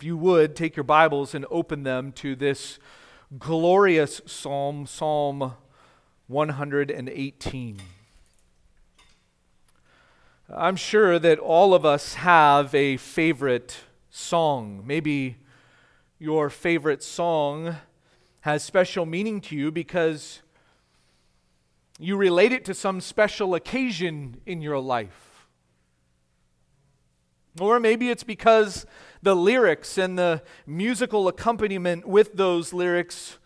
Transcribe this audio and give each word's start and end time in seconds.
If 0.00 0.04
you 0.04 0.16
would, 0.16 0.56
take 0.56 0.76
your 0.76 0.84
Bibles 0.84 1.34
and 1.34 1.44
open 1.50 1.82
them 1.82 2.12
to 2.12 2.34
this 2.34 2.78
glorious 3.38 4.22
psalm, 4.24 4.86
Psalm 4.86 5.52
118. 6.26 7.82
I'm 10.48 10.76
sure 10.76 11.18
that 11.18 11.38
all 11.38 11.74
of 11.74 11.84
us 11.84 12.14
have 12.14 12.74
a 12.74 12.96
favorite 12.96 13.76
song. 14.08 14.84
Maybe 14.86 15.36
your 16.18 16.48
favorite 16.48 17.02
song 17.02 17.76
has 18.40 18.64
special 18.64 19.04
meaning 19.04 19.42
to 19.42 19.54
you 19.54 19.70
because 19.70 20.40
you 21.98 22.16
relate 22.16 22.52
it 22.52 22.64
to 22.64 22.72
some 22.72 23.02
special 23.02 23.54
occasion 23.54 24.40
in 24.46 24.62
your 24.62 24.78
life. 24.78 25.30
Or 27.58 27.78
maybe 27.80 28.08
it's 28.08 28.24
because 28.24 28.86
the 29.22 29.36
lyrics 29.36 29.98
and 29.98 30.18
the 30.18 30.42
musical 30.66 31.28
accompaniment 31.28 32.06
with 32.06 32.34
those 32.34 32.72
lyrics 32.72 33.38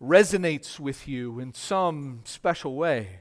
resonates 0.00 0.78
with 0.78 1.06
you 1.06 1.40
in 1.40 1.52
some 1.52 2.20
special 2.24 2.76
way. 2.76 3.20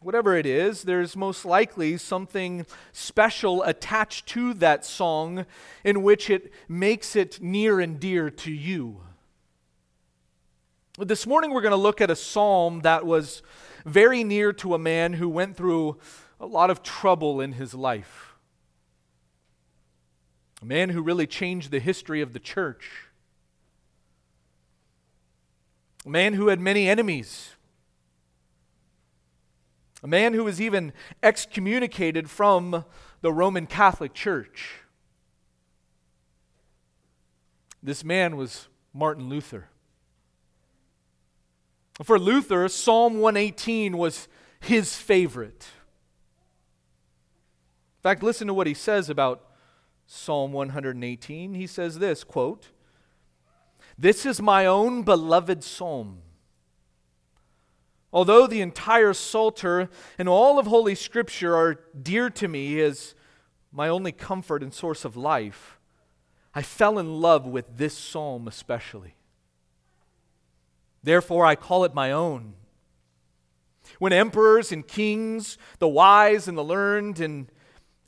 Whatever 0.00 0.36
it 0.36 0.46
is, 0.46 0.84
there's 0.84 1.16
most 1.16 1.44
likely 1.44 1.96
something 1.96 2.64
special 2.92 3.64
attached 3.64 4.26
to 4.28 4.54
that 4.54 4.84
song 4.84 5.44
in 5.82 6.02
which 6.04 6.30
it 6.30 6.52
makes 6.68 7.16
it 7.16 7.42
near 7.42 7.80
and 7.80 7.98
dear 7.98 8.30
to 8.30 8.52
you. 8.52 9.00
This 10.98 11.26
morning, 11.26 11.52
we're 11.52 11.62
going 11.62 11.72
to 11.72 11.76
look 11.76 12.00
at 12.00 12.10
a 12.10 12.16
psalm 12.16 12.80
that 12.82 13.06
was 13.06 13.42
very 13.84 14.22
near 14.22 14.52
to 14.54 14.74
a 14.74 14.78
man 14.78 15.14
who 15.14 15.28
went 15.28 15.56
through 15.56 15.96
a 16.38 16.46
lot 16.46 16.70
of 16.70 16.82
trouble 16.84 17.40
in 17.40 17.52
his 17.52 17.74
life. 17.74 18.27
A 20.60 20.64
man 20.64 20.90
who 20.90 21.02
really 21.02 21.26
changed 21.26 21.70
the 21.70 21.78
history 21.78 22.20
of 22.20 22.32
the 22.32 22.40
church. 22.40 23.04
A 26.04 26.08
man 26.08 26.34
who 26.34 26.48
had 26.48 26.60
many 26.60 26.88
enemies. 26.88 27.50
A 30.02 30.06
man 30.06 30.32
who 30.32 30.44
was 30.44 30.60
even 30.60 30.92
excommunicated 31.22 32.30
from 32.30 32.84
the 33.20 33.32
Roman 33.32 33.66
Catholic 33.66 34.14
Church. 34.14 34.80
This 37.82 38.04
man 38.04 38.36
was 38.36 38.68
Martin 38.92 39.28
Luther. 39.28 39.68
For 42.02 42.18
Luther, 42.18 42.68
Psalm 42.68 43.20
118 43.20 43.96
was 43.96 44.28
his 44.60 44.96
favorite. 44.96 45.66
In 47.98 48.02
fact, 48.02 48.22
listen 48.22 48.46
to 48.46 48.54
what 48.54 48.68
he 48.68 48.74
says 48.74 49.10
about 49.10 49.47
Psalm 50.10 50.52
118. 50.52 51.52
He 51.52 51.66
says 51.66 51.98
this, 51.98 52.24
quote, 52.24 52.70
"This 53.98 54.24
is 54.24 54.40
my 54.40 54.64
own 54.64 55.02
beloved 55.02 55.62
psalm. 55.62 56.22
Although 58.10 58.46
the 58.46 58.62
entire 58.62 59.12
Psalter 59.12 59.90
and 60.18 60.26
all 60.26 60.58
of 60.58 60.66
Holy 60.66 60.94
Scripture 60.94 61.54
are 61.54 61.74
dear 61.74 62.30
to 62.30 62.48
me 62.48 62.80
as 62.80 63.14
my 63.70 63.86
only 63.86 64.12
comfort 64.12 64.62
and 64.62 64.72
source 64.72 65.04
of 65.04 65.14
life, 65.14 65.78
I 66.54 66.62
fell 66.62 66.98
in 66.98 67.20
love 67.20 67.46
with 67.46 67.76
this 67.76 67.96
psalm 67.96 68.48
especially. 68.48 69.14
Therefore, 71.02 71.44
I 71.44 71.54
call 71.54 71.84
it 71.84 71.92
my 71.92 72.10
own. 72.10 72.54
When 73.98 74.14
emperors 74.14 74.72
and 74.72 74.88
kings, 74.88 75.58
the 75.80 75.88
wise 75.88 76.48
and 76.48 76.56
the 76.56 76.64
learned, 76.64 77.20
and 77.20 77.52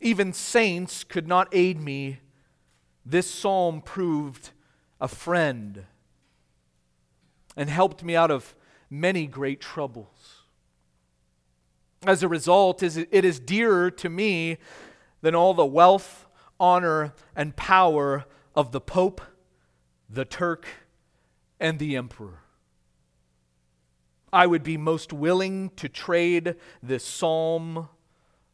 even 0.00 0.32
saints 0.32 1.04
could 1.04 1.28
not 1.28 1.48
aid 1.52 1.80
me, 1.80 2.20
this 3.04 3.30
psalm 3.30 3.80
proved 3.80 4.50
a 5.00 5.08
friend 5.08 5.84
and 7.56 7.68
helped 7.68 8.02
me 8.02 8.16
out 8.16 8.30
of 8.30 8.54
many 8.88 9.26
great 9.26 9.60
troubles. 9.60 10.42
As 12.06 12.22
a 12.22 12.28
result, 12.28 12.82
it 12.82 13.24
is 13.24 13.38
dearer 13.38 13.90
to 13.90 14.08
me 14.08 14.56
than 15.20 15.34
all 15.34 15.52
the 15.52 15.66
wealth, 15.66 16.26
honor, 16.58 17.12
and 17.36 17.56
power 17.56 18.24
of 18.54 18.72
the 18.72 18.80
Pope, 18.80 19.20
the 20.08 20.24
Turk, 20.24 20.66
and 21.58 21.78
the 21.78 21.96
Emperor. 21.96 22.40
I 24.32 24.46
would 24.46 24.62
be 24.62 24.76
most 24.76 25.12
willing 25.12 25.70
to 25.76 25.88
trade 25.88 26.54
this 26.82 27.04
psalm 27.04 27.88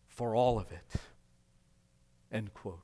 for 0.09 0.35
all 0.35 0.59
of 0.59 0.73
it. 0.73 1.01
End 2.33 2.53
quote. 2.55 2.81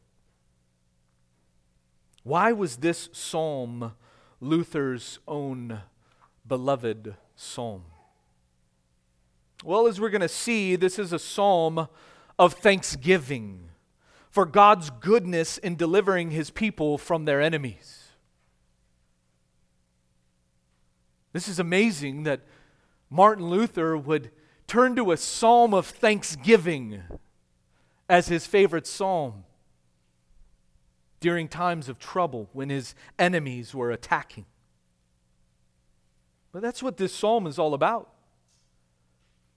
Why 2.23 2.53
was 2.53 2.77
this 2.77 3.09
psalm 3.13 3.93
Luther's 4.41 5.19
own 5.27 5.81
beloved 6.47 7.17
psalm? 7.35 7.85
Well, 9.65 9.87
as 9.87 10.01
we're 10.01 10.11
going 10.11 10.23
to 10.23 10.29
see, 10.29 10.77
this 10.77 10.99
is 10.99 11.13
a 11.13 11.19
psalm 11.19 11.89
of 12.39 12.55
thanksgiving 12.55 13.69
for 14.31 14.47
God's 14.47 14.91
goodness 14.91 15.59
in 15.59 15.77
delivering 15.77 16.31
his 16.31 16.51
people 16.51 16.99
from 16.99 17.25
their 17.25 17.41
enemies. 17.41 18.09
This 21.33 21.49
is 21.49 21.59
amazing 21.59 22.25
that 22.25 22.41
Martin 23.11 23.47
Luther 23.47 23.97
would 23.97 24.31
turn 24.67 24.97
to 24.97 25.13
a 25.13 25.17
psalm 25.17 25.75
of 25.75 25.87
thanksgiving 25.87 27.03
as 28.09 28.29
his 28.29 28.47
favorite 28.47 28.87
psalm 28.87 29.45
during 31.21 31.49
times 31.49 31.89
of 31.89 31.99
trouble 31.99 32.51
when 32.53 32.69
his 32.69 32.95
enemies 33.19 33.75
were 33.75 33.91
attacking. 33.91 34.45
But 36.53 36.61
that's 36.61 36.83
what 36.83 36.99
this 36.99 37.15
psalm 37.15 37.47
is 37.47 37.59
all 37.59 37.73
about. 37.73 38.11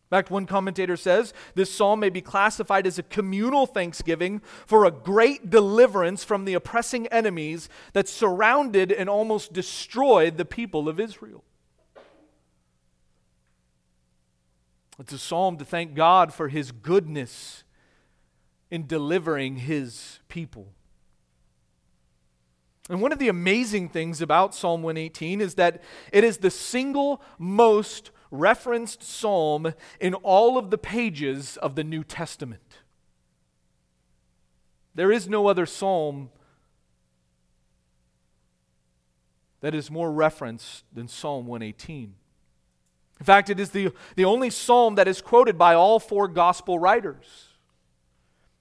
In 0.06 0.18
fact, 0.18 0.30
one 0.30 0.46
commentator 0.46 0.96
says 0.96 1.34
this 1.56 1.74
psalm 1.74 2.00
may 2.00 2.10
be 2.10 2.22
classified 2.22 2.86
as 2.86 3.00
a 3.00 3.04
communal 3.04 3.66
thanksgiving 3.66 4.40
for 4.68 4.86
a 4.86 4.92
great 4.92 5.50
deliverance 5.50 6.24
from 6.24 6.46
the 6.46 6.54
oppressing 6.54 7.08
enemies 7.08 7.68
that 7.94 8.08
surrounded 8.08 8.92
and 8.92 9.10
almost 9.10 9.52
destroyed 9.52 10.38
the 10.38 10.46
people 10.46 10.88
of 10.88 11.00
Israel. 11.00 11.44
It's 15.00 15.12
a 15.12 15.18
psalm 15.18 15.58
to 15.58 15.66
thank 15.66 15.96
God 15.96 16.34
for 16.34 16.48
his 16.48 16.72
goodness 16.72 17.65
in 18.76 18.86
delivering 18.86 19.56
his 19.56 20.20
people. 20.28 20.68
And 22.90 23.02
one 23.02 23.14
of 23.14 23.20
the 23.20 23.30
amazing 23.30 23.88
things 23.88 24.22
about 24.22 24.54
Psalm 24.54 24.84
118 24.84 25.40
is 25.40 25.56
that 25.56 25.82
it 26.12 26.26
is 26.26 26.38
the 26.38 26.52
single 26.52 27.22
most 27.40 28.12
referenced 28.30 29.02
psalm 29.02 29.74
in 30.02 30.14
all 30.14 30.58
of 30.58 30.72
the 30.72 30.78
pages 30.78 31.56
of 31.58 31.76
the 31.76 31.86
New 31.86 32.04
Testament. 32.04 32.80
There 34.94 35.12
is 35.12 35.30
no 35.30 35.48
other 35.48 35.66
psalm 35.66 36.30
that 39.62 39.74
is 39.74 39.90
more 39.90 40.12
referenced 40.12 40.84
than 40.94 41.08
Psalm 41.08 41.48
118. 41.48 42.14
In 43.22 43.26
fact, 43.26 43.50
it 43.50 43.58
is 43.58 43.70
the, 43.70 43.94
the 44.18 44.26
only 44.26 44.50
psalm 44.50 44.96
that 44.96 45.08
is 45.08 45.22
quoted 45.22 45.58
by 45.58 45.74
all 45.74 45.98
four 45.98 46.28
gospel 46.28 46.78
writers. 46.78 47.55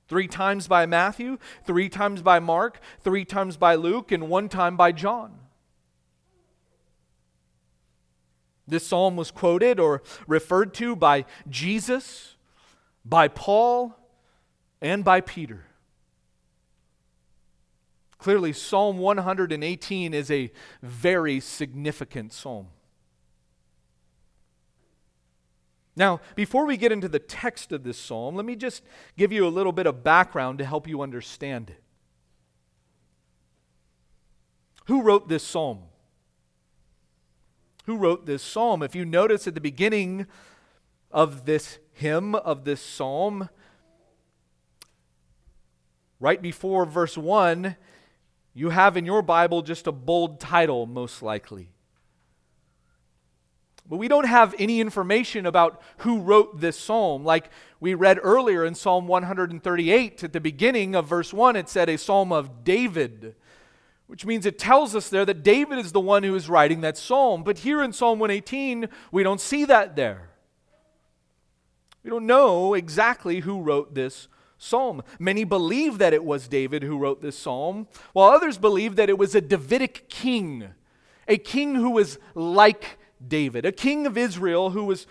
Three 0.07 0.29
times 0.29 0.69
by 0.69 0.87
Matthew, 0.87 1.39
three 1.65 1.89
times 1.89 2.21
by 2.21 2.39
Mark, 2.39 2.81
three 3.01 3.25
times 3.25 3.57
by 3.57 3.75
Luke, 3.75 4.13
and 4.13 4.29
one 4.29 4.49
time 4.49 4.77
by 4.77 4.93
John. 4.93 5.39
This 8.67 8.87
psalm 8.87 9.17
was 9.17 9.31
quoted 9.31 9.79
or 9.79 10.03
referred 10.27 10.75
to 10.75 10.97
by 10.97 11.25
Jesus, 11.49 12.37
by 13.05 13.29
Paul, 13.29 13.95
and 14.81 15.05
by 15.05 15.21
Peter. 15.21 15.65
Clearly, 18.19 18.55
Psalm 18.55 18.99
118 18.99 20.15
is 20.15 20.31
a 20.31 20.51
very 20.83 21.41
significant 21.41 22.33
psalm. 22.33 22.69
Now, 25.97 26.21
before 26.35 26.67
we 26.67 26.77
get 26.77 26.91
into 26.91 27.09
the 27.09 27.21
text 27.21 27.71
of 27.71 27.85
this 27.85 27.99
psalm, 27.99 28.35
let 28.35 28.45
me 28.45 28.57
just 28.57 28.83
give 29.17 29.33
you 29.33 29.47
a 29.47 29.49
little 29.49 29.73
bit 29.73 29.87
of 29.87 30.03
background 30.03 30.59
to 30.59 30.65
help 30.65 30.89
you 30.89 31.03
understand 31.03 31.71
it. 31.71 31.83
Who 34.87 35.03
wrote 35.03 35.29
this 35.29 35.45
psalm? 35.45 35.85
Who 37.87 37.97
wrote 37.97 38.27
this 38.27 38.43
psalm? 38.43 38.83
If 38.83 38.95
you 38.95 39.05
notice 39.05 39.47
at 39.47 39.55
the 39.55 39.61
beginning 39.61 40.27
of 41.11 41.45
this 41.45 41.79
hymn, 41.93 42.35
of 42.35 42.65
this 42.65 42.81
psalm, 42.81 43.49
right 46.19 46.43
before 46.43 46.87
verse 46.87 47.17
1, 47.17 47.77
you 48.53 48.71
have 48.71 48.97
in 48.97 49.07
your 49.07 49.23
Bible 49.23 49.63
just 49.63 49.87
a 49.87 49.93
bold 49.93 50.41
title, 50.41 50.87
most 50.87 51.23
likely 51.23 51.74
But 53.89 53.99
we 53.99 54.09
don't 54.09 54.27
have 54.27 54.55
any 54.59 54.81
information 54.81 55.45
about 55.45 55.83
who 55.99 56.21
wrote 56.21 56.61
this 56.61 56.79
psalm. 56.79 57.23
Like 57.25 57.51
we 57.81 57.93
read 57.93 58.19
earlier 58.23 58.65
in 58.65 58.75
Psalm 58.75 59.07
138, 59.07 60.25
at 60.25 60.33
the 60.33 60.41
beginning 60.41 60.95
of 60.95 61.07
verse 61.07 61.35
1, 61.35 61.55
it 61.57 61.69
said 61.69 61.91
a 61.91 61.99
psalm 61.99 62.33
of 62.33 62.65
David, 62.65 63.35
which 64.07 64.25
means 64.25 64.47
it 64.47 64.59
tells 64.59 64.97
us 64.97 65.11
there 65.11 65.27
that 65.27 65.43
David 65.43 65.79
is 65.79 65.93
the 65.93 66.01
one 66.01 66.23
who 66.23 66.35
is 66.35 66.49
writing 66.49 66.81
that 66.81 66.97
psalm. 66.97 67.45
But 67.45 67.59
here 67.59 67.83
in 67.83 67.93
Psalm 67.93 68.19
118, 68.19 68.89
we 69.13 69.23
don't 69.23 69.41
see 69.41 69.67
that 69.67 69.97
there. 69.97 70.31
We 72.03 72.11
don't 72.11 72.27
know 72.27 72.75
exactly 72.75 73.41
who 73.41 73.61
wrote 73.61 73.95
this 73.95 74.29
psalm. 74.57 75.03
Many 75.19 75.45
believe 75.45 75.99
that 75.99 76.15
it 76.15 76.25
was 76.25 76.49
David 76.49 76.83
who 76.83 76.99
wrote 76.99 77.21
this 77.21 77.37
psalm, 77.37 77.87
while 78.15 78.31
others 78.31 78.57
believe 78.57 78.97
that 78.97 79.11
it 79.11 79.19
was 79.19 79.35
a 79.35 79.43
Davidic 79.43 80.09
king, 80.09 80.69
a 81.29 81.37
king 81.37 81.75
who 81.75 81.91
was 81.91 82.19
like 82.35 82.99
David, 83.29 83.65
a 83.65 83.73
king 83.73 84.07
of 84.07 84.17
Israel 84.19 84.71
who 84.71 84.85
was 84.85 85.07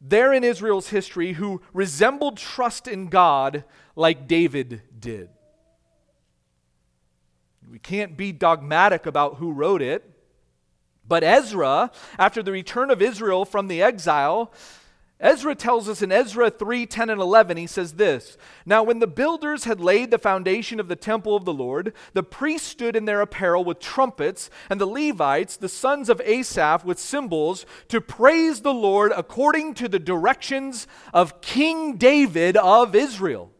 there 0.00 0.32
in 0.32 0.44
Israel's 0.44 0.88
history 0.88 1.32
who 1.32 1.62
resembled 1.72 2.36
trust 2.36 2.86
in 2.86 3.08
God 3.08 3.64
like 3.96 4.28
David 4.28 4.82
did. 4.98 5.30
We 7.70 7.78
can't 7.78 8.16
be 8.16 8.30
dogmatic 8.30 9.06
about 9.06 9.36
who 9.36 9.52
wrote 9.52 9.80
it, 9.80 10.08
but 11.06 11.24
Ezra, 11.24 11.90
after 12.18 12.42
the 12.42 12.52
return 12.52 12.90
of 12.90 13.00
Israel 13.00 13.44
from 13.44 13.68
the 13.68 13.82
exile, 13.82 14.52
Ezra 15.20 15.54
tells 15.54 15.88
us 15.88 16.02
in 16.02 16.10
Ezra 16.10 16.50
3 16.50 16.86
10 16.86 17.08
and 17.08 17.20
11, 17.20 17.56
he 17.56 17.66
says 17.68 17.94
this 17.94 18.36
Now, 18.66 18.82
when 18.82 18.98
the 18.98 19.06
builders 19.06 19.64
had 19.64 19.80
laid 19.80 20.10
the 20.10 20.18
foundation 20.18 20.80
of 20.80 20.88
the 20.88 20.96
temple 20.96 21.36
of 21.36 21.44
the 21.44 21.52
Lord, 21.52 21.92
the 22.14 22.24
priests 22.24 22.68
stood 22.68 22.96
in 22.96 23.04
their 23.04 23.20
apparel 23.20 23.64
with 23.64 23.78
trumpets, 23.78 24.50
and 24.68 24.80
the 24.80 24.86
Levites, 24.86 25.56
the 25.56 25.68
sons 25.68 26.08
of 26.08 26.20
Asaph, 26.22 26.84
with 26.84 26.98
cymbals, 26.98 27.64
to 27.88 28.00
praise 28.00 28.62
the 28.62 28.74
Lord 28.74 29.12
according 29.16 29.74
to 29.74 29.88
the 29.88 30.00
directions 30.00 30.88
of 31.12 31.40
King 31.40 31.96
David 31.96 32.56
of 32.56 32.96
Israel. 32.96 33.52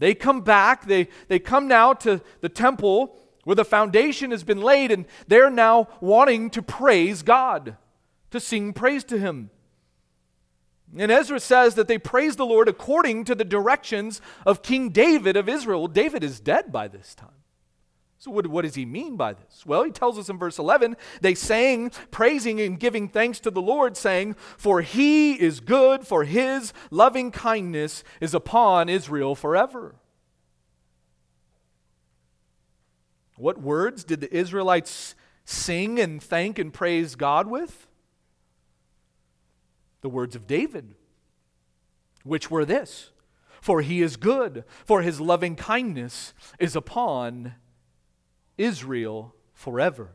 They 0.00 0.14
come 0.14 0.42
back, 0.42 0.86
they, 0.86 1.08
they 1.28 1.38
come 1.38 1.68
now 1.68 1.92
to 1.94 2.20
the 2.40 2.48
temple 2.48 3.16
where 3.44 3.56
the 3.56 3.64
foundation 3.64 4.32
has 4.32 4.42
been 4.42 4.60
laid, 4.60 4.90
and 4.90 5.06
they're 5.28 5.50
now 5.50 5.88
wanting 6.00 6.50
to 6.50 6.62
praise 6.62 7.22
God 7.22 7.76
to 8.30 8.40
sing 8.40 8.72
praise 8.72 9.04
to 9.04 9.18
him. 9.18 9.50
And 10.96 11.12
Ezra 11.12 11.38
says 11.40 11.74
that 11.74 11.86
they 11.86 11.98
praise 11.98 12.36
the 12.36 12.46
Lord 12.46 12.68
according 12.68 13.24
to 13.24 13.34
the 13.34 13.44
directions 13.44 14.20
of 14.46 14.62
King 14.62 14.90
David 14.90 15.36
of 15.36 15.48
Israel. 15.48 15.80
Well, 15.80 15.88
David 15.88 16.24
is 16.24 16.40
dead 16.40 16.72
by 16.72 16.88
this 16.88 17.14
time. 17.14 17.30
So, 18.20 18.32
what, 18.32 18.48
what 18.48 18.62
does 18.62 18.74
he 18.74 18.84
mean 18.84 19.16
by 19.16 19.34
this? 19.34 19.64
Well, 19.64 19.84
he 19.84 19.92
tells 19.92 20.18
us 20.18 20.28
in 20.28 20.38
verse 20.38 20.58
11 20.58 20.96
they 21.20 21.34
sang, 21.34 21.90
praising 22.10 22.60
and 22.60 22.80
giving 22.80 23.08
thanks 23.08 23.38
to 23.40 23.50
the 23.50 23.62
Lord, 23.62 23.96
saying, 23.96 24.34
For 24.56 24.80
he 24.82 25.34
is 25.34 25.60
good, 25.60 26.04
for 26.06 26.24
his 26.24 26.72
loving 26.90 27.30
kindness 27.30 28.02
is 28.20 28.34
upon 28.34 28.88
Israel 28.88 29.36
forever. 29.36 29.94
What 33.36 33.60
words 33.60 34.02
did 34.02 34.20
the 34.20 34.36
Israelites 34.36 35.14
sing 35.44 36.00
and 36.00 36.20
thank 36.20 36.58
and 36.58 36.74
praise 36.74 37.14
God 37.14 37.46
with? 37.46 37.87
The 40.00 40.08
words 40.08 40.36
of 40.36 40.46
David, 40.46 40.94
which 42.24 42.50
were 42.50 42.64
this 42.64 43.10
For 43.60 43.82
he 43.82 44.02
is 44.02 44.16
good, 44.16 44.64
for 44.84 45.02
his 45.02 45.20
loving 45.20 45.56
kindness 45.56 46.34
is 46.58 46.76
upon 46.76 47.54
Israel 48.56 49.34
forever. 49.52 50.10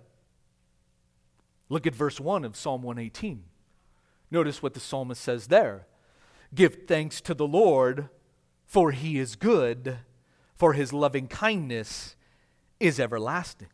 Look 1.70 1.88
at 1.88 1.96
verse 1.96 2.20
1 2.20 2.46
of 2.46 2.56
Psalm 2.56 2.84
118. 2.84 3.44
Notice 4.30 4.62
what 4.62 4.74
the 4.74 4.80
psalmist 4.80 5.22
says 5.22 5.48
there 5.48 5.88
Give 6.54 6.88
thanks 6.88 7.20
to 7.22 7.34
the 7.34 7.48
Lord, 7.48 8.10
for 8.66 8.92
he 8.92 9.18
is 9.18 9.36
good, 9.36 9.98
for 10.56 10.74
his 10.74 10.94
loving 10.94 11.28
kindness 11.28 12.16
is 12.80 13.00
everlasting. 13.00 13.70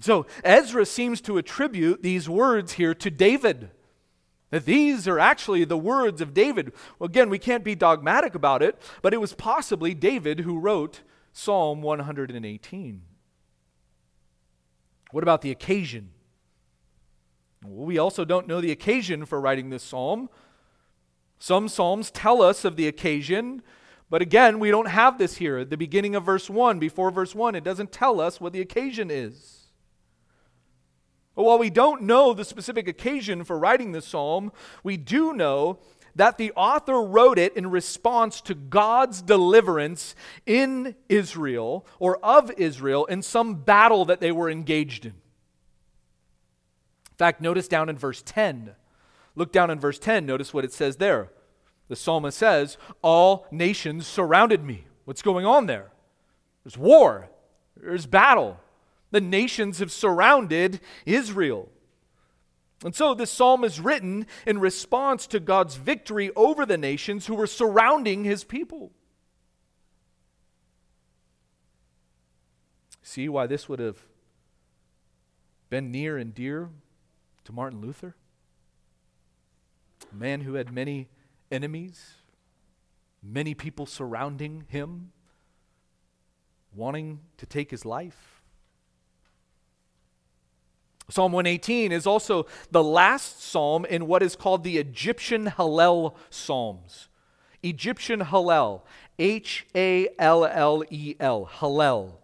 So 0.00 0.26
Ezra 0.44 0.84
seems 0.84 1.20
to 1.22 1.38
attribute 1.38 2.02
these 2.02 2.28
words 2.28 2.72
here 2.72 2.94
to 2.94 3.10
David. 3.10 3.70
That 4.50 4.64
these 4.64 5.08
are 5.08 5.18
actually 5.18 5.64
the 5.64 5.78
words 5.78 6.20
of 6.20 6.34
David. 6.34 6.72
Well, 6.98 7.08
again, 7.08 7.30
we 7.30 7.38
can't 7.38 7.64
be 7.64 7.74
dogmatic 7.74 8.34
about 8.34 8.62
it, 8.62 8.80
but 9.02 9.14
it 9.14 9.20
was 9.20 9.34
possibly 9.34 9.94
David 9.94 10.40
who 10.40 10.58
wrote 10.58 11.00
Psalm 11.32 11.82
118. 11.82 13.02
What 15.10 15.22
about 15.22 15.42
the 15.42 15.50
occasion? 15.50 16.10
Well, 17.64 17.86
we 17.86 17.98
also 17.98 18.24
don't 18.24 18.46
know 18.46 18.60
the 18.60 18.70
occasion 18.70 19.24
for 19.24 19.40
writing 19.40 19.70
this 19.70 19.82
psalm. 19.82 20.28
Some 21.38 21.68
psalms 21.68 22.10
tell 22.10 22.40
us 22.40 22.64
of 22.64 22.76
the 22.76 22.88
occasion, 22.88 23.62
but 24.08 24.22
again, 24.22 24.58
we 24.58 24.70
don't 24.70 24.88
have 24.88 25.18
this 25.18 25.36
here. 25.36 25.58
At 25.58 25.70
the 25.70 25.76
beginning 25.76 26.14
of 26.14 26.24
verse 26.24 26.48
1, 26.48 26.78
before 26.78 27.10
verse 27.10 27.34
1, 27.34 27.54
it 27.54 27.64
doesn't 27.64 27.92
tell 27.92 28.20
us 28.20 28.40
what 28.40 28.52
the 28.52 28.60
occasion 28.60 29.10
is. 29.10 29.55
But 31.36 31.44
while 31.44 31.58
we 31.58 31.70
don't 31.70 32.02
know 32.02 32.32
the 32.32 32.44
specific 32.44 32.88
occasion 32.88 33.44
for 33.44 33.58
writing 33.58 33.92
this 33.92 34.08
psalm, 34.08 34.50
we 34.82 34.96
do 34.96 35.34
know 35.34 35.78
that 36.16 36.38
the 36.38 36.50
author 36.52 37.02
wrote 37.02 37.38
it 37.38 37.54
in 37.56 37.70
response 37.70 38.40
to 38.40 38.54
God's 38.54 39.20
deliverance 39.20 40.14
in 40.46 40.96
Israel 41.10 41.86
or 41.98 42.16
of 42.24 42.50
Israel 42.52 43.04
in 43.04 43.20
some 43.20 43.56
battle 43.56 44.06
that 44.06 44.20
they 44.20 44.32
were 44.32 44.48
engaged 44.48 45.04
in. 45.04 45.12
In 45.12 47.18
fact, 47.18 47.42
notice 47.42 47.68
down 47.68 47.90
in 47.90 47.98
verse 47.98 48.22
10. 48.24 48.72
Look 49.34 49.52
down 49.52 49.70
in 49.70 49.78
verse 49.78 49.98
10, 49.98 50.24
notice 50.24 50.54
what 50.54 50.64
it 50.64 50.72
says 50.72 50.96
there. 50.96 51.30
The 51.88 51.96
psalmist 51.96 52.38
says, 52.38 52.78
All 53.02 53.46
nations 53.50 54.06
surrounded 54.06 54.64
me. 54.64 54.86
What's 55.04 55.22
going 55.22 55.44
on 55.44 55.66
there? 55.66 55.90
There's 56.64 56.78
war, 56.78 57.28
there's 57.76 58.06
battle. 58.06 58.58
The 59.16 59.20
nations 59.22 59.78
have 59.78 59.90
surrounded 59.90 60.78
Israel. 61.06 61.70
And 62.84 62.94
so 62.94 63.14
this 63.14 63.30
psalm 63.30 63.64
is 63.64 63.80
written 63.80 64.26
in 64.44 64.58
response 64.58 65.26
to 65.28 65.40
God's 65.40 65.76
victory 65.76 66.30
over 66.36 66.66
the 66.66 66.76
nations 66.76 67.24
who 67.24 67.34
were 67.34 67.46
surrounding 67.46 68.24
his 68.24 68.44
people. 68.44 68.92
See 73.02 73.26
why 73.26 73.46
this 73.46 73.70
would 73.70 73.78
have 73.78 74.02
been 75.70 75.90
near 75.90 76.18
and 76.18 76.34
dear 76.34 76.68
to 77.44 77.52
Martin 77.52 77.80
Luther? 77.80 78.16
A 80.12 80.14
man 80.14 80.42
who 80.42 80.56
had 80.56 80.70
many 80.70 81.08
enemies, 81.50 82.16
many 83.22 83.54
people 83.54 83.86
surrounding 83.86 84.66
him, 84.68 85.12
wanting 86.74 87.20
to 87.38 87.46
take 87.46 87.70
his 87.70 87.86
life. 87.86 88.35
Psalm 91.08 91.32
118 91.32 91.92
is 91.92 92.06
also 92.06 92.46
the 92.70 92.82
last 92.82 93.40
psalm 93.40 93.84
in 93.84 94.08
what 94.08 94.22
is 94.22 94.34
called 94.34 94.64
the 94.64 94.78
Egyptian 94.78 95.46
Hallel 95.46 96.16
Psalms. 96.30 97.08
Egyptian 97.62 98.20
Hallel, 98.20 98.82
H 99.18 99.66
A 99.74 100.08
L 100.18 100.44
L 100.44 100.82
E 100.90 101.14
L, 101.20 101.48
Hallel. 101.60 102.14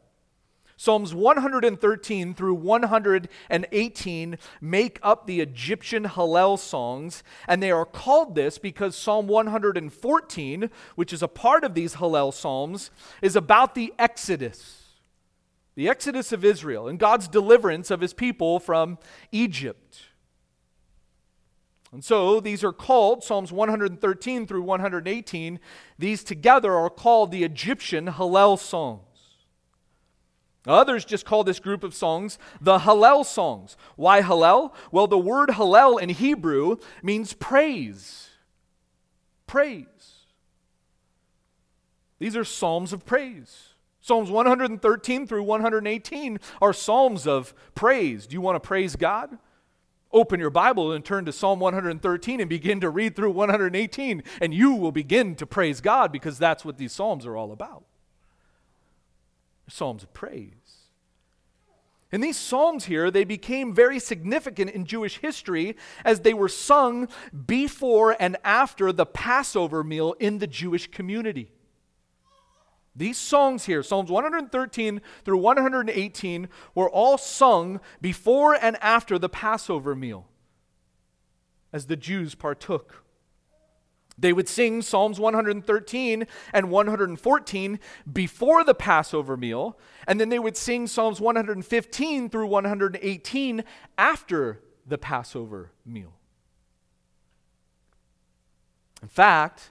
Psalms 0.77 1.15
113 1.15 2.35
through 2.35 2.55
118 2.55 4.39
make 4.61 4.99
up 5.01 5.27
the 5.29 5.41
Egyptian 5.41 6.05
Hallel 6.05 6.59
songs, 6.59 7.23
and 7.47 7.63
they 7.63 7.71
are 7.71 7.85
called 7.85 8.35
this 8.35 8.59
because 8.59 8.97
Psalm 8.97 9.29
114, 9.29 10.71
which 10.97 11.13
is 11.13 11.23
a 11.23 11.29
part 11.29 11.63
of 11.63 11.75
these 11.75 11.95
Hallel 11.95 12.35
psalms, 12.35 12.91
is 13.23 13.37
about 13.37 13.77
the 13.77 13.95
Exodus 13.97 14.82
the 15.75 15.89
exodus 15.89 16.33
of 16.33 16.45
Israel 16.45 16.89
and 16.89 16.99
God's 16.99 17.29
deliverance 17.29 17.91
of 17.91 18.01
his 18.01 18.13
people 18.13 18.61
from 18.61 18.99
Egypt. 19.31 20.03
And 21.93 22.03
so 22.03 22.41
these 22.41 22.65
are 22.65 22.73
called, 22.73 23.23
Psalms 23.23 23.53
113 23.53 24.47
through 24.47 24.63
118, 24.63 25.61
these 25.99 26.25
together 26.25 26.73
are 26.73 26.89
called 26.89 27.31
the 27.31 27.45
Egyptian 27.45 28.07
Hallel 28.07 28.59
songs. 28.59 29.01
Others 30.67 31.05
just 31.05 31.27
call 31.27 31.45
this 31.45 31.59
group 31.59 31.83
of 31.83 31.95
songs 31.95 32.39
the 32.61 32.81
Hallel 32.81 33.27
songs. 33.27 33.77
Why 33.97 34.23
Hallel? 34.23 34.73
Well, 34.91 35.07
the 35.07 35.19
word 35.19 35.51
Hallel 35.51 36.01
in 36.01 36.09
Hebrew 36.09 36.77
means 37.03 37.35
praise. 37.35 38.31
Praise. 39.47 39.87
These 42.19 42.37
are 42.37 42.45
psalms 42.45 42.93
of 42.93 43.05
praise. 43.05 43.72
Psalms 44.03 44.31
113 44.31 45.29
through 45.29 45.45
118 45.45 46.41
are 46.61 46.73
psalms 46.73 47.25
of 47.25 47.55
praise. 47.77 48.27
Do 48.27 48.35
you 48.35 48.41
want 48.41 48.57
to 48.57 48.61
praise 48.61 48.97
God? 48.97 49.39
Open 50.13 50.41
your 50.41 50.51
Bible 50.51 50.93
and 50.93 51.05
turn 51.05 51.25
to 51.25 51.33
Psalm 51.33 51.61
113 51.61 52.41
and 52.41 52.51
begin 52.51 52.81
to 52.81 52.91
read 52.91 53.15
through 53.15 53.31
118, 53.31 54.23
and 54.41 54.53
you 54.53 54.75
will 54.75 54.91
begin 54.91 55.37
to 55.37 55.47
praise 55.47 55.81
God 55.81 56.11
because 56.11 56.37
that's 56.37 56.65
what 56.65 56.79
these 56.79 56.93
psalms 56.93 57.25
are 57.25 57.37
all 57.37 57.53
about. 57.53 57.85
Psalms 59.69 60.03
of 60.03 60.13
praise. 60.13 60.51
And 62.11 62.23
these 62.23 62.37
psalms 62.37 62.87
here, 62.87 63.09
they 63.09 63.25
became 63.25 63.73
very 63.73 64.01
significant 64.01 64.73
in 64.73 64.85
Jewish 64.85 65.19
history 65.19 65.77
as 66.05 66.21
they 66.21 66.35
were 66.35 66.49
sung 66.49 67.09
before 67.47 68.17
and 68.19 68.37
after 68.45 68.93
the 68.93 69.07
Passover 69.07 69.85
meal 69.85 70.15
in 70.19 70.39
the 70.39 70.49
Jewish 70.49 70.91
community. 70.91 71.53
These 72.95 73.17
songs 73.17 73.65
here, 73.65 73.83
Psalms 73.83 74.11
113 74.11 75.01
through 75.25 75.39
118, 75.39 76.49
were 76.75 76.91
all 76.91 77.17
sung 77.17 77.81
before 78.01 78.55
and 78.55 78.77
after 78.83 79.19
the 79.19 79.31
Passover 79.31 79.95
meal 79.95 80.29
as 81.73 81.87
the 81.87 81.97
Jews 81.97 82.35
partook. 82.35 83.03
They 84.19 84.35
would 84.35 84.49
sing 84.49 84.83
Psalms 84.83 85.19
113 85.19 86.27
and 86.53 86.71
114 86.71 87.81
before 88.13 88.63
the 88.63 88.75
Passover 88.75 89.39
meal, 89.39 89.79
and 90.07 90.21
then 90.21 90.29
they 90.29 90.39
would 90.39 90.57
sing 90.57 90.87
Psalms 90.87 91.19
115 91.19 92.29
through 92.29 92.47
118 92.47 93.65
after 93.97 94.61
the 94.87 94.99
Passover 94.99 95.73
meal. 95.87 96.13
In 99.01 99.09
fact, 99.09 99.71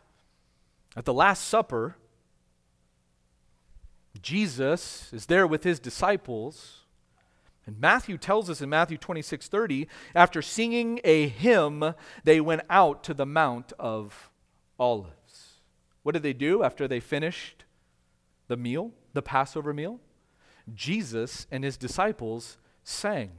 at 0.98 1.06
the 1.06 1.14
Last 1.14 1.48
Supper, 1.48 1.96
Jesus 4.22 5.12
is 5.14 5.26
there 5.26 5.48
with 5.48 5.64
his 5.64 5.80
disciples. 5.80 6.80
And 7.66 7.80
Matthew 7.80 8.18
tells 8.18 8.50
us 8.50 8.62
in 8.62 8.70
Matthew 8.70 8.98
26 8.98 9.48
30, 9.48 9.88
after 10.16 10.42
singing 10.42 11.00
a 11.04 11.28
hymn, 11.28 11.94
they 12.24 12.42
went 12.42 12.64
out 12.70 13.04
to 13.06 13.14
the 13.14 13.26
Mount 13.26 13.74
of 13.80 14.32
Olives. 14.80 15.60
What 16.04 16.14
did 16.14 16.24
they 16.24 16.34
do 16.34 16.64
after 16.64 16.88
they 16.88 17.00
finished 17.00 17.66
the 18.48 18.58
meal, 18.58 18.92
the 19.14 19.22
Passover 19.22 19.74
meal? 19.74 20.00
Jesus 20.74 21.48
and 21.52 21.64
his 21.64 21.78
disciples 21.78 22.58
sang. 22.84 23.32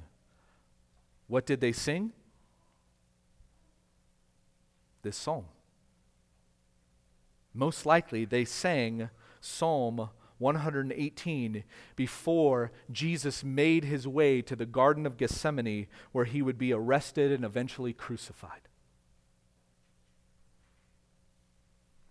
What 1.27 1.47
did 1.47 1.61
they 1.61 1.73
sing? 1.73 2.13
This 5.03 5.17
psalm. 5.17 5.47
Most 7.55 7.85
likely, 7.85 8.25
they 8.25 8.45
sang 8.45 9.11
Psalm 9.41 10.09
118 10.43 11.65
before 11.97 12.71
Jesus 12.91 13.43
made 13.43 13.85
his 13.85 14.07
way 14.07 14.43
to 14.43 14.55
the 14.55 14.67
Garden 14.67 15.07
of 15.07 15.17
Gethsemane 15.17 15.87
where 16.13 16.27
he 16.27 16.43
would 16.43 16.59
be 16.59 16.73
arrested 16.73 17.33
and 17.33 17.45
eventually 17.45 17.95
crucified. 17.95 18.69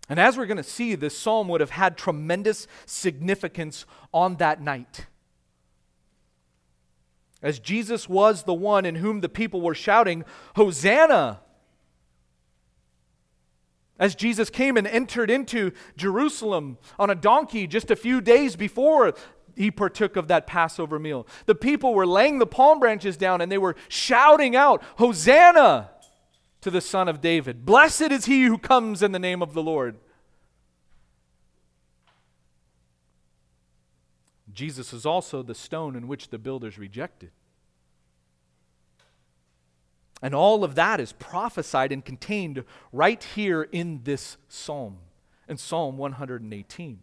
And 0.08 0.18
as 0.18 0.36
we're 0.36 0.46
going 0.46 0.56
to 0.56 0.62
see, 0.62 0.94
this 0.94 1.16
psalm 1.16 1.48
would 1.48 1.60
have 1.60 1.70
had 1.70 1.96
tremendous 1.96 2.66
significance 2.86 3.86
on 4.12 4.36
that 4.36 4.60
night. 4.60 5.06
As 7.40 7.58
Jesus 7.58 8.08
was 8.08 8.42
the 8.42 8.54
one 8.54 8.84
in 8.84 8.96
whom 8.96 9.20
the 9.20 9.28
people 9.28 9.60
were 9.60 9.74
shouting, 9.74 10.24
Hosanna! 10.56 11.40
As 14.02 14.16
Jesus 14.16 14.50
came 14.50 14.76
and 14.76 14.84
entered 14.84 15.30
into 15.30 15.70
Jerusalem 15.96 16.76
on 16.98 17.08
a 17.08 17.14
donkey 17.14 17.68
just 17.68 17.88
a 17.88 17.94
few 17.94 18.20
days 18.20 18.56
before 18.56 19.14
he 19.54 19.70
partook 19.70 20.16
of 20.16 20.26
that 20.26 20.44
Passover 20.44 20.98
meal. 20.98 21.24
The 21.46 21.54
people 21.54 21.94
were 21.94 22.04
laying 22.04 22.40
the 22.40 22.46
palm 22.46 22.80
branches 22.80 23.16
down 23.16 23.40
and 23.40 23.50
they 23.50 23.58
were 23.58 23.76
shouting 23.88 24.56
out, 24.56 24.82
Hosanna 24.98 25.90
to 26.62 26.70
the 26.72 26.80
Son 26.80 27.08
of 27.08 27.20
David. 27.20 27.64
Blessed 27.64 28.10
is 28.10 28.24
he 28.24 28.42
who 28.42 28.58
comes 28.58 29.04
in 29.04 29.12
the 29.12 29.20
name 29.20 29.40
of 29.40 29.54
the 29.54 29.62
Lord. 29.62 29.94
Jesus 34.52 34.92
is 34.92 35.06
also 35.06 35.44
the 35.44 35.54
stone 35.54 35.94
in 35.94 36.08
which 36.08 36.30
the 36.30 36.38
builders 36.38 36.76
rejected. 36.76 37.30
And 40.22 40.34
all 40.34 40.62
of 40.62 40.76
that 40.76 41.00
is 41.00 41.12
prophesied 41.12 41.90
and 41.90 42.04
contained 42.04 42.64
right 42.92 43.22
here 43.22 43.62
in 43.62 44.02
this 44.04 44.36
psalm, 44.48 44.98
in 45.48 45.56
Psalm 45.56 45.98
118. 45.98 47.00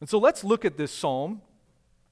And 0.00 0.08
so 0.08 0.18
let's 0.18 0.42
look 0.42 0.64
at 0.64 0.76
this 0.76 0.92
psalm 0.92 1.40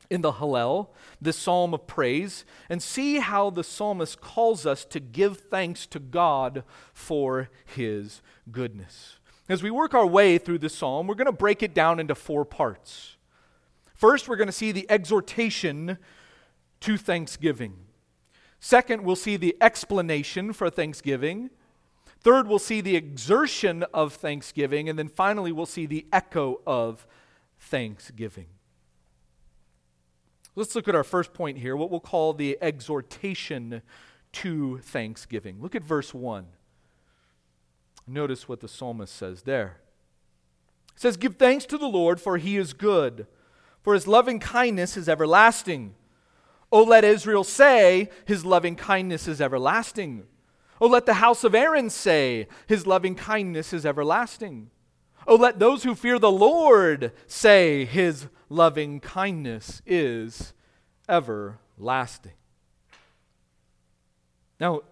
in 0.08 0.20
the 0.20 0.34
Hallel, 0.34 0.88
this 1.20 1.36
psalm 1.36 1.74
of 1.74 1.88
praise, 1.88 2.44
and 2.68 2.80
see 2.80 3.18
how 3.18 3.50
the 3.50 3.64
psalmist 3.64 4.20
calls 4.20 4.64
us 4.64 4.84
to 4.86 5.00
give 5.00 5.38
thanks 5.38 5.86
to 5.86 5.98
God 5.98 6.62
for 6.92 7.48
his 7.64 8.22
goodness. 8.52 9.18
As 9.48 9.62
we 9.62 9.70
work 9.70 9.94
our 9.94 10.06
way 10.06 10.38
through 10.38 10.58
this 10.58 10.74
psalm, 10.74 11.06
we're 11.06 11.14
going 11.14 11.26
to 11.26 11.32
break 11.32 11.62
it 11.62 11.74
down 11.74 12.00
into 12.00 12.14
four 12.14 12.44
parts. 12.44 13.16
First, 13.94 14.28
we're 14.28 14.36
going 14.36 14.48
to 14.48 14.52
see 14.52 14.72
the 14.72 14.86
exhortation 14.90 15.98
to 16.80 16.96
thanksgiving. 16.96 17.85
Second, 18.66 19.04
we'll 19.04 19.14
see 19.14 19.36
the 19.36 19.56
explanation 19.60 20.52
for 20.52 20.68
thanksgiving. 20.68 21.50
Third, 22.18 22.48
we'll 22.48 22.58
see 22.58 22.80
the 22.80 22.96
exertion 22.96 23.84
of 23.94 24.14
thanksgiving. 24.14 24.88
And 24.88 24.98
then 24.98 25.06
finally, 25.06 25.52
we'll 25.52 25.66
see 25.66 25.86
the 25.86 26.04
echo 26.12 26.60
of 26.66 27.06
thanksgiving. 27.60 28.48
Let's 30.56 30.74
look 30.74 30.88
at 30.88 30.96
our 30.96 31.04
first 31.04 31.32
point 31.32 31.58
here, 31.58 31.76
what 31.76 31.92
we'll 31.92 32.00
call 32.00 32.32
the 32.32 32.58
exhortation 32.60 33.82
to 34.32 34.78
thanksgiving. 34.78 35.62
Look 35.62 35.76
at 35.76 35.84
verse 35.84 36.12
1. 36.12 36.46
Notice 38.08 38.48
what 38.48 38.58
the 38.58 38.68
psalmist 38.68 39.14
says 39.14 39.42
there. 39.42 39.76
It 40.96 41.02
says, 41.02 41.16
Give 41.16 41.36
thanks 41.36 41.66
to 41.66 41.78
the 41.78 41.86
Lord, 41.86 42.20
for 42.20 42.36
he 42.36 42.56
is 42.56 42.72
good, 42.72 43.28
for 43.80 43.94
his 43.94 44.08
loving 44.08 44.40
kindness 44.40 44.96
is 44.96 45.08
everlasting. 45.08 45.94
Oh, 46.76 46.82
let 46.82 47.04
Israel 47.04 47.42
say, 47.42 48.10
His 48.26 48.44
loving 48.44 48.76
kindness 48.76 49.26
is 49.26 49.40
everlasting. 49.40 50.24
Oh, 50.78 50.88
let 50.88 51.06
the 51.06 51.14
house 51.14 51.42
of 51.42 51.54
Aaron 51.54 51.88
say, 51.88 52.48
His 52.66 52.86
loving 52.86 53.14
kindness 53.14 53.72
is 53.72 53.86
everlasting. 53.86 54.68
Oh, 55.26 55.36
let 55.36 55.58
those 55.58 55.84
who 55.84 55.94
fear 55.94 56.18
the 56.18 56.30
Lord 56.30 57.12
say, 57.26 57.86
His 57.86 58.26
loving 58.50 59.00
kindness 59.00 59.80
is 59.86 60.52
everlasting. 61.08 62.32
Now, 64.60 64.82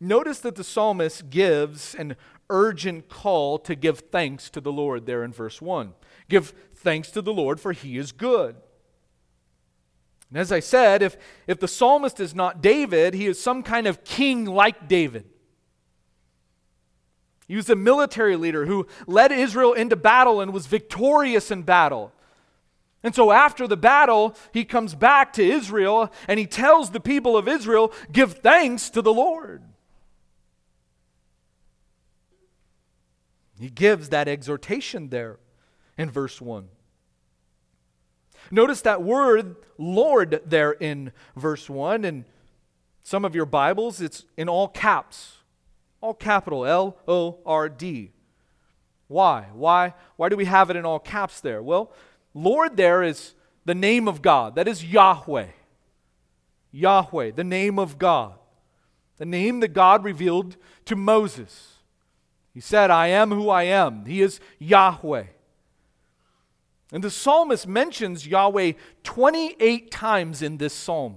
notice 0.00 0.38
that 0.38 0.54
the 0.54 0.64
psalmist 0.64 1.28
gives 1.28 1.94
an 1.94 2.16
urgent 2.48 3.10
call 3.10 3.58
to 3.58 3.74
give 3.74 3.98
thanks 3.98 4.48
to 4.48 4.62
the 4.62 4.72
Lord 4.72 5.04
there 5.04 5.22
in 5.22 5.30
verse 5.30 5.60
1. 5.60 5.92
Give 6.30 6.54
thanks 6.74 7.10
to 7.10 7.20
the 7.20 7.34
Lord, 7.34 7.60
for 7.60 7.72
he 7.72 7.98
is 7.98 8.12
good. 8.12 8.56
And 10.30 10.38
as 10.38 10.50
I 10.50 10.60
said, 10.60 11.02
if, 11.02 11.16
if 11.46 11.60
the 11.60 11.68
psalmist 11.68 12.18
is 12.20 12.34
not 12.34 12.62
David, 12.62 13.14
he 13.14 13.26
is 13.26 13.40
some 13.40 13.62
kind 13.62 13.86
of 13.86 14.04
king 14.04 14.44
like 14.44 14.88
David. 14.88 15.26
He 17.46 17.56
was 17.56 17.68
a 17.68 17.76
military 17.76 18.36
leader 18.36 18.66
who 18.66 18.86
led 19.06 19.30
Israel 19.30 19.74
into 19.74 19.96
battle 19.96 20.40
and 20.40 20.52
was 20.52 20.66
victorious 20.66 21.50
in 21.50 21.62
battle. 21.62 22.12
And 23.02 23.14
so 23.14 23.32
after 23.32 23.68
the 23.68 23.76
battle, 23.76 24.34
he 24.52 24.64
comes 24.64 24.94
back 24.94 25.34
to 25.34 25.44
Israel 25.44 26.10
and 26.26 26.40
he 26.40 26.46
tells 26.46 26.90
the 26.90 27.00
people 27.00 27.36
of 27.36 27.46
Israel, 27.46 27.92
Give 28.10 28.32
thanks 28.32 28.88
to 28.90 29.02
the 29.02 29.12
Lord. 29.12 29.62
He 33.60 33.68
gives 33.68 34.08
that 34.08 34.26
exhortation 34.26 35.10
there 35.10 35.38
in 35.96 36.10
verse 36.10 36.40
1. 36.40 36.68
Notice 38.50 38.82
that 38.82 39.02
word 39.02 39.56
Lord 39.78 40.42
there 40.46 40.72
in 40.72 41.12
verse 41.36 41.68
1. 41.68 42.04
And 42.04 42.24
some 43.02 43.24
of 43.24 43.34
your 43.34 43.46
Bibles, 43.46 44.00
it's 44.00 44.24
in 44.36 44.48
all 44.48 44.68
caps, 44.68 45.38
all 46.00 46.14
capital 46.14 46.66
L 46.66 46.96
O 47.06 47.38
R 47.44 47.68
D. 47.68 48.12
Why? 49.08 49.48
Why? 49.52 49.94
Why 50.16 50.28
do 50.28 50.36
we 50.36 50.46
have 50.46 50.70
it 50.70 50.76
in 50.76 50.84
all 50.84 50.98
caps 50.98 51.40
there? 51.40 51.62
Well, 51.62 51.92
Lord 52.32 52.76
there 52.76 53.02
is 53.02 53.34
the 53.64 53.74
name 53.74 54.08
of 54.08 54.22
God. 54.22 54.54
That 54.56 54.68
is 54.68 54.84
Yahweh. 54.84 55.48
Yahweh, 56.72 57.30
the 57.32 57.44
name 57.44 57.78
of 57.78 57.98
God. 57.98 58.34
The 59.18 59.24
name 59.24 59.60
that 59.60 59.68
God 59.68 60.02
revealed 60.02 60.56
to 60.86 60.96
Moses. 60.96 61.74
He 62.52 62.60
said, 62.60 62.90
I 62.90 63.08
am 63.08 63.30
who 63.30 63.48
I 63.48 63.64
am. 63.64 64.06
He 64.06 64.22
is 64.22 64.40
Yahweh. 64.58 65.24
And 66.94 67.02
the 67.02 67.10
psalmist 67.10 67.66
mentions 67.66 68.24
Yahweh 68.24 68.74
28 69.02 69.90
times 69.90 70.42
in 70.42 70.58
this 70.58 70.72
psalm. 70.72 71.16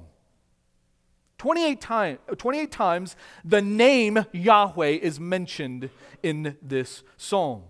28, 1.38 1.80
time, 1.80 2.18
28 2.36 2.72
times 2.72 3.16
the 3.46 3.62
name 3.62 4.26
Yahweh 4.32 4.98
is 5.00 5.20
mentioned 5.20 5.92
in 6.24 6.58
this 6.64 7.04
psalm. 7.16 7.62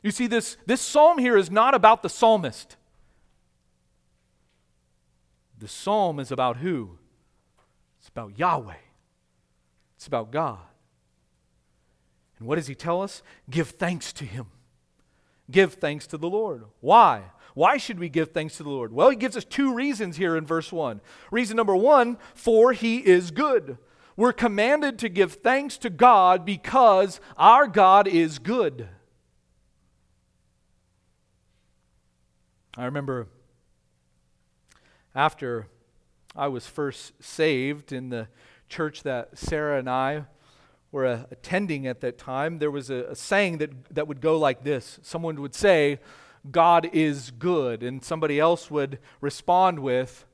You 0.00 0.12
see, 0.12 0.28
this, 0.28 0.56
this 0.66 0.80
psalm 0.80 1.18
here 1.18 1.36
is 1.36 1.50
not 1.50 1.74
about 1.74 2.04
the 2.04 2.08
psalmist. 2.08 2.76
The 5.58 5.66
psalm 5.66 6.20
is 6.20 6.30
about 6.30 6.58
who? 6.58 6.98
It's 7.98 8.10
about 8.10 8.38
Yahweh. 8.38 8.74
It's 9.96 10.06
about 10.06 10.30
God. 10.30 10.60
And 12.38 12.46
what 12.46 12.56
does 12.56 12.68
he 12.68 12.76
tell 12.76 13.02
us? 13.02 13.24
Give 13.50 13.68
thanks 13.68 14.12
to 14.12 14.24
him. 14.24 14.46
Give 15.50 15.72
thanks 15.74 16.06
to 16.08 16.18
the 16.18 16.28
Lord. 16.28 16.64
Why? 16.80 17.24
Why 17.54 17.76
should 17.76 17.98
we 17.98 18.08
give 18.08 18.32
thanks 18.32 18.56
to 18.56 18.62
the 18.62 18.70
Lord? 18.70 18.92
Well, 18.92 19.10
he 19.10 19.16
gives 19.16 19.36
us 19.36 19.44
two 19.44 19.74
reasons 19.74 20.16
here 20.16 20.36
in 20.36 20.44
verse 20.44 20.72
1. 20.72 21.00
Reason 21.30 21.56
number 21.56 21.76
one, 21.76 22.18
for 22.34 22.72
he 22.72 22.98
is 22.98 23.30
good. 23.30 23.78
We're 24.16 24.32
commanded 24.32 24.98
to 25.00 25.08
give 25.08 25.34
thanks 25.34 25.76
to 25.78 25.90
God 25.90 26.44
because 26.44 27.20
our 27.36 27.66
God 27.66 28.08
is 28.08 28.38
good. 28.38 28.88
I 32.76 32.86
remember 32.86 33.28
after 35.14 35.68
I 36.34 36.48
was 36.48 36.66
first 36.66 37.12
saved 37.22 37.92
in 37.92 38.08
the 38.08 38.26
church 38.68 39.04
that 39.04 39.38
Sarah 39.38 39.78
and 39.78 39.88
I 39.88 40.24
were 40.94 41.06
uh, 41.06 41.24
attending 41.32 41.86
at 41.88 42.00
that 42.00 42.16
time, 42.16 42.60
there 42.60 42.70
was 42.70 42.88
a, 42.88 43.04
a 43.10 43.16
saying 43.16 43.58
that, 43.58 43.70
that 43.94 44.06
would 44.06 44.20
go 44.20 44.38
like 44.38 44.62
this 44.62 45.00
Someone 45.02 45.42
would 45.42 45.54
say, 45.54 45.98
God 46.50 46.88
is 46.92 47.32
good, 47.32 47.82
and 47.82 48.02
somebody 48.02 48.38
else 48.38 48.70
would 48.70 48.98
respond 49.20 49.80
with, 49.80 50.24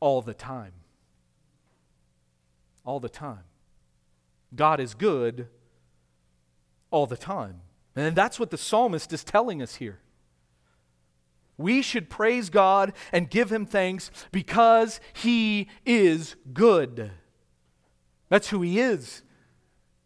all 0.00 0.20
the 0.20 0.34
time. 0.34 0.72
All 2.84 2.98
the 2.98 3.08
time. 3.08 3.44
God 4.54 4.80
is 4.80 4.94
good 4.94 5.48
all 6.90 7.06
the 7.06 7.16
time. 7.16 7.60
And 7.94 8.16
that's 8.16 8.40
what 8.40 8.50
the 8.50 8.58
psalmist 8.58 9.12
is 9.12 9.22
telling 9.22 9.62
us 9.62 9.76
here. 9.76 10.00
We 11.56 11.80
should 11.80 12.10
praise 12.10 12.50
God 12.50 12.92
and 13.12 13.30
give 13.30 13.52
him 13.52 13.66
thanks 13.66 14.10
because 14.32 15.00
he 15.12 15.68
is 15.86 16.34
good. 16.52 17.12
That's 18.30 18.48
who 18.48 18.62
he 18.62 18.80
is. 18.80 19.22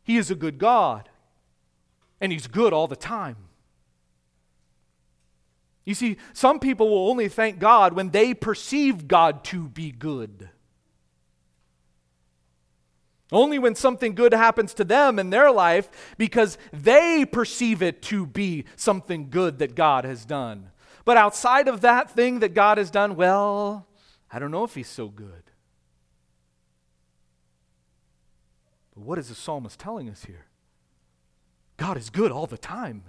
He 0.07 0.19
is 0.19 0.31
a 0.31 0.37
good 0.37 0.59
God, 0.59 1.09
and 2.21 2.31
he's 2.31 2.47
good 2.47 2.73
all 2.73 2.87
the 2.87 2.95
time. 2.95 3.37
You 5.85 5.95
see, 5.95 6.17
some 6.33 6.61
people 6.61 6.89
will 6.89 7.11
only 7.11 7.29
thank 7.29 7.59
God 7.59 7.93
when 7.93 8.11
they 8.11 8.33
perceive 8.33 9.09
God 9.09 9.43
to 9.45 9.69
be 9.69 9.91
good. 9.91 10.49
Only 13.33 13.59
when 13.59 13.75
something 13.75 14.15
good 14.15 14.33
happens 14.33 14.75
to 14.75 14.85
them 14.85 15.19
in 15.19 15.31
their 15.31 15.51
life 15.51 15.91
because 16.17 16.57
they 16.73 17.25
perceive 17.25 17.83
it 17.83 18.01
to 18.03 18.27
be 18.27 18.65
something 18.77 19.29
good 19.29 19.59
that 19.59 19.75
God 19.75 20.05
has 20.05 20.25
done. 20.25 20.71
But 21.05 21.17
outside 21.17 21.67
of 21.67 21.81
that 21.81 22.13
thing 22.13 22.39
that 22.39 22.55
God 22.55 22.79
has 22.79 22.93
done, 22.93 23.17
well, 23.17 23.89
I 24.31 24.39
don't 24.39 24.53
know 24.53 24.63
if 24.63 24.77
He's 24.77 24.87
so 24.87 25.09
good. 25.09 25.46
But 28.97 29.05
what 29.05 29.19
is 29.19 29.29
the 29.29 29.37
psalmist 29.37 29.79
telling 29.79 30.11
us 30.11 30.25
here? 30.25 30.47
God 31.77 31.97
is 31.97 32.11
good 32.11 32.33
all 32.33 32.47
the 32.47 32.59
time 32.59 33.05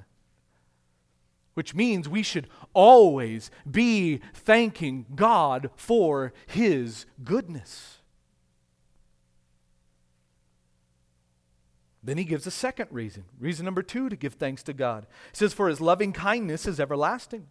which 1.58 1.74
means 1.74 2.08
we 2.08 2.22
should 2.22 2.48
always 2.76 3.50
be 3.70 4.22
thanking 4.36 5.08
God 5.16 5.72
for 5.76 6.32
His 6.46 7.08
goodness. 7.24 7.98
Then 12.04 12.20
he 12.20 12.26
gives 12.26 12.46
a 12.46 12.52
second 12.52 12.90
reason. 12.92 13.24
Reason 13.40 13.66
number 13.66 13.82
two 13.82 14.08
to 14.08 14.16
give 14.16 14.36
thanks 14.36 14.62
to 14.64 14.74
God. 14.74 15.08
He 15.32 15.38
says, 15.38 15.52
For 15.52 15.68
his 15.68 15.82
loving 15.82 16.14
kindness 16.14 16.68
is 16.68 16.80
everlasting. 16.80 17.48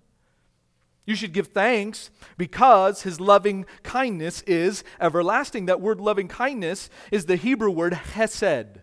You 1.07 1.15
should 1.15 1.33
give 1.33 1.49
thanks 1.49 2.11
because 2.37 3.03
his 3.03 3.21
loving 3.21 3.65
kindness 3.85 4.43
is 4.43 4.83
everlasting. 5.01 5.67
That 5.67 5.81
word 5.81 6.01
loving 6.01 6.27
kindness 6.27 6.91
is 7.13 7.27
the 7.27 7.37
Hebrew 7.37 7.71
word 7.71 7.95
hesed. 7.95 8.83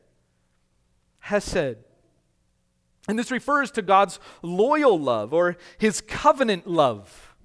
Hesed. 1.19 1.77
And 3.09 3.19
this 3.19 3.29
refers 3.29 3.69
to 3.71 3.81
God's 3.81 4.19
loyal 4.41 4.97
love 4.97 5.33
or 5.33 5.57
his 5.77 5.99
covenant 5.99 6.65
love. 6.65 7.35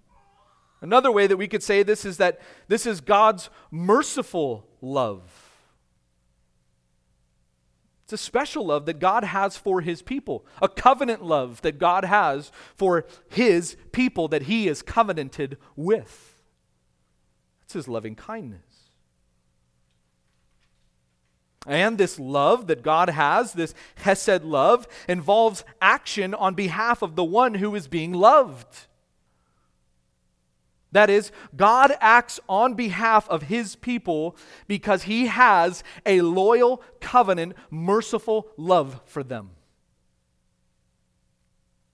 Another 0.81 1.11
way 1.11 1.27
that 1.27 1.37
we 1.37 1.49
could 1.49 1.65
say 1.65 1.83
this 1.83 2.05
is 2.05 2.19
that 2.19 2.41
this 2.69 2.87
is 2.87 3.01
God's 3.01 3.51
merciful 3.73 4.69
love. 4.81 5.48
It's 8.09 8.23
a 8.23 8.25
special 8.25 8.65
love 8.65 8.87
that 8.87 9.01
God 9.01 9.23
has 9.23 9.59
for 9.59 9.83
his 9.83 10.01
people, 10.01 10.47
a 10.63 10.69
covenant 10.69 11.23
love 11.23 11.61
that 11.61 11.79
God 11.79 12.07
has 12.07 12.51
for 12.75 13.05
his 13.29 13.77
people 13.93 14.29
that 14.29 14.45
he 14.45 14.67
is 14.67 14.81
covenanted 14.81 15.59
with. 15.77 16.35
It's 17.65 17.75
his 17.75 17.87
loving 17.87 18.15
kindness. 18.15 18.63
And 21.67 21.99
this 21.99 22.19
love 22.19 22.67
that 22.69 22.83
God 22.83 23.11
has, 23.11 23.53
this 23.53 23.75
Hesed 23.97 24.43
love, 24.43 24.89
involves 25.07 25.63
action 25.83 26.33
on 26.33 26.55
behalf 26.55 27.03
of 27.03 27.15
the 27.15 27.25
one 27.25 27.57
who 27.57 27.75
is 27.75 27.89
being 27.89 28.15
loved. 28.15 28.87
That 30.93 31.11
is, 31.11 31.31
God 31.55 31.93
acts 32.01 32.41
on 32.49 32.75
behalf 32.75 33.29
of 33.29 33.43
his 33.43 33.77
people 33.77 34.37
because 34.67 35.03
he 35.03 35.27
has 35.27 35.85
a 36.07 36.23
loyal, 36.23 36.83
covenant, 37.01 37.55
merciful 37.71 38.49
love 38.57 39.01
for 39.05 39.23
them. 39.23 39.51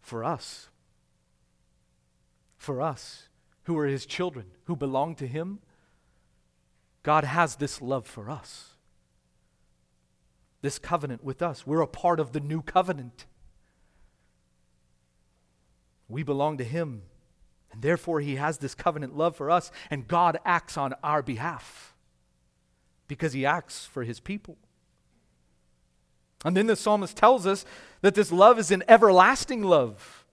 For 0.00 0.22
us. 0.22 0.68
For 2.57 2.80
us, 2.80 3.28
who 3.64 3.76
are 3.76 3.87
his 3.87 4.07
children, 4.07 4.46
who 4.64 4.76
belong 4.76 5.16
to 5.16 5.26
him, 5.26 5.59
God 7.02 7.24
has 7.24 7.57
this 7.57 7.83
love 7.83 8.07
for 8.07 8.30
us 8.30 8.74
this 10.64 10.78
covenant 10.78 11.22
with 11.22 11.42
us. 11.42 11.66
We're 11.66 11.83
a 11.83 11.87
part 11.87 12.18
of 12.18 12.33
the 12.33 12.40
new 12.40 12.62
covenant. 12.62 13.26
We 16.09 16.22
belong 16.22 16.57
to 16.57 16.64
Him, 16.64 17.02
and 17.74 17.82
therefore 17.82 18.20
He 18.20 18.37
has 18.37 18.58
this 18.58 18.74
covenant 18.74 19.16
love 19.16 19.37
for 19.37 19.50
us, 19.50 19.70
and 19.90 20.08
God 20.08 20.38
acts 20.46 20.78
on 20.78 20.94
our 21.02 21.22
behalf 21.22 21.94
because 23.08 23.34
He 23.34 23.44
acts 23.44 23.84
for 23.84 24.04
His 24.04 24.20
people. 24.20 24.56
And 26.44 26.56
then 26.56 26.66
the 26.66 26.76
psalmist 26.76 27.16
tells 27.16 27.46
us 27.46 27.66
that 28.00 28.14
this 28.14 28.32
love 28.32 28.58
is 28.58 28.70
an 28.70 28.82
everlasting 28.88 29.62
love. 29.62 30.24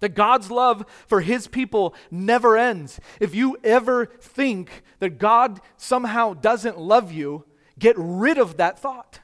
That 0.00 0.14
God's 0.14 0.50
love 0.50 0.86
for 1.06 1.20
his 1.20 1.46
people 1.46 1.94
never 2.10 2.56
ends. 2.56 2.98
If 3.20 3.34
you 3.34 3.58
ever 3.62 4.06
think 4.06 4.82
that 4.98 5.18
God 5.18 5.60
somehow 5.76 6.32
doesn't 6.32 6.78
love 6.78 7.12
you, 7.12 7.44
Get 7.80 7.96
rid 7.98 8.38
of 8.38 8.58
that 8.58 8.78
thought. 8.78 9.20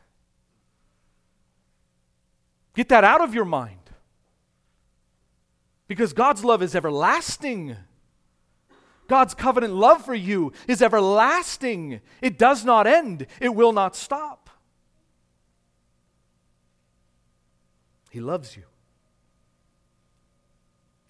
Get 2.75 2.89
that 2.89 3.05
out 3.05 3.21
of 3.21 3.35
your 3.35 3.45
mind. 3.45 3.86
Because 5.89 6.13
God's 6.13 6.45
love 6.45 6.63
is 6.63 6.75
everlasting. 6.75 7.77
God's 9.09 9.35
covenant 9.35 9.75
love 9.75 10.05
for 10.05 10.15
you 10.15 10.53
is 10.67 10.83
everlasting. 10.83 12.01
It 12.21 12.39
does 12.39 12.65
not 12.65 12.87
end, 12.87 13.27
it 13.41 13.55
will 13.55 13.73
not 13.73 13.95
stop. 13.95 14.51
He 18.11 18.21
loves 18.21 18.57
you. 18.57 18.63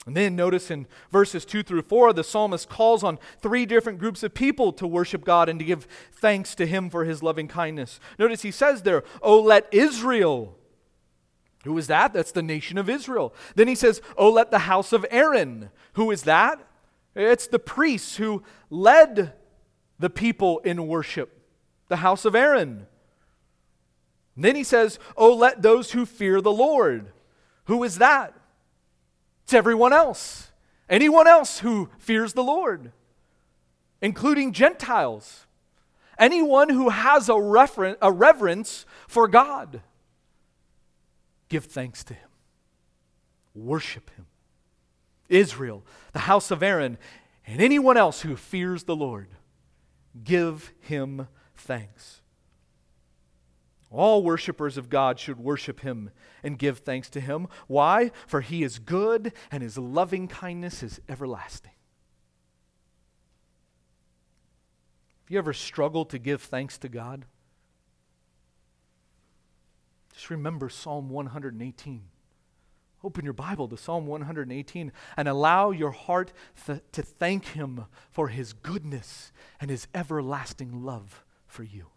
And 0.06 0.16
then 0.16 0.36
notice 0.36 0.70
in 0.70 0.86
verses 1.10 1.44
2 1.44 1.64
through 1.64 1.82
4, 1.82 2.12
the 2.12 2.22
psalmist 2.22 2.68
calls 2.68 3.02
on 3.02 3.18
three 3.40 3.66
different 3.66 3.98
groups 3.98 4.22
of 4.22 4.34
people 4.34 4.72
to 4.74 4.86
worship 4.86 5.24
God 5.24 5.48
and 5.48 5.58
to 5.58 5.64
give 5.64 5.88
thanks 6.12 6.54
to 6.54 6.66
Him 6.66 6.90
for 6.90 7.04
His 7.04 7.24
loving 7.24 7.48
kindness. 7.48 7.98
Notice 8.16 8.42
he 8.42 8.52
says 8.52 8.82
there, 8.82 9.02
Oh, 9.20 9.40
let 9.40 9.66
Israel. 9.72 10.55
Who 11.66 11.76
is 11.78 11.88
that? 11.88 12.12
That's 12.12 12.32
the 12.32 12.42
nation 12.42 12.78
of 12.78 12.88
Israel. 12.88 13.34
Then 13.54 13.68
he 13.68 13.74
says, 13.74 14.00
Oh, 14.16 14.30
let 14.30 14.50
the 14.50 14.60
house 14.60 14.92
of 14.92 15.04
Aaron. 15.10 15.70
Who 15.94 16.10
is 16.10 16.22
that? 16.22 16.60
It's 17.14 17.46
the 17.46 17.58
priests 17.58 18.16
who 18.16 18.42
led 18.70 19.32
the 19.98 20.10
people 20.10 20.58
in 20.60 20.86
worship, 20.86 21.42
the 21.88 21.96
house 21.96 22.24
of 22.24 22.34
Aaron. 22.34 22.86
And 24.36 24.44
then 24.44 24.54
he 24.54 24.64
says, 24.64 24.98
Oh, 25.16 25.34
let 25.34 25.62
those 25.62 25.92
who 25.92 26.06
fear 26.06 26.40
the 26.40 26.52
Lord. 26.52 27.12
Who 27.64 27.82
is 27.82 27.98
that? 27.98 28.34
It's 29.44 29.54
everyone 29.54 29.92
else, 29.92 30.50
anyone 30.88 31.26
else 31.26 31.60
who 31.60 31.88
fears 31.98 32.32
the 32.32 32.42
Lord, 32.44 32.92
including 34.00 34.52
Gentiles, 34.52 35.46
anyone 36.18 36.68
who 36.68 36.90
has 36.90 37.28
a, 37.28 37.34
referen- 37.34 37.96
a 38.02 38.12
reverence 38.12 38.86
for 39.08 39.26
God. 39.26 39.82
Give 41.48 41.64
thanks 41.64 42.02
to 42.04 42.14
Him, 42.14 42.28
worship 43.54 44.10
Him. 44.16 44.26
Israel, 45.28 45.84
the 46.12 46.20
house 46.20 46.50
of 46.50 46.62
Aaron, 46.62 46.98
and 47.46 47.60
anyone 47.60 47.96
else 47.96 48.22
who 48.22 48.36
fears 48.36 48.84
the 48.84 48.96
Lord, 48.96 49.28
give 50.24 50.72
Him 50.80 51.28
thanks. 51.56 52.20
All 53.90 54.22
worshippers 54.22 54.76
of 54.76 54.90
God 54.90 55.18
should 55.18 55.38
worship 55.38 55.80
him 55.80 56.10
and 56.42 56.58
give 56.58 56.78
thanks 56.78 57.08
to 57.10 57.20
him. 57.20 57.46
Why? 57.66 58.10
For 58.26 58.40
he 58.40 58.62
is 58.62 58.78
good 58.78 59.32
and 59.50 59.62
his 59.62 59.78
loving 59.78 60.28
kindness 60.28 60.82
is 60.82 61.00
everlasting. 61.08 61.72
Have 65.24 65.30
you 65.30 65.38
ever 65.38 65.52
struggled 65.52 66.10
to 66.10 66.18
give 66.18 66.42
thanks 66.42 66.78
to 66.78 66.88
God? 66.88 67.24
Just 70.16 70.30
remember 70.30 70.70
Psalm 70.70 71.10
118. 71.10 72.02
Open 73.04 73.24
your 73.24 73.34
Bible 73.34 73.68
to 73.68 73.76
Psalm 73.76 74.06
118 74.06 74.90
and 75.14 75.28
allow 75.28 75.70
your 75.70 75.90
heart 75.90 76.32
th- 76.66 76.80
to 76.92 77.02
thank 77.02 77.48
Him 77.48 77.84
for 78.10 78.28
His 78.28 78.54
goodness 78.54 79.30
and 79.60 79.70
His 79.70 79.86
everlasting 79.94 80.82
love 80.82 81.22
for 81.46 81.62
you. 81.62 81.88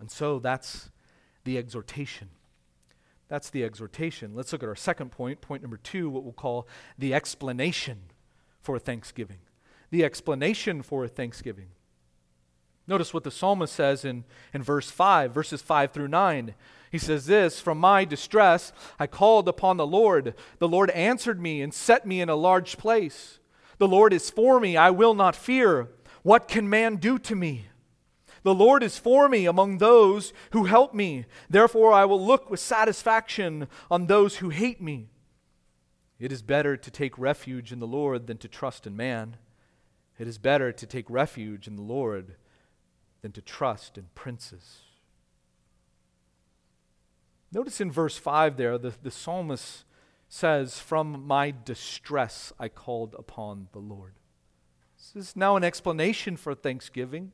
And 0.00 0.10
so 0.10 0.40
that's 0.40 0.90
the 1.44 1.56
exhortation. 1.56 2.30
That's 3.28 3.48
the 3.48 3.62
exhortation. 3.62 4.34
Let's 4.34 4.52
look 4.52 4.64
at 4.64 4.68
our 4.68 4.74
second 4.74 5.12
point, 5.12 5.40
point 5.40 5.62
number 5.62 5.76
two, 5.76 6.10
what 6.10 6.24
we'll 6.24 6.32
call 6.32 6.66
the 6.98 7.14
explanation 7.14 8.00
for 8.60 8.80
thanksgiving. 8.80 9.38
The 9.90 10.04
explanation 10.04 10.82
for 10.82 11.06
thanksgiving. 11.06 11.68
Notice 12.86 13.14
what 13.14 13.24
the 13.24 13.30
psalmist 13.30 13.72
says 13.72 14.04
in, 14.04 14.24
in 14.52 14.62
verse 14.62 14.90
5, 14.90 15.32
verses 15.32 15.62
5 15.62 15.92
through 15.92 16.08
9. 16.08 16.54
He 16.90 16.98
says 16.98 17.26
this 17.26 17.60
From 17.60 17.78
my 17.78 18.04
distress 18.04 18.72
I 18.98 19.06
called 19.06 19.48
upon 19.48 19.76
the 19.76 19.86
Lord. 19.86 20.34
The 20.58 20.68
Lord 20.68 20.90
answered 20.90 21.40
me 21.40 21.62
and 21.62 21.72
set 21.72 22.06
me 22.06 22.20
in 22.20 22.28
a 22.28 22.34
large 22.34 22.76
place. 22.76 23.38
The 23.78 23.88
Lord 23.88 24.12
is 24.12 24.30
for 24.30 24.60
me, 24.60 24.76
I 24.76 24.90
will 24.90 25.14
not 25.14 25.36
fear. 25.36 25.88
What 26.22 26.48
can 26.48 26.68
man 26.68 26.96
do 26.96 27.18
to 27.20 27.34
me? 27.34 27.66
The 28.44 28.54
Lord 28.54 28.82
is 28.82 28.98
for 28.98 29.28
me 29.28 29.46
among 29.46 29.78
those 29.78 30.32
who 30.50 30.64
help 30.64 30.92
me. 30.92 31.26
Therefore, 31.48 31.92
I 31.92 32.04
will 32.04 32.24
look 32.24 32.50
with 32.50 32.58
satisfaction 32.58 33.68
on 33.90 34.06
those 34.06 34.36
who 34.36 34.50
hate 34.50 34.80
me. 34.80 35.08
It 36.18 36.32
is 36.32 36.42
better 36.42 36.76
to 36.76 36.90
take 36.90 37.16
refuge 37.18 37.72
in 37.72 37.78
the 37.78 37.86
Lord 37.86 38.26
than 38.26 38.38
to 38.38 38.48
trust 38.48 38.86
in 38.86 38.96
man. 38.96 39.36
It 40.18 40.26
is 40.28 40.38
better 40.38 40.72
to 40.72 40.86
take 40.86 41.08
refuge 41.08 41.66
in 41.66 41.76
the 41.76 41.82
Lord 41.82 42.34
than 43.22 43.32
to 43.32 43.40
trust 43.40 43.96
in 43.96 44.08
princes. 44.14 44.80
Notice 47.52 47.80
in 47.80 47.90
verse 47.90 48.16
5 48.16 48.56
there, 48.56 48.78
the, 48.78 48.94
the 49.02 49.10
psalmist 49.10 49.84
says, 50.28 50.78
From 50.78 51.26
my 51.26 51.52
distress 51.64 52.52
I 52.58 52.68
called 52.68 53.14
upon 53.18 53.68
the 53.72 53.78
Lord. 53.78 54.14
This 54.96 55.28
is 55.28 55.36
now 55.36 55.56
an 55.56 55.64
explanation 55.64 56.36
for 56.36 56.54
thanksgiving. 56.54 57.32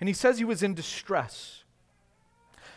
And 0.00 0.08
he 0.08 0.12
says 0.12 0.38
he 0.38 0.44
was 0.44 0.62
in 0.62 0.74
distress. 0.74 1.64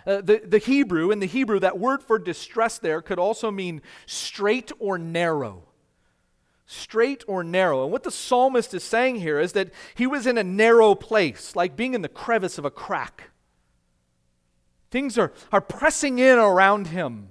Uh, 0.05 0.21
the, 0.21 0.41
the 0.45 0.59
Hebrew, 0.59 1.11
in 1.11 1.19
the 1.19 1.25
Hebrew, 1.25 1.59
that 1.59 1.77
word 1.77 2.01
for 2.01 2.17
distress 2.17 2.77
there 2.77 3.01
could 3.01 3.19
also 3.19 3.51
mean 3.51 3.81
straight 4.05 4.71
or 4.79 4.97
narrow. 4.97 5.68
Straight 6.71 7.23
or 7.25 7.43
narrow. 7.43 7.81
And 7.81 7.91
what 7.91 8.03
the 8.03 8.11
psalmist 8.11 8.75
is 8.75 8.83
saying 8.83 9.15
here 9.15 9.39
is 9.39 9.53
that 9.53 9.71
he 9.95 10.05
was 10.05 10.27
in 10.27 10.37
a 10.37 10.43
narrow 10.43 10.93
place, 10.93 11.55
like 11.55 11.75
being 11.75 11.95
in 11.95 12.03
the 12.03 12.07
crevice 12.07 12.59
of 12.59 12.63
a 12.63 12.69
crack. 12.69 13.31
Things 14.91 15.17
are, 15.17 15.33
are 15.51 15.61
pressing 15.61 16.19
in 16.19 16.37
around 16.37 16.85
him. 16.85 17.29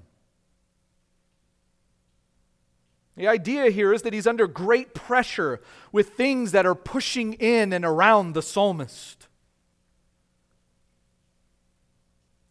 The 3.14 3.28
idea 3.28 3.70
here 3.70 3.92
is 3.92 4.02
that 4.02 4.12
he's 4.12 4.26
under 4.26 4.48
great 4.48 4.92
pressure 4.92 5.60
with 5.92 6.14
things 6.14 6.50
that 6.50 6.66
are 6.66 6.74
pushing 6.74 7.34
in 7.34 7.72
and 7.72 7.84
around 7.84 8.32
the 8.32 8.42
psalmist. 8.42 9.28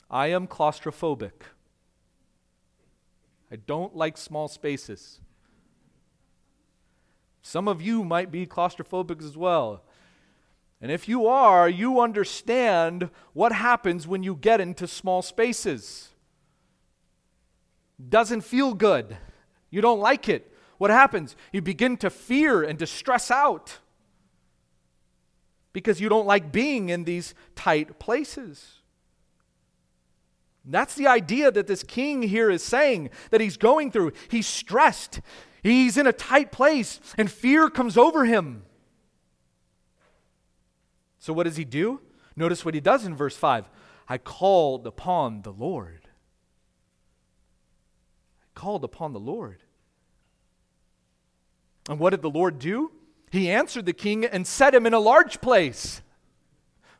I 0.09 0.27
am 0.27 0.47
claustrophobic. 0.47 1.33
I 3.51 3.57
don't 3.57 3.93
like 3.93 4.15
small 4.15 4.47
spaces. 4.47 5.19
Some 7.47 7.69
of 7.69 7.81
you 7.81 8.03
might 8.03 8.29
be 8.29 8.45
claustrophobic 8.45 9.23
as 9.23 9.37
well. 9.37 9.81
And 10.81 10.91
if 10.91 11.07
you 11.07 11.27
are, 11.27 11.69
you 11.69 12.01
understand 12.01 13.09
what 13.31 13.53
happens 13.53 14.05
when 14.05 14.21
you 14.21 14.35
get 14.35 14.59
into 14.59 14.85
small 14.85 15.21
spaces. 15.21 16.09
Doesn't 18.09 18.41
feel 18.41 18.73
good. 18.73 19.15
You 19.69 19.79
don't 19.79 20.01
like 20.01 20.27
it. 20.27 20.51
What 20.77 20.91
happens? 20.91 21.37
You 21.53 21.61
begin 21.61 21.95
to 21.97 22.09
fear 22.09 22.63
and 22.63 22.77
to 22.79 22.85
stress 22.85 23.31
out 23.31 23.77
because 25.71 26.01
you 26.01 26.09
don't 26.09 26.27
like 26.27 26.51
being 26.51 26.89
in 26.89 27.05
these 27.05 27.33
tight 27.55 27.97
places. 27.97 28.81
That's 30.65 30.95
the 30.95 31.07
idea 31.07 31.49
that 31.51 31.67
this 31.67 31.83
king 31.83 32.23
here 32.23 32.49
is 32.49 32.61
saying 32.61 33.09
that 33.31 33.39
he's 33.39 33.55
going 33.55 33.91
through. 33.91 34.11
He's 34.27 34.47
stressed, 34.47 35.21
he's 35.63 35.97
in 35.97 36.07
a 36.07 36.13
tight 36.13 36.51
place, 36.51 36.99
and 37.17 37.31
fear 37.31 37.69
comes 37.69 37.97
over 37.97 38.25
him. 38.25 38.63
So, 41.19 41.33
what 41.33 41.43
does 41.43 41.57
he 41.57 41.65
do? 41.65 42.01
Notice 42.35 42.63
what 42.63 42.73
he 42.73 42.79
does 42.79 43.05
in 43.05 43.15
verse 43.15 43.35
5 43.35 43.69
I 44.07 44.17
called 44.17 44.87
upon 44.87 45.41
the 45.41 45.51
Lord. 45.51 46.07
I 48.41 48.59
called 48.59 48.83
upon 48.83 49.13
the 49.13 49.19
Lord. 49.19 49.63
And 51.89 51.99
what 51.99 52.11
did 52.11 52.21
the 52.21 52.29
Lord 52.29 52.59
do? 52.59 52.91
He 53.31 53.49
answered 53.49 53.85
the 53.85 53.93
king 53.93 54.25
and 54.25 54.45
set 54.47 54.73
him 54.73 54.85
in 54.85 54.93
a 54.93 54.99
large 54.99 55.41
place. 55.41 56.01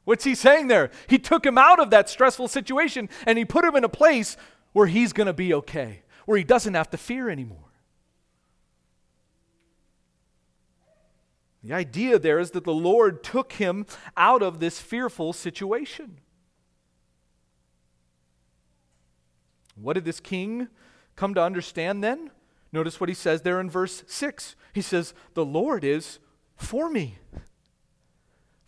What's 0.04 0.24
he 0.24 0.36
saying 0.36 0.68
there? 0.68 0.90
He 1.08 1.20
took 1.20 1.46
him 1.46 1.58
out 1.58 1.80
of 1.80 1.90
that 1.90 2.10
stressful 2.10 2.48
situation 2.48 3.10
and 3.26 3.38
he 3.38 3.46
put 3.46 3.66
him 3.66 3.76
in 3.76 3.84
a 3.84 3.90
place 3.90 4.38
where 4.72 4.88
he's 4.88 5.14
going 5.14 5.28
to 5.28 5.34
be 5.34 5.54
okay, 5.54 6.04
where 6.26 6.38
he 6.38 6.44
doesn't 6.44 6.74
have 6.74 6.90
to 6.92 6.98
fear 6.98 7.30
anymore. 7.30 7.67
The 11.68 11.74
idea 11.74 12.18
there 12.18 12.40
is 12.40 12.52
that 12.52 12.64
the 12.64 12.74
Lord 12.74 13.26
took 13.26 13.52
him 13.52 13.86
out 14.16 14.42
of 14.42 14.62
this 14.62 14.80
fearful 14.80 15.34
situation. 15.34 16.22
What 19.76 19.94
did 19.94 20.06
this 20.06 20.22
king 20.22 20.70
come 21.18 21.34
to 21.34 21.44
understand 21.44 22.02
then? 22.02 22.32
Notice 22.72 23.02
what 23.02 23.10
he 23.10 23.14
says 23.14 23.42
there 23.42 23.60
in 23.60 23.70
verse 23.70 24.06
6. 24.08 24.56
He 24.72 24.82
says, 24.82 25.14
The 25.34 25.44
Lord 25.44 25.84
is 25.84 26.20
for 26.56 26.90
me. 26.90 27.18
In 27.34 27.42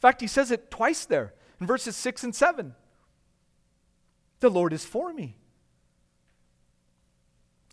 fact, 0.02 0.20
he 0.20 0.28
says 0.28 0.52
it 0.52 0.70
twice 0.70 1.06
there 1.06 1.34
in 1.62 1.68
verses 1.68 1.96
6 1.96 2.26
and 2.26 2.36
7. 2.36 2.76
The 4.42 4.50
Lord 4.50 4.74
is 4.74 4.84
for 4.84 5.14
me. 5.14 5.38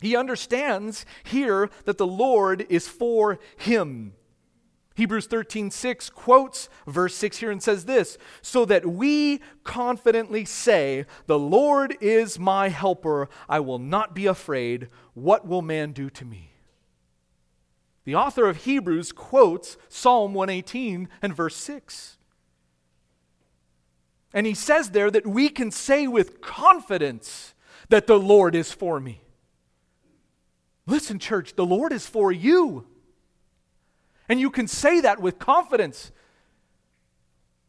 He 0.01 0.15
understands 0.15 1.05
here 1.25 1.69
that 1.85 1.99
the 1.99 2.07
Lord 2.07 2.65
is 2.69 2.87
for 2.87 3.41
him. 3.57 4.13
Hebrews 4.97 5.27
13, 5.27 5.71
6 5.71 6.09
quotes 6.09 6.71
verse 6.87 7.15
6 7.17 7.37
here 7.37 7.51
and 7.51 7.63
says 7.63 7.85
this 7.85 8.17
so 8.41 8.65
that 8.65 8.87
we 8.87 9.41
confidently 9.63 10.47
say, 10.47 11.05
The 11.27 11.39
Lord 11.39 11.99
is 12.01 12.39
my 12.39 12.71
helper. 12.71 13.29
I 13.47 13.61
will 13.61 13.79
not 13.79 14.15
be 14.15 14.25
afraid. 14.25 14.89
What 15.13 15.47
will 15.47 15.61
man 15.61 15.93
do 15.93 16.09
to 16.09 16.25
me? 16.25 16.53
The 18.05 18.15
author 18.15 18.49
of 18.49 18.65
Hebrews 18.65 19.13
quotes 19.13 19.77
Psalm 19.91 20.33
118 20.33 21.11
and 21.21 21.37
verse 21.37 21.57
6. 21.57 22.17
And 24.33 24.47
he 24.47 24.55
says 24.55 24.91
there 24.91 25.11
that 25.11 25.27
we 25.27 25.51
can 25.51 25.71
say 25.71 26.07
with 26.07 26.41
confidence 26.41 27.53
that 27.91 28.07
the 28.07 28.19
Lord 28.19 28.55
is 28.55 28.73
for 28.73 28.99
me. 28.99 29.21
Listen, 30.87 31.19
church, 31.19 31.55
the 31.55 31.67
Lord 31.67 31.93
is 31.93 32.07
for 32.07 32.33
you. 32.33 32.87
And 34.29 34.41
you 34.41 34.51
can 34.51 34.67
say 34.67 35.01
that 35.01 35.21
with 35.21 35.39
confidence 35.39 36.13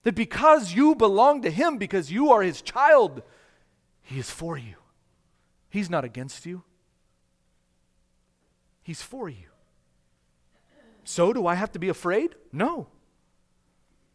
that 0.03 0.15
because 0.15 0.73
you 0.73 0.95
belong 0.95 1.41
to 1.43 1.51
Him, 1.51 1.77
because 1.77 2.11
you 2.11 2.31
are 2.31 2.41
His 2.41 2.61
child, 2.61 3.21
He 4.01 4.19
is 4.19 4.29
for 4.29 4.57
you. 4.57 4.75
He's 5.69 5.89
not 5.89 6.05
against 6.05 6.45
you, 6.45 6.63
He's 8.81 9.01
for 9.01 9.29
you. 9.29 9.49
So, 11.03 11.31
do 11.31 11.47
I 11.47 11.55
have 11.55 11.71
to 11.71 11.79
be 11.79 11.89
afraid? 11.89 12.35
No. 12.51 12.87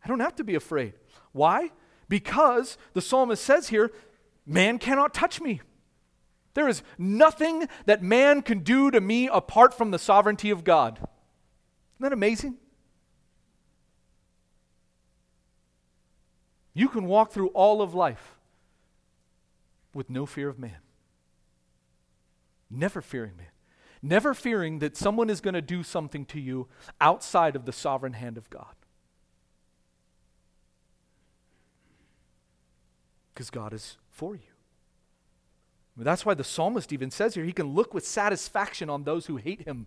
I 0.04 0.08
don't 0.08 0.20
have 0.20 0.36
to 0.36 0.44
be 0.44 0.54
afraid. 0.54 0.94
Why? 1.32 1.70
because 2.12 2.76
the 2.92 3.00
psalmist 3.00 3.42
says 3.42 3.68
here, 3.68 3.90
man 4.44 4.78
cannot 4.78 5.14
touch 5.14 5.40
me. 5.40 5.62
There 6.52 6.68
is 6.68 6.82
nothing 6.98 7.68
that 7.86 8.02
man 8.02 8.42
can 8.42 8.58
do 8.58 8.90
to 8.90 9.00
me 9.00 9.28
apart 9.28 9.72
from 9.72 9.92
the 9.92 9.98
sovereignty 9.98 10.50
of 10.50 10.62
God. 10.62 11.00
Isn't 12.02 12.10
that 12.10 12.16
amazing? 12.16 12.56
You 16.74 16.88
can 16.88 17.06
walk 17.06 17.30
through 17.30 17.50
all 17.50 17.80
of 17.80 17.94
life 17.94 18.34
with 19.94 20.10
no 20.10 20.26
fear 20.26 20.48
of 20.48 20.58
man. 20.58 20.78
Never 22.68 23.02
fearing 23.02 23.36
man. 23.36 23.52
Never 24.02 24.34
fearing 24.34 24.80
that 24.80 24.96
someone 24.96 25.30
is 25.30 25.40
going 25.40 25.54
to 25.54 25.62
do 25.62 25.84
something 25.84 26.24
to 26.24 26.40
you 26.40 26.66
outside 27.00 27.54
of 27.54 27.66
the 27.66 27.72
sovereign 27.72 28.14
hand 28.14 28.36
of 28.36 28.50
God. 28.50 28.74
Because 33.32 33.48
God 33.48 33.72
is 33.72 33.96
for 34.10 34.34
you. 34.34 34.40
That's 35.96 36.26
why 36.26 36.34
the 36.34 36.42
psalmist 36.42 36.92
even 36.92 37.12
says 37.12 37.36
here 37.36 37.44
he 37.44 37.52
can 37.52 37.74
look 37.74 37.94
with 37.94 38.04
satisfaction 38.04 38.90
on 38.90 39.04
those 39.04 39.26
who 39.26 39.36
hate 39.36 39.62
him, 39.62 39.86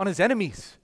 on 0.00 0.06
his 0.06 0.18
enemies, 0.18 0.78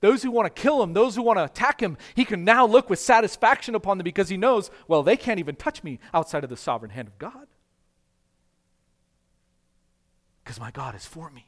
those 0.00 0.22
who 0.22 0.30
want 0.30 0.52
to 0.52 0.62
kill 0.62 0.82
him, 0.82 0.94
those 0.94 1.14
who 1.14 1.22
want 1.22 1.38
to 1.38 1.44
attack 1.44 1.80
him. 1.80 1.98
He 2.14 2.24
can 2.24 2.42
now 2.42 2.66
look 2.66 2.88
with 2.88 2.98
satisfaction 2.98 3.74
upon 3.74 3.98
them 3.98 4.04
because 4.04 4.30
he 4.30 4.38
knows, 4.38 4.70
well, 4.88 5.02
they 5.02 5.16
can't 5.16 5.38
even 5.38 5.54
touch 5.54 5.84
me 5.84 6.00
outside 6.14 6.42
of 6.42 6.50
the 6.50 6.56
sovereign 6.56 6.90
hand 6.90 7.06
of 7.06 7.18
God. 7.18 7.46
because 10.42 10.58
my 10.58 10.70
God 10.70 10.94
is 10.94 11.06
for 11.06 11.30
me. 11.30 11.46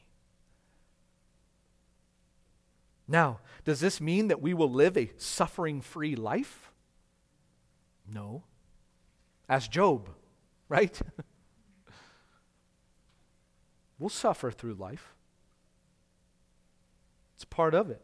Now, 3.07 3.39
does 3.63 3.79
this 3.79 3.99
mean 3.99 4.29
that 4.29 4.41
we 4.41 4.53
will 4.53 4.71
live 4.71 4.97
a 4.97 5.11
suffering 5.17 5.81
free 5.81 6.15
life? 6.15 6.71
No. 8.07 8.43
As 9.49 9.67
Job, 9.67 10.09
right? 10.69 10.99
we'll 13.99 14.09
suffer 14.09 14.51
through 14.51 14.75
life, 14.75 15.14
it's 17.35 17.45
part 17.45 17.75
of 17.75 17.89
it. 17.89 18.01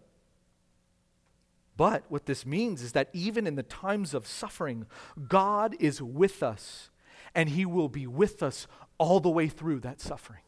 But 1.78 2.04
what 2.10 2.26
this 2.26 2.46
means 2.46 2.82
is 2.82 2.91
that 2.91 3.10
even 3.13 3.48
in 3.48 3.56
the 3.56 3.63
times 3.63 4.13
of 4.13 4.28
suffering, 4.28 4.86
God 5.28 5.76
is 5.80 6.02
with 6.02 6.44
us, 6.44 6.89
and 7.34 7.50
He 7.50 7.65
will 7.65 7.89
be 7.89 8.06
with 8.06 8.44
us 8.44 8.67
all 8.98 9.20
the 9.20 9.30
way 9.30 9.48
through 9.48 9.80
that 9.80 10.00
suffering. 10.00 10.41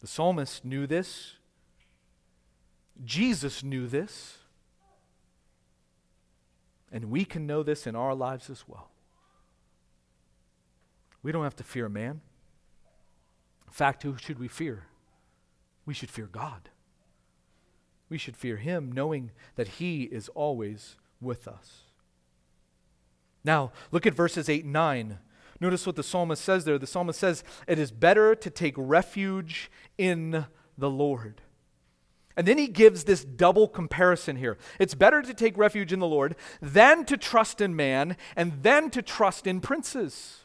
The 0.00 0.06
psalmist 0.06 0.64
knew 0.64 0.86
this. 0.86 1.34
Jesus 3.04 3.62
knew 3.62 3.86
this. 3.86 4.38
And 6.90 7.06
we 7.06 7.24
can 7.24 7.46
know 7.46 7.62
this 7.62 7.86
in 7.86 7.96
our 7.96 8.14
lives 8.14 8.50
as 8.50 8.64
well. 8.68 8.90
We 11.22 11.32
don't 11.32 11.44
have 11.44 11.56
to 11.56 11.64
fear 11.64 11.88
man. 11.88 12.20
In 13.72 13.74
fact, 13.74 14.02
who 14.02 14.18
should 14.18 14.38
we 14.38 14.48
fear? 14.48 14.84
We 15.86 15.94
should 15.94 16.10
fear 16.10 16.26
God. 16.26 16.68
We 18.10 18.18
should 18.18 18.36
fear 18.36 18.58
Him, 18.58 18.92
knowing 18.92 19.30
that 19.56 19.66
He 19.66 20.02
is 20.02 20.28
always 20.34 20.96
with 21.22 21.48
us. 21.48 21.84
Now, 23.42 23.72
look 23.90 24.06
at 24.06 24.12
verses 24.12 24.50
8 24.50 24.64
and 24.64 24.74
9. 24.74 25.18
Notice 25.58 25.86
what 25.86 25.96
the 25.96 26.02
psalmist 26.02 26.44
says 26.44 26.66
there. 26.66 26.78
The 26.78 26.86
psalmist 26.86 27.18
says, 27.18 27.42
It 27.66 27.78
is 27.78 27.90
better 27.90 28.34
to 28.34 28.50
take 28.50 28.74
refuge 28.76 29.70
in 29.96 30.44
the 30.76 30.90
Lord. 30.90 31.40
And 32.36 32.46
then 32.46 32.58
he 32.58 32.68
gives 32.68 33.04
this 33.04 33.24
double 33.24 33.68
comparison 33.68 34.36
here. 34.36 34.58
It's 34.80 34.94
better 34.94 35.22
to 35.22 35.32
take 35.32 35.56
refuge 35.56 35.94
in 35.94 35.98
the 35.98 36.06
Lord 36.06 36.36
than 36.60 37.06
to 37.06 37.16
trust 37.16 37.62
in 37.62 37.74
man 37.74 38.18
and 38.36 38.62
then 38.62 38.90
to 38.90 39.00
trust 39.00 39.46
in 39.46 39.62
princes. 39.62 40.41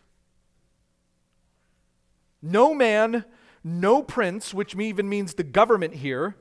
No 2.41 2.73
man, 2.73 3.25
no 3.63 4.01
prince, 4.01 4.53
which 4.53 4.75
even 4.75 5.09
means 5.09 5.33
the 5.33 5.43
government 5.43 5.95
here, 5.95 6.35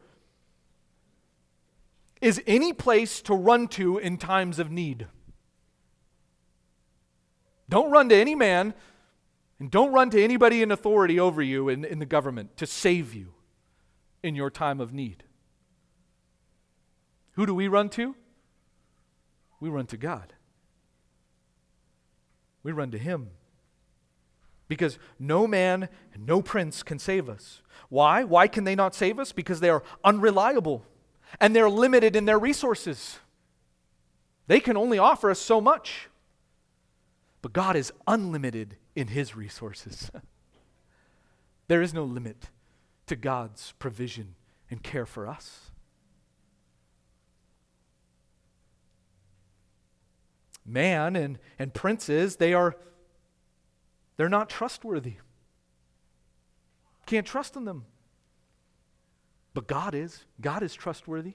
is 2.21 2.43
any 2.47 2.73
place 2.73 3.21
to 3.23 3.35
run 3.35 3.69
to 3.69 3.99
in 3.99 4.17
times 4.17 4.59
of 4.59 4.71
need. 4.71 5.07
Don't 7.69 7.91
run 7.91 8.09
to 8.09 8.17
any 8.17 8.35
man, 8.35 8.75
and 9.59 9.71
don't 9.71 9.93
run 9.93 10.11
to 10.11 10.23
anybody 10.23 10.63
in 10.63 10.71
authority 10.71 11.19
over 11.19 11.43
you 11.43 11.69
in, 11.69 11.85
in 11.85 11.99
the 11.99 12.07
government 12.07 12.57
to 12.59 12.67
save 12.67 13.15
you 13.15 13.35
in 14.23 14.35
your 14.35 14.51
time 14.51 14.81
of 14.81 14.93
need. 14.93 15.25
Who 17.33 17.47
do 17.47 17.55
we 17.55 17.69
run 17.69 17.89
to? 17.91 18.15
We 19.61 19.69
run 19.69 19.87
to 19.87 19.97
God. 19.97 20.35
We 22.63 22.73
run 22.73 22.91
to 22.91 22.99
Him. 22.99 23.31
Because 24.69 24.99
no 25.19 25.47
man 25.47 25.89
and 26.13 26.27
no 26.27 26.43
prince 26.43 26.83
can 26.83 26.99
save 26.99 27.29
us. 27.29 27.63
Why? 27.89 28.25
Why 28.25 28.49
can 28.49 28.65
they 28.65 28.75
not 28.75 28.95
save 28.95 29.19
us? 29.19 29.33
Because 29.33 29.61
they 29.61 29.71
are 29.71 29.83
unreliable 30.05 30.85
and 31.41 31.55
they're 31.55 31.71
limited 31.71 32.17
in 32.17 32.25
their 32.25 32.39
resources. 32.39 33.19
They 34.47 34.61
can 34.61 34.77
only 34.77 34.99
offer 34.99 35.31
us 35.31 35.39
so 35.39 35.61
much. 35.61 36.09
But 37.43 37.53
God 37.53 37.77
is 37.77 37.93
unlimited 38.07 38.77
in 38.95 39.09
his 39.09 39.37
resources. 39.37 40.11
there 41.69 41.83
is 41.83 41.95
no 41.95 42.05
limit 42.05 42.51
to 43.07 43.17
God's 43.17 43.73
provision 43.79 44.35
and 44.71 44.83
care 44.83 45.07
for 45.07 45.29
us. 45.29 45.71
Man 50.65 51.15
and, 51.15 51.39
and 51.59 51.73
princes, 51.73 52.37
they 52.37 52.53
are 52.53 52.77
they're 54.17 54.29
not 54.29 54.49
trustworthy. 54.49 55.17
Can't 57.07 57.27
trust 57.27 57.57
in 57.57 57.65
them. 57.65 57.85
But 59.55 59.67
God 59.67 59.95
is. 59.95 60.25
God 60.41 60.63
is 60.63 60.75
trustworthy. 60.75 61.35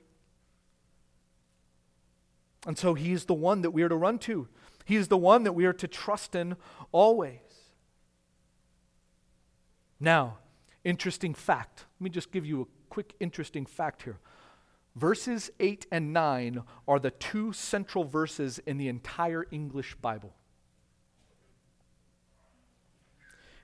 And 2.67 2.78
so 2.78 2.94
he 2.94 3.12
is 3.12 3.26
the 3.26 3.34
one 3.34 3.62
that 3.62 3.72
we 3.72 3.82
are 3.82 3.89
to 3.89 3.96
run 3.96 4.20
to. 4.20 4.48
He 4.86 4.96
is 4.96 5.08
the 5.08 5.17
one 5.17 5.44
that 5.44 5.54
we 5.54 5.65
are 5.65 5.74
to 5.74 5.88
trust 5.88 6.36
in 6.36 6.56
always. 6.91 7.39
Now, 10.00 10.38
interesting 10.84 11.34
fact. 11.34 11.86
Let 12.00 12.04
me 12.04 12.10
just 12.10 12.32
give 12.32 12.46
you 12.46 12.62
a 12.62 12.65
quick 12.89 13.13
interesting 13.20 13.65
fact 13.65 14.04
here. 14.04 14.20
Verses 14.96 15.50
8 15.60 15.88
and 15.91 16.12
9 16.12 16.63
are 16.88 17.00
the 17.00 17.12
two 17.12 17.54
central 17.54 18.04
verses 18.04 18.60
in 18.65 18.78
the 18.78 18.89
entire 18.89 19.46
English 19.52 19.96
Bible. 20.02 20.36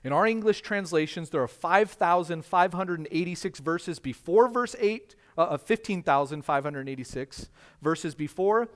In 0.08 0.12
our 0.14 0.26
English 0.26 0.62
translations, 0.62 1.28
there 1.28 1.42
are 1.42 1.46
5,586 1.46 3.60
verses 3.60 3.98
before 3.98 4.48
verse 4.48 4.74
8, 4.80 5.14
uh, 5.36 5.58
15,586 5.58 7.50
verses 7.82 8.14
before 8.14 8.70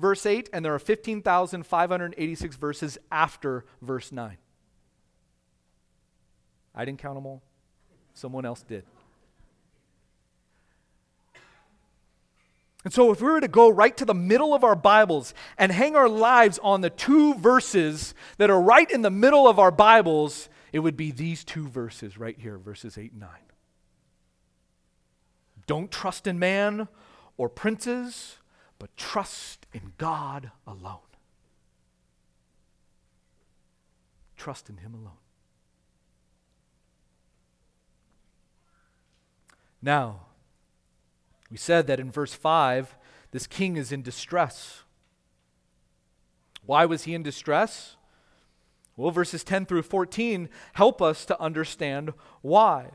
verse 0.00 0.26
8, 0.26 0.50
and 0.52 0.64
there 0.64 0.74
are 0.74 0.80
15,586 0.80 2.56
verses 2.56 2.98
after 3.12 3.64
verse 3.80 4.10
9. 4.10 4.36
I 6.74 6.84
didn't 6.84 6.98
count 6.98 7.14
them 7.14 7.26
all, 7.26 7.44
someone 8.12 8.44
else 8.44 8.62
did. 8.62 8.82
And 12.82 12.92
so, 12.92 13.12
if 13.12 13.20
we 13.20 13.30
were 13.30 13.40
to 13.40 13.46
go 13.46 13.68
right 13.68 13.96
to 13.96 14.04
the 14.04 14.14
middle 14.14 14.52
of 14.52 14.64
our 14.64 14.74
Bibles 14.74 15.32
and 15.56 15.70
hang 15.70 15.94
our 15.94 16.08
lives 16.08 16.58
on 16.60 16.80
the 16.80 16.90
two 16.90 17.34
verses 17.34 18.14
that 18.38 18.50
are 18.50 18.60
right 18.60 18.90
in 18.90 19.02
the 19.02 19.10
middle 19.10 19.46
of 19.46 19.60
our 19.60 19.70
Bibles, 19.70 20.48
it 20.72 20.80
would 20.80 20.96
be 20.96 21.10
these 21.10 21.44
two 21.44 21.68
verses 21.68 22.18
right 22.18 22.38
here, 22.38 22.58
verses 22.58 22.96
8 22.96 23.12
and 23.12 23.20
9. 23.20 23.30
Don't 25.66 25.90
trust 25.90 26.26
in 26.26 26.38
man 26.38 26.88
or 27.36 27.48
princes 27.48 28.38
but 28.78 28.96
trust 28.96 29.64
in 29.72 29.92
God 29.96 30.50
alone. 30.66 30.98
Trust 34.36 34.68
in 34.68 34.78
Him 34.78 34.92
alone. 34.92 35.12
Now, 39.80 40.22
we 41.48 41.56
said 41.56 41.86
that 41.86 42.00
in 42.00 42.10
verse 42.10 42.34
5, 42.34 42.96
this 43.30 43.46
king 43.46 43.76
is 43.76 43.92
in 43.92 44.02
distress. 44.02 44.82
Why 46.66 46.84
was 46.84 47.04
he 47.04 47.14
in 47.14 47.22
distress? 47.22 47.96
Well, 48.96 49.10
verses 49.10 49.42
10 49.44 49.66
through 49.66 49.82
14 49.82 50.48
help 50.74 51.00
us 51.00 51.24
to 51.26 51.40
understand 51.40 52.12
why. 52.42 52.90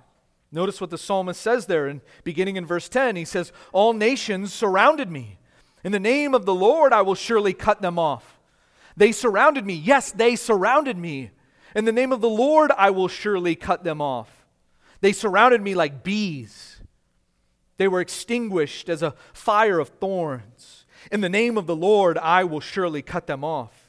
Notice 0.51 0.79
what 0.79 0.89
the 0.89 0.97
psalmist 0.97 1.41
says 1.41 1.65
there, 1.65 1.88
and 1.88 2.01
beginning 2.23 2.55
in 2.55 2.65
verse 2.65 2.88
10, 2.88 3.15
he 3.15 3.25
says, 3.25 3.51
All 3.73 3.93
nations 3.93 4.53
surrounded 4.53 5.12
me. 5.12 5.39
In 5.83 5.91
the 5.91 5.99
name 5.99 6.33
of 6.33 6.45
the 6.45 6.55
Lord, 6.55 6.93
I 6.93 7.01
will 7.01 7.15
surely 7.15 7.53
cut 7.53 7.81
them 7.81 7.99
off. 7.99 8.39
They 8.95 9.12
surrounded 9.12 9.65
me. 9.65 9.73
Yes, 9.73 10.12
they 10.12 10.36
surrounded 10.36 10.97
me. 10.97 11.31
In 11.75 11.86
the 11.86 11.91
name 11.91 12.12
of 12.12 12.21
the 12.21 12.29
Lord, 12.29 12.71
I 12.77 12.89
will 12.89 13.07
surely 13.07 13.55
cut 13.55 13.83
them 13.83 14.01
off. 14.01 14.45
They 15.01 15.12
surrounded 15.12 15.62
me 15.62 15.75
like 15.75 16.03
bees. 16.03 16.77
They 17.77 17.88
were 17.88 18.01
extinguished 18.01 18.89
as 18.89 19.03
a 19.03 19.13
fire 19.33 19.79
of 19.79 19.89
thorns. 19.89 20.86
In 21.12 21.21
the 21.21 21.29
name 21.29 21.57
of 21.57 21.67
the 21.67 21.75
Lord, 21.75 22.17
I 22.17 22.43
will 22.43 22.60
surely 22.60 23.01
cut 23.01 23.27
them 23.27 23.43
off. 23.43 23.87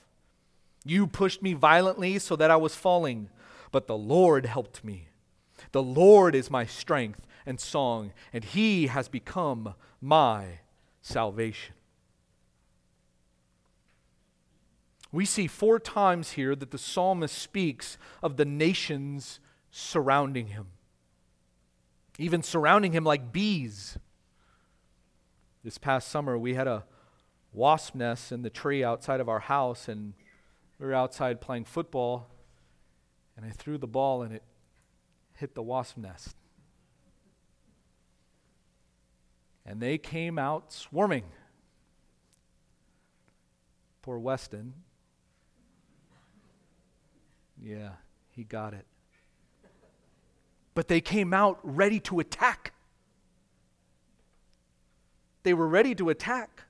You 0.88 1.06
pushed 1.06 1.42
me 1.42 1.52
violently 1.52 2.18
so 2.18 2.34
that 2.36 2.50
I 2.50 2.56
was 2.56 2.74
falling, 2.74 3.28
but 3.72 3.86
the 3.86 3.96
Lord 3.96 4.46
helped 4.46 4.82
me. 4.82 5.08
The 5.72 5.82
Lord 5.82 6.34
is 6.34 6.50
my 6.50 6.64
strength 6.64 7.26
and 7.44 7.60
song, 7.60 8.12
and 8.32 8.42
he 8.42 8.86
has 8.86 9.06
become 9.06 9.74
my 10.00 10.60
salvation. 11.02 11.74
We 15.12 15.26
see 15.26 15.46
four 15.46 15.78
times 15.78 16.32
here 16.32 16.56
that 16.56 16.70
the 16.70 16.78
psalmist 16.78 17.36
speaks 17.36 17.98
of 18.22 18.38
the 18.38 18.46
nations 18.46 19.40
surrounding 19.70 20.48
him, 20.48 20.68
even 22.18 22.42
surrounding 22.42 22.92
him 22.92 23.04
like 23.04 23.30
bees. 23.30 23.98
This 25.62 25.76
past 25.76 26.08
summer, 26.08 26.38
we 26.38 26.54
had 26.54 26.66
a 26.66 26.84
wasp 27.52 27.94
nest 27.94 28.32
in 28.32 28.40
the 28.40 28.48
tree 28.48 28.82
outside 28.82 29.20
of 29.20 29.28
our 29.28 29.40
house, 29.40 29.86
and 29.86 30.14
we 30.78 30.86
were 30.86 30.94
outside 30.94 31.40
playing 31.40 31.64
football, 31.64 32.30
and 33.36 33.44
I 33.44 33.50
threw 33.50 33.78
the 33.78 33.86
ball 33.86 34.22
and 34.22 34.32
it 34.32 34.42
hit 35.34 35.54
the 35.54 35.62
wasp 35.62 35.96
nest. 35.96 36.36
And 39.64 39.80
they 39.80 39.98
came 39.98 40.38
out 40.38 40.72
swarming. 40.72 41.24
Poor 44.02 44.18
Weston 44.18 44.72
Yeah, 47.62 47.90
he 48.30 48.44
got 48.44 48.74
it. 48.74 48.86
But 50.74 50.88
they 50.88 51.00
came 51.00 51.34
out 51.34 51.58
ready 51.62 51.98
to 52.00 52.20
attack. 52.20 52.72
They 55.42 55.54
were 55.54 55.66
ready 55.66 55.94
to 55.96 56.08
attack. 56.08 56.64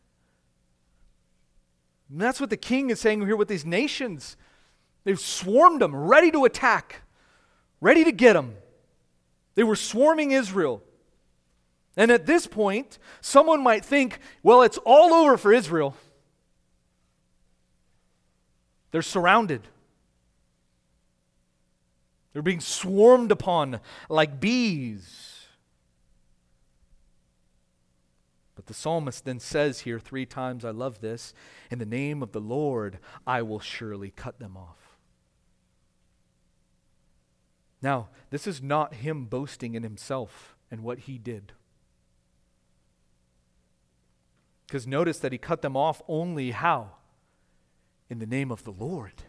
And 2.11 2.21
that's 2.21 2.41
what 2.41 2.51
the 2.51 2.57
king 2.57 2.91
is 2.91 3.01
saying 3.01 3.21
here 3.25 3.37
with 3.37 3.49
these 3.49 3.67
nations. 3.67 4.37
They've 5.05 5.21
swarmed 5.21 5.83
them, 5.83 5.95
ready 5.95 6.31
to 6.31 6.45
attack, 6.45 7.03
ready 7.81 8.05
to 8.05 8.13
get 8.13 8.33
them. 8.33 8.55
They 9.55 9.65
were 9.65 9.77
swarming 9.77 10.31
Israel. 10.31 10.83
And 11.97 12.11
at 12.11 12.27
this 12.27 12.47
point, 12.47 12.99
someone 13.21 13.63
might 13.63 13.85
think, 13.85 14.21
well, 14.43 14.63
it's 14.63 14.79
all 14.85 15.13
over 15.13 15.37
for 15.37 15.53
Israel. 15.53 15.97
They're 18.91 19.03
surrounded. 19.03 19.63
They're 22.33 22.43
being 22.43 22.61
swarmed 22.61 23.33
upon 23.33 23.81
like 24.09 24.41
bees. 24.41 25.47
But 28.55 28.58
the 28.69 28.75
psalmist 28.75 29.25
then 29.25 29.41
says 29.41 29.81
here 29.81 29.99
three 29.99 30.25
times, 30.25 30.65
I 30.65 30.71
love 30.71 31.01
this, 31.01 31.35
in 31.71 31.79
the 31.79 31.87
name 31.87 32.23
of 32.23 32.33
the 32.33 32.41
Lord, 32.41 32.99
I 33.27 33.43
will 33.43 33.61
surely 33.61 34.11
cut 34.11 34.39
them 34.39 34.57
off. 34.57 34.99
Now, 37.83 38.09
this 38.31 38.47
is 38.47 38.63
not 38.63 38.95
him 38.95 39.27
boasting 39.27 39.75
in 39.75 39.83
himself 39.83 40.57
and 40.71 40.83
what 40.83 41.01
he 41.01 41.19
did. 41.19 41.53
Because 44.67 44.87
notice 44.87 45.19
that 45.21 45.33
he 45.33 45.39
cut 45.39 45.63
them 45.63 45.77
off 45.77 46.03
only 46.09 46.51
how? 46.51 46.93
In 48.11 48.19
the 48.19 48.27
name 48.27 48.51
of 48.51 48.65
the 48.65 48.71
Lord, 48.71 49.23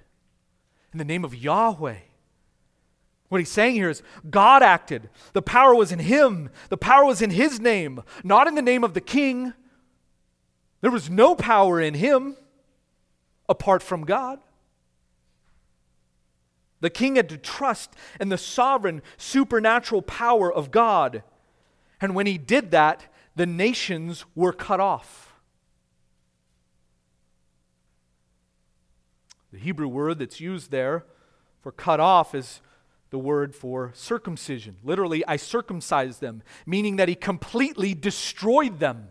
in 0.92 1.00
the 1.00 1.06
name 1.06 1.24
of 1.24 1.36
Yahweh. 1.36 1.98
What 3.30 3.38
he's 3.38 3.50
saying 3.50 3.76
here 3.76 3.90
is 3.90 4.02
God 4.30 4.64
acted. 4.64 5.10
The 5.34 5.42
power 5.42 5.74
was 5.74 5.92
in 5.92 6.00
him, 6.00 6.50
the 6.70 6.78
power 6.78 7.06
was 7.06 7.22
in 7.22 7.30
his 7.30 7.60
name, 7.60 8.02
not 8.24 8.48
in 8.48 8.56
the 8.56 8.62
name 8.62 8.84
of 8.84 8.94
the 8.94 9.02
king. 9.02 9.54
There 10.82 10.92
was 10.92 11.10
no 11.10 11.36
power 11.36 11.80
in 11.80 11.94
him 11.94 12.36
apart 13.48 13.84
from 13.84 14.04
God. 14.04 14.40
The 16.82 16.90
king 16.90 17.18
had 17.18 17.30
to 17.30 17.38
trust 17.38 17.94
in 18.20 18.30
the 18.30 18.38
sovereign, 18.38 19.02
supernatural 19.18 20.02
power 20.02 20.52
of 20.52 20.72
God. 20.72 21.24
And 22.00 22.16
when 22.16 22.26
he 22.26 22.38
did 22.38 22.72
that, 22.72 23.06
the 23.36 23.46
nations 23.46 24.26
were 24.34 24.54
cut 24.54 24.80
off. 24.80 25.34
The 29.52 29.60
Hebrew 29.60 29.88
word 29.88 30.20
that's 30.20 30.40
used 30.40 30.72
there 30.72 31.06
for 31.62 31.72
cut 31.72 32.00
off 32.00 32.34
is 32.34 32.62
the 33.10 33.20
word 33.20 33.56
for 33.56 33.92
circumcision. 33.96 34.78
Literally, 34.84 35.26
I 35.26 35.38
circumcised 35.38 36.22
them, 36.22 36.44
meaning 36.66 36.98
that 36.98 37.10
he 37.10 37.16
completely 37.16 37.94
destroyed 37.94 38.80
them. 38.80 39.10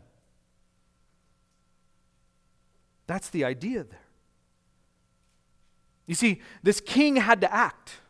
That's 3.07 3.31
the 3.31 3.45
idea 3.45 3.85
there. 3.85 4.01
You 6.07 6.15
see, 6.15 6.41
this 6.63 6.81
king 6.81 7.17
had 7.17 7.41
to 7.43 7.53
act. 7.53 8.01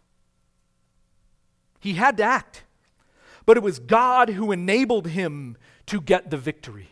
He 1.80 1.94
had 1.94 2.16
to 2.18 2.22
act. 2.22 2.64
But 3.46 3.56
it 3.56 3.62
was 3.62 3.78
God 3.78 4.30
who 4.30 4.52
enabled 4.52 5.08
him 5.08 5.56
to 5.86 6.00
get 6.00 6.30
the 6.30 6.36
victory. 6.36 6.90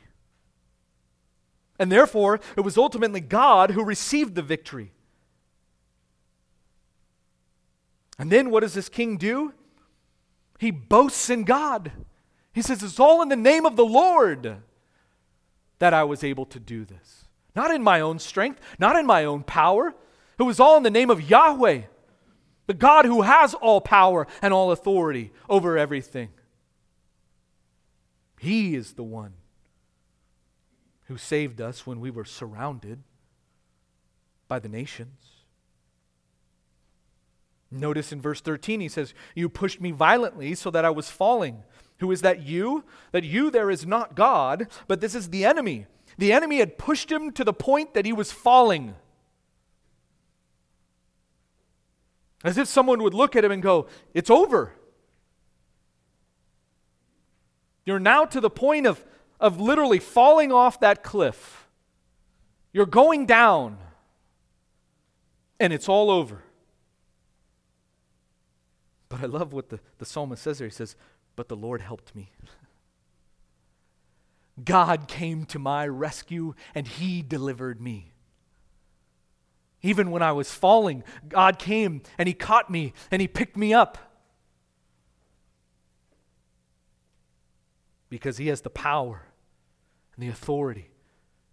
And 1.78 1.92
therefore, 1.92 2.40
it 2.56 2.62
was 2.62 2.78
ultimately 2.78 3.20
God 3.20 3.72
who 3.72 3.84
received 3.84 4.34
the 4.34 4.42
victory. 4.42 4.92
And 8.18 8.30
then 8.30 8.50
what 8.50 8.60
does 8.60 8.74
this 8.74 8.88
king 8.88 9.16
do? 9.16 9.52
He 10.58 10.70
boasts 10.70 11.28
in 11.28 11.44
God. 11.44 11.92
He 12.52 12.62
says, 12.62 12.82
It's 12.82 13.00
all 13.00 13.22
in 13.22 13.28
the 13.28 13.36
name 13.36 13.66
of 13.66 13.76
the 13.76 13.84
Lord 13.84 14.62
that 15.78 15.92
I 15.92 16.04
was 16.04 16.24
able 16.24 16.46
to 16.46 16.58
do 16.58 16.84
this. 16.84 17.26
Not 17.54 17.70
in 17.70 17.82
my 17.82 18.00
own 18.00 18.18
strength, 18.18 18.60
not 18.78 18.96
in 18.96 19.06
my 19.06 19.24
own 19.24 19.42
power, 19.42 19.94
it 20.38 20.42
was 20.42 20.60
all 20.60 20.76
in 20.76 20.82
the 20.82 20.90
name 20.90 21.10
of 21.10 21.28
Yahweh, 21.28 21.82
the 22.66 22.74
God 22.74 23.04
who 23.06 23.22
has 23.22 23.54
all 23.54 23.80
power 23.80 24.26
and 24.42 24.52
all 24.52 24.70
authority 24.70 25.32
over 25.48 25.78
everything. 25.78 26.28
He 28.38 28.74
is 28.74 28.92
the 28.92 29.02
one 29.02 29.34
who 31.06 31.16
saved 31.16 31.60
us 31.60 31.86
when 31.86 32.00
we 32.00 32.10
were 32.10 32.24
surrounded 32.24 33.02
by 34.48 34.58
the 34.58 34.68
nations. 34.68 35.35
Notice 37.70 38.12
in 38.12 38.20
verse 38.20 38.40
13, 38.40 38.80
he 38.80 38.88
says, 38.88 39.12
You 39.34 39.48
pushed 39.48 39.80
me 39.80 39.90
violently 39.90 40.54
so 40.54 40.70
that 40.70 40.84
I 40.84 40.90
was 40.90 41.10
falling. 41.10 41.64
Who 41.98 42.12
is 42.12 42.22
that 42.22 42.42
you? 42.42 42.84
That 43.12 43.24
you 43.24 43.50
there 43.50 43.70
is 43.70 43.86
not 43.86 44.14
God, 44.14 44.68
but 44.86 45.00
this 45.00 45.14
is 45.14 45.30
the 45.30 45.44
enemy. 45.44 45.86
The 46.18 46.32
enemy 46.32 46.58
had 46.58 46.78
pushed 46.78 47.10
him 47.10 47.32
to 47.32 47.44
the 47.44 47.52
point 47.52 47.94
that 47.94 48.06
he 48.06 48.12
was 48.12 48.30
falling. 48.30 48.94
As 52.44 52.58
if 52.58 52.68
someone 52.68 53.02
would 53.02 53.14
look 53.14 53.34
at 53.34 53.44
him 53.44 53.50
and 53.50 53.62
go, 53.62 53.88
It's 54.14 54.30
over. 54.30 54.72
You're 57.84 58.00
now 58.00 58.24
to 58.24 58.40
the 58.40 58.50
point 58.50 58.86
of, 58.86 59.04
of 59.38 59.60
literally 59.60 60.00
falling 60.00 60.52
off 60.52 60.80
that 60.80 61.02
cliff. 61.02 61.68
You're 62.72 62.84
going 62.84 63.26
down, 63.26 63.78
and 65.58 65.72
it's 65.72 65.88
all 65.88 66.10
over. 66.10 66.42
But 69.16 69.24
I 69.24 69.28
love 69.28 69.54
what 69.54 69.70
the, 69.70 69.80
the 69.96 70.04
psalmist 70.04 70.42
says 70.42 70.58
there. 70.58 70.68
He 70.68 70.74
says, 70.74 70.94
But 71.36 71.48
the 71.48 71.56
Lord 71.56 71.80
helped 71.80 72.14
me. 72.14 72.32
God 74.64 75.08
came 75.08 75.46
to 75.46 75.58
my 75.58 75.88
rescue, 75.88 76.54
and 76.74 76.86
He 76.86 77.22
delivered 77.22 77.80
me. 77.80 78.12
Even 79.80 80.10
when 80.10 80.20
I 80.20 80.32
was 80.32 80.52
falling, 80.52 81.02
God 81.28 81.58
came 81.58 82.02
and 82.18 82.26
He 82.28 82.34
caught 82.34 82.68
me 82.68 82.92
and 83.10 83.22
He 83.22 83.28
picked 83.28 83.56
me 83.56 83.72
up. 83.72 83.96
Because 88.10 88.36
He 88.36 88.48
has 88.48 88.60
the 88.60 88.70
power 88.70 89.22
and 90.14 90.22
the 90.22 90.28
authority, 90.28 90.90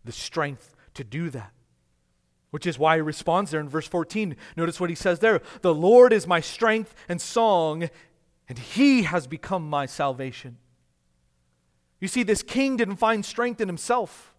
the 0.04 0.12
strength 0.12 0.76
to 0.95 1.06
do 1.06 1.30
that. 1.30 1.54
Which 2.53 2.67
is 2.67 2.77
why 2.77 2.97
He 2.97 3.01
responds 3.01 3.49
there 3.49 3.59
in 3.59 3.67
verse 3.67 3.87
14. 3.87 4.35
Notice 4.55 4.79
what 4.79 4.91
He 4.91 4.95
says 4.95 5.17
there 5.17 5.41
The 5.63 5.73
Lord 5.73 6.13
is 6.13 6.27
my 6.27 6.39
strength 6.39 6.93
and 7.09 7.19
song, 7.19 7.89
and 8.47 8.59
He 8.59 9.01
has 9.03 9.25
become 9.25 9.67
my 9.67 9.87
salvation. 9.87 10.57
You 12.03 12.07
see, 12.07 12.21
this 12.21 12.43
king 12.43 12.75
didn't 12.75 12.97
find 12.97 13.23
strength 13.23 13.61
in 13.61 13.69
himself. 13.69 14.35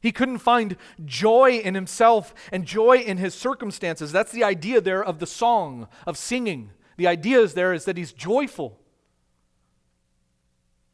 He 0.00 0.12
couldn't 0.12 0.38
find 0.38 0.76
joy 1.04 1.58
in 1.58 1.74
himself 1.74 2.32
and 2.52 2.64
joy 2.64 2.98
in 2.98 3.16
his 3.16 3.34
circumstances. 3.34 4.12
That's 4.12 4.30
the 4.30 4.44
idea 4.44 4.80
there 4.80 5.02
of 5.02 5.18
the 5.18 5.26
song, 5.26 5.88
of 6.06 6.16
singing. 6.16 6.70
The 6.98 7.08
idea 7.08 7.40
is 7.40 7.54
there 7.54 7.74
is 7.74 7.84
that 7.84 7.96
he's 7.96 8.12
joyful. 8.12 8.78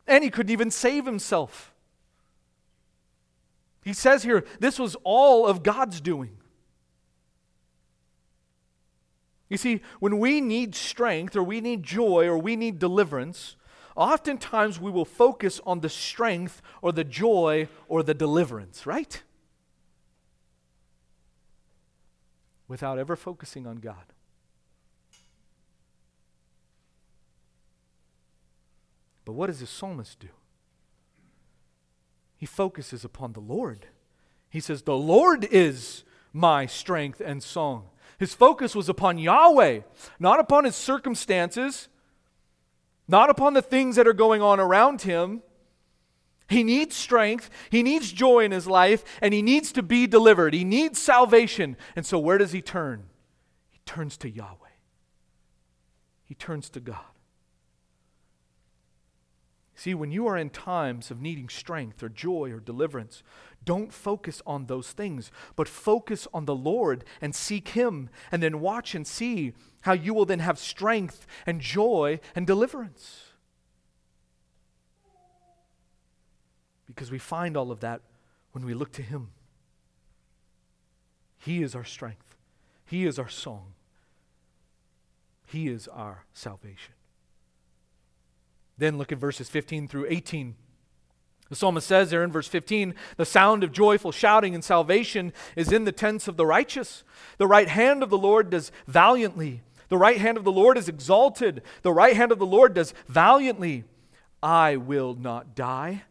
And 0.06 0.24
he 0.24 0.30
couldn't 0.30 0.52
even 0.52 0.70
save 0.70 1.04
himself. 1.04 1.73
He 3.84 3.92
says 3.92 4.22
here, 4.22 4.44
this 4.60 4.78
was 4.78 4.96
all 5.04 5.46
of 5.46 5.62
God's 5.62 6.00
doing. 6.00 6.38
You 9.50 9.58
see, 9.58 9.82
when 10.00 10.18
we 10.18 10.40
need 10.40 10.74
strength 10.74 11.36
or 11.36 11.42
we 11.42 11.60
need 11.60 11.82
joy 11.82 12.26
or 12.26 12.38
we 12.38 12.56
need 12.56 12.78
deliverance, 12.78 13.56
oftentimes 13.94 14.80
we 14.80 14.90
will 14.90 15.04
focus 15.04 15.60
on 15.66 15.80
the 15.80 15.90
strength 15.90 16.62
or 16.80 16.92
the 16.92 17.04
joy 17.04 17.68
or 17.86 18.02
the 18.02 18.14
deliverance, 18.14 18.86
right? 18.86 19.22
Without 22.66 22.98
ever 22.98 23.16
focusing 23.16 23.66
on 23.66 23.76
God. 23.76 24.14
But 29.26 29.34
what 29.34 29.48
does 29.48 29.60
the 29.60 29.66
psalmist 29.66 30.18
do? 30.20 30.28
He 32.36 32.46
focuses 32.46 33.04
upon 33.04 33.32
the 33.32 33.40
Lord. 33.40 33.86
He 34.50 34.60
says, 34.60 34.82
The 34.82 34.96
Lord 34.96 35.44
is 35.50 36.04
my 36.32 36.66
strength 36.66 37.20
and 37.24 37.42
song. 37.42 37.88
His 38.18 38.34
focus 38.34 38.74
was 38.74 38.88
upon 38.88 39.18
Yahweh, 39.18 39.80
not 40.18 40.40
upon 40.40 40.64
his 40.64 40.76
circumstances, 40.76 41.88
not 43.08 43.30
upon 43.30 43.54
the 43.54 43.62
things 43.62 43.96
that 43.96 44.06
are 44.06 44.12
going 44.12 44.42
on 44.42 44.60
around 44.60 45.02
him. 45.02 45.42
He 46.48 46.62
needs 46.62 46.94
strength, 46.94 47.50
he 47.70 47.82
needs 47.82 48.12
joy 48.12 48.44
in 48.44 48.52
his 48.52 48.66
life, 48.66 49.02
and 49.22 49.32
he 49.32 49.42
needs 49.42 49.72
to 49.72 49.82
be 49.82 50.06
delivered. 50.06 50.54
He 50.54 50.64
needs 50.64 50.98
salvation. 50.98 51.76
And 51.96 52.04
so, 52.04 52.18
where 52.18 52.38
does 52.38 52.52
he 52.52 52.60
turn? 52.60 53.04
He 53.70 53.80
turns 53.86 54.16
to 54.18 54.30
Yahweh, 54.30 54.76
he 56.24 56.34
turns 56.34 56.68
to 56.70 56.80
God. 56.80 57.13
See, 59.76 59.94
when 59.94 60.12
you 60.12 60.26
are 60.28 60.36
in 60.36 60.50
times 60.50 61.10
of 61.10 61.20
needing 61.20 61.48
strength 61.48 62.02
or 62.02 62.08
joy 62.08 62.52
or 62.52 62.60
deliverance, 62.60 63.22
don't 63.64 63.92
focus 63.92 64.40
on 64.46 64.66
those 64.66 64.92
things, 64.92 65.32
but 65.56 65.66
focus 65.68 66.28
on 66.32 66.44
the 66.44 66.54
Lord 66.54 67.04
and 67.20 67.34
seek 67.34 67.68
Him, 67.68 68.08
and 68.30 68.42
then 68.42 68.60
watch 68.60 68.94
and 68.94 69.06
see 69.06 69.52
how 69.82 69.92
you 69.92 70.14
will 70.14 70.26
then 70.26 70.38
have 70.38 70.58
strength 70.58 71.26
and 71.44 71.60
joy 71.60 72.20
and 72.36 72.46
deliverance. 72.46 73.22
Because 76.86 77.10
we 77.10 77.18
find 77.18 77.56
all 77.56 77.72
of 77.72 77.80
that 77.80 78.02
when 78.52 78.64
we 78.64 78.74
look 78.74 78.92
to 78.92 79.02
Him. 79.02 79.30
He 81.38 81.62
is 81.62 81.74
our 81.74 81.84
strength, 81.84 82.36
He 82.86 83.04
is 83.06 83.18
our 83.18 83.28
song, 83.28 83.72
He 85.46 85.68
is 85.68 85.88
our 85.88 86.26
salvation. 86.32 86.94
Then 88.78 88.98
look 88.98 89.12
at 89.12 89.18
verses 89.18 89.48
15 89.48 89.88
through 89.88 90.06
18. 90.08 90.54
The 91.50 91.56
psalmist 91.56 91.86
says 91.86 92.10
there 92.10 92.24
in 92.24 92.32
verse 92.32 92.48
15, 92.48 92.94
the 93.16 93.26
sound 93.26 93.62
of 93.62 93.70
joyful 93.70 94.12
shouting 94.12 94.54
and 94.54 94.64
salvation 94.64 95.32
is 95.56 95.70
in 95.70 95.84
the 95.84 95.92
tents 95.92 96.26
of 96.26 96.36
the 96.36 96.46
righteous. 96.46 97.04
The 97.38 97.46
right 97.46 97.68
hand 97.68 98.02
of 98.02 98.10
the 98.10 98.18
Lord 98.18 98.50
does 98.50 98.72
valiantly. 98.86 99.62
The 99.88 99.98
right 99.98 100.18
hand 100.18 100.38
of 100.38 100.44
the 100.44 100.52
Lord 100.52 100.78
is 100.78 100.88
exalted. 100.88 101.62
The 101.82 101.92
right 101.92 102.16
hand 102.16 102.32
of 102.32 102.38
the 102.38 102.46
Lord 102.46 102.74
does 102.74 102.94
valiantly. 103.06 103.84
I 104.42 104.76
will 104.76 105.14
not 105.14 105.54
die, 105.54 106.04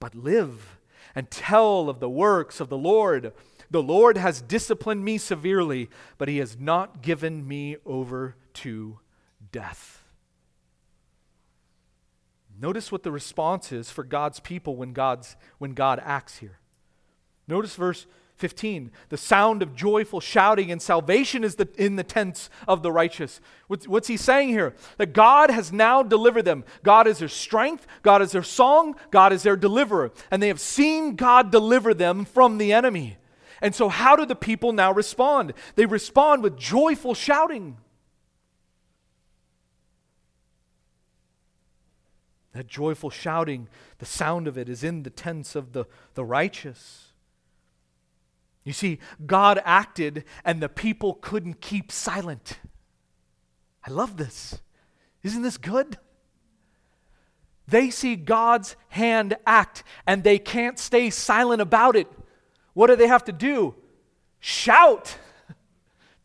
but 0.00 0.14
live 0.14 0.78
and 1.14 1.30
tell 1.30 1.88
of 1.88 2.00
the 2.00 2.08
works 2.08 2.60
of 2.60 2.68
the 2.68 2.78
Lord. 2.78 3.32
The 3.70 3.82
Lord 3.82 4.16
has 4.16 4.40
disciplined 4.40 5.04
me 5.04 5.18
severely, 5.18 5.90
but 6.16 6.28
he 6.28 6.38
has 6.38 6.58
not 6.58 7.02
given 7.02 7.46
me 7.46 7.76
over 7.84 8.36
to 8.54 9.00
death. 9.52 9.97
Notice 12.60 12.90
what 12.90 13.02
the 13.02 13.12
response 13.12 13.72
is 13.72 13.90
for 13.90 14.02
God's 14.02 14.40
people 14.40 14.76
when, 14.76 14.92
God's, 14.92 15.36
when 15.58 15.74
God 15.74 16.00
acts 16.04 16.38
here. 16.38 16.58
Notice 17.46 17.76
verse 17.76 18.06
15. 18.36 18.90
The 19.08 19.16
sound 19.16 19.62
of 19.62 19.74
joyful 19.74 20.20
shouting 20.20 20.70
and 20.70 20.80
salvation 20.80 21.44
is 21.44 21.56
the, 21.56 21.68
in 21.76 21.96
the 21.96 22.04
tents 22.04 22.50
of 22.66 22.82
the 22.82 22.92
righteous. 22.92 23.40
What's, 23.66 23.86
what's 23.86 24.08
he 24.08 24.16
saying 24.16 24.50
here? 24.50 24.74
That 24.96 25.12
God 25.12 25.50
has 25.50 25.72
now 25.72 26.02
delivered 26.02 26.44
them. 26.44 26.64
God 26.82 27.06
is 27.06 27.18
their 27.18 27.28
strength, 27.28 27.86
God 28.02 28.22
is 28.22 28.32
their 28.32 28.42
song, 28.42 28.94
God 29.10 29.32
is 29.32 29.42
their 29.42 29.56
deliverer. 29.56 30.12
And 30.30 30.42
they 30.42 30.48
have 30.48 30.60
seen 30.60 31.16
God 31.16 31.50
deliver 31.50 31.94
them 31.94 32.24
from 32.24 32.58
the 32.58 32.72
enemy. 32.72 33.18
And 33.60 33.74
so, 33.74 33.88
how 33.88 34.14
do 34.14 34.24
the 34.24 34.36
people 34.36 34.72
now 34.72 34.92
respond? 34.92 35.52
They 35.74 35.86
respond 35.86 36.44
with 36.44 36.56
joyful 36.56 37.14
shouting. 37.14 37.76
That 42.52 42.66
joyful 42.66 43.10
shouting, 43.10 43.68
the 43.98 44.06
sound 44.06 44.48
of 44.48 44.56
it 44.56 44.68
is 44.68 44.82
in 44.82 45.02
the 45.02 45.10
tents 45.10 45.54
of 45.54 45.72
the, 45.72 45.84
the 46.14 46.24
righteous. 46.24 47.12
You 48.64 48.72
see, 48.72 48.98
God 49.24 49.60
acted 49.64 50.24
and 50.44 50.62
the 50.62 50.68
people 50.68 51.14
couldn't 51.14 51.60
keep 51.60 51.92
silent. 51.92 52.58
I 53.86 53.90
love 53.90 54.16
this. 54.16 54.60
Isn't 55.22 55.42
this 55.42 55.56
good? 55.56 55.98
They 57.66 57.90
see 57.90 58.16
God's 58.16 58.76
hand 58.88 59.36
act 59.46 59.84
and 60.06 60.24
they 60.24 60.38
can't 60.38 60.78
stay 60.78 61.10
silent 61.10 61.60
about 61.60 61.96
it. 61.96 62.08
What 62.72 62.86
do 62.88 62.96
they 62.96 63.08
have 63.08 63.24
to 63.24 63.32
do? 63.32 63.74
Shout. 64.40 65.18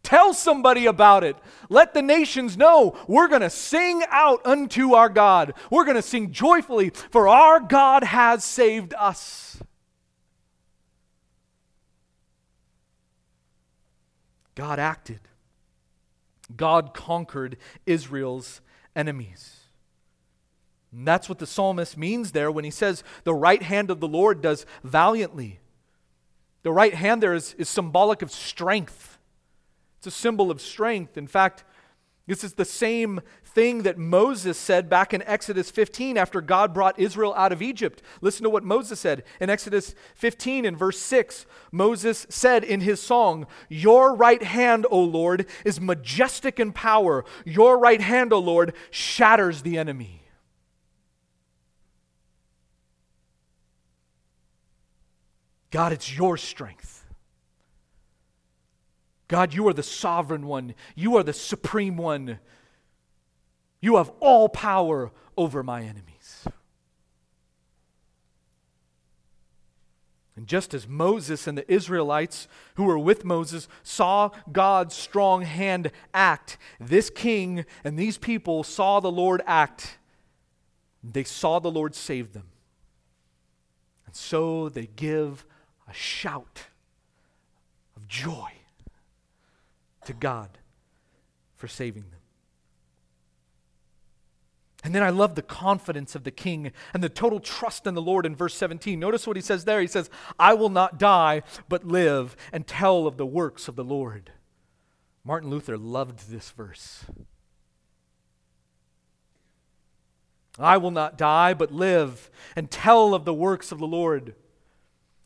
Tell 0.04 0.34
somebody 0.34 0.86
about 0.86 1.24
it. 1.24 1.38
Let 1.70 1.94
the 1.94 2.02
nations 2.02 2.58
know 2.58 2.98
we're 3.08 3.30
going 3.30 3.42
to 3.42 3.50
sing 3.50 4.04
out 4.10 4.46
unto 4.46 4.94
our 4.94 5.10
God. 5.10 5.54
We're 5.72 5.86
going 5.86 5.96
to 5.96 6.02
sing 6.02 6.32
joyfully, 6.32 6.90
for 6.90 7.28
our 7.30 7.62
God 7.62 8.04
has 8.04 8.44
saved 8.44 8.94
us. 8.98 9.62
God 14.56 14.78
acted, 14.78 15.22
God 16.56 16.94
conquered 16.94 17.58
Israel's 17.86 18.62
enemies. 18.96 19.62
And 20.92 21.08
that's 21.08 21.28
what 21.28 21.40
the 21.40 21.48
psalmist 21.48 21.98
means 21.98 22.34
there 22.34 22.52
when 22.52 22.64
he 22.64 22.70
says, 22.70 23.04
The 23.24 23.34
right 23.34 23.64
hand 23.64 23.90
of 23.90 24.00
the 24.00 24.08
Lord 24.08 24.42
does 24.42 24.66
valiantly. 24.84 25.60
The 26.62 26.72
right 26.72 26.94
hand 26.94 27.24
there 27.24 27.34
is, 27.34 27.56
is 27.56 27.68
symbolic 27.68 28.22
of 28.22 28.32
strength. 28.32 29.13
It's 30.04 30.18
a 30.18 30.20
symbol 30.20 30.52
of 30.52 30.60
strength. 30.60 31.18
In 31.18 31.28
fact, 31.28 31.64
this 32.28 32.44
is 32.44 32.56
the 32.56 32.66
same 32.66 33.22
thing 33.46 33.84
that 33.84 33.98
Moses 33.98 34.58
said 34.58 34.90
back 34.90 35.14
in 35.14 35.22
Exodus 35.22 35.72
15 35.72 36.18
after 36.18 36.42
God 36.42 36.74
brought 36.74 37.00
Israel 37.00 37.34
out 37.38 37.54
of 37.54 37.62
Egypt. 37.62 38.02
Listen 38.20 38.44
to 38.44 38.50
what 38.50 38.66
Moses 38.66 39.00
said 39.00 39.24
in 39.40 39.50
Exodus 39.50 39.96
15 40.16 40.66
in 40.66 40.76
verse 40.76 41.00
6. 41.00 41.46
Moses 41.72 42.28
said 42.28 42.66
in 42.66 42.82
his 42.82 43.02
song, 43.02 43.48
Your 43.70 44.14
right 44.14 44.44
hand, 44.44 44.86
O 44.92 45.00
Lord, 45.00 45.46
is 45.64 45.80
majestic 45.80 46.60
in 46.60 46.74
power. 46.74 47.24
Your 47.46 47.80
right 47.80 48.02
hand, 48.02 48.34
O 48.34 48.40
Lord, 48.40 48.74
shatters 48.92 49.62
the 49.62 49.78
enemy. 49.78 50.24
God, 55.72 55.94
it's 55.94 56.14
your 56.14 56.36
strength. 56.36 57.03
God, 59.34 59.56
you 59.56 59.68
are 59.68 59.74
the 59.74 59.82
sovereign 59.82 60.46
one. 60.46 60.76
You 60.94 61.18
are 61.18 61.24
the 61.24 61.34
supreme 61.34 61.98
one. 61.98 62.38
You 63.82 63.96
have 63.96 64.12
all 64.20 64.48
power 64.48 65.12
over 65.36 65.64
my 65.64 65.82
enemies. 65.82 66.46
And 70.36 70.46
just 70.46 70.76
as 70.76 70.88
Moses 70.88 71.48
and 71.48 71.58
the 71.58 71.74
Israelites 71.74 72.48
who 72.76 72.84
were 72.84 73.00
with 73.00 73.26
Moses 73.26 73.68
saw 73.82 74.30
God's 74.52 74.94
strong 74.94 75.42
hand 75.42 75.92
act, 76.14 76.60
this 76.80 77.10
king 77.10 77.66
and 77.84 77.98
these 77.98 78.20
people 78.20 78.64
saw 78.64 79.00
the 79.00 79.12
Lord 79.12 79.42
act. 79.48 79.98
They 81.04 81.24
saw 81.24 81.58
the 81.58 81.72
Lord 81.72 81.96
save 81.96 82.34
them. 82.34 82.50
And 84.06 84.16
so 84.16 84.70
they 84.70 84.90
give 84.96 85.44
a 85.90 85.94
shout 85.94 86.66
of 87.98 88.08
joy 88.08 88.52
to 90.06 90.14
God 90.14 90.58
for 91.56 91.68
saving 91.68 92.04
them. 92.04 92.20
And 94.84 94.94
then 94.94 95.02
I 95.02 95.12
love 95.12 95.36
the 95.36 95.42
confidence 95.42 96.14
of 96.14 96.26
the 96.26 96.32
king 96.32 96.74
and 96.94 97.02
the 97.02 97.10
total 97.10 97.40
trust 97.40 97.88
in 97.88 97.94
the 97.94 98.02
Lord 98.02 98.26
in 98.26 98.36
verse 98.36 98.54
17. 98.56 99.00
Notice 99.00 99.26
what 99.26 99.38
he 99.38 99.42
says 99.42 99.64
there. 99.64 99.80
He 99.80 99.88
says, 99.88 100.10
I 100.38 100.54
will 100.56 100.70
not 100.70 101.00
die, 101.00 101.44
but 101.70 101.86
live 101.86 102.36
and 102.52 102.68
tell 102.68 103.08
of 103.08 103.16
the 103.16 103.26
works 103.26 103.70
of 103.70 103.78
the 103.78 103.84
Lord. 103.84 104.32
Martin 105.24 105.50
Luther 105.50 105.78
loved 105.78 106.30
this 106.30 106.52
verse. 106.52 107.06
I 110.60 110.78
will 110.78 110.92
not 110.92 111.18
die, 111.18 111.54
but 111.54 111.72
live 111.72 112.30
and 112.56 112.70
tell 112.70 113.14
of 113.14 113.24
the 113.24 113.34
works 113.34 113.72
of 113.72 113.80
the 113.80 113.88
Lord. 113.88 114.36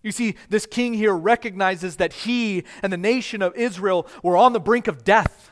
You 0.08 0.14
see, 0.14 0.36
this 0.48 0.66
king 0.66 0.94
here 0.94 1.14
recognizes 1.14 1.98
that 1.98 2.14
he 2.14 2.64
and 2.82 2.94
the 2.94 2.98
nation 2.98 3.42
of 3.42 3.54
Israel 3.58 4.08
were 4.24 4.38
on 4.38 4.54
the 4.54 4.60
brink 4.62 4.88
of 4.88 5.04
death. 5.04 5.52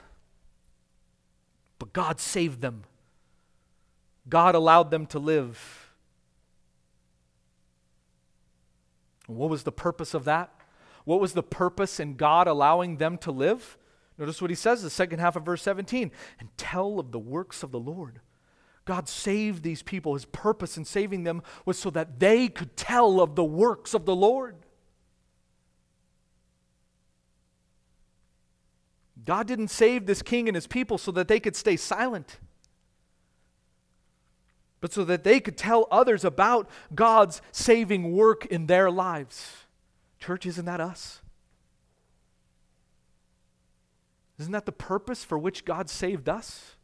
But 1.77 1.91
God 1.91 2.21
saved 2.21 2.61
them, 2.61 2.85
God 4.29 4.55
allowed 4.55 4.91
them 4.91 5.07
to 5.07 5.19
live. 5.19 5.91
What 9.27 9.49
was 9.49 9.63
the 9.63 9.73
purpose 9.73 10.13
of 10.13 10.23
that? 10.23 10.53
What 11.03 11.19
was 11.19 11.33
the 11.33 11.43
purpose 11.43 11.99
in 11.99 12.15
God 12.15 12.47
allowing 12.47 12.95
them 12.95 13.17
to 13.19 13.31
live? 13.31 13.77
Notice 14.17 14.41
what 14.41 14.51
he 14.51 14.55
says, 14.55 14.81
the 14.81 14.89
second 14.89 15.19
half 15.19 15.35
of 15.35 15.43
verse 15.43 15.63
17 15.63 16.11
and 16.39 16.49
tell 16.55 16.97
of 16.97 17.11
the 17.11 17.19
works 17.19 17.61
of 17.61 17.71
the 17.71 17.79
Lord. 17.79 18.21
God 18.85 19.09
saved 19.09 19.63
these 19.63 19.81
people. 19.81 20.13
His 20.13 20.25
purpose 20.25 20.77
in 20.77 20.85
saving 20.85 21.23
them 21.23 21.41
was 21.65 21.77
so 21.77 21.89
that 21.89 22.19
they 22.19 22.47
could 22.47 22.77
tell 22.77 23.19
of 23.19 23.35
the 23.35 23.43
works 23.43 23.93
of 23.95 24.05
the 24.05 24.15
Lord. 24.15 24.55
God 29.25 29.47
didn't 29.47 29.69
save 29.69 30.05
this 30.05 30.21
king 30.21 30.47
and 30.47 30.55
his 30.55 30.67
people 30.67 30.99
so 30.99 31.11
that 31.13 31.27
they 31.27 31.39
could 31.39 31.55
stay 31.55 31.75
silent, 31.75 32.37
but 34.81 34.93
so 34.93 35.03
that 35.03 35.23
they 35.23 35.39
could 35.39 35.57
tell 35.57 35.87
others 35.89 36.23
about 36.23 36.69
God's 36.93 37.41
saving 37.51 38.15
work 38.15 38.45
in 38.45 38.67
their 38.67 38.91
lives. 38.91 39.65
Church, 40.19 40.45
isn't 40.45 40.65
that 40.65 40.79
us? 40.79 41.21
Isn't 44.37 44.51
that 44.51 44.67
the 44.67 44.71
purpose 44.71 45.23
for 45.23 45.39
which 45.39 45.65
God 45.65 45.89
saved 45.89 46.29
us? 46.29 46.74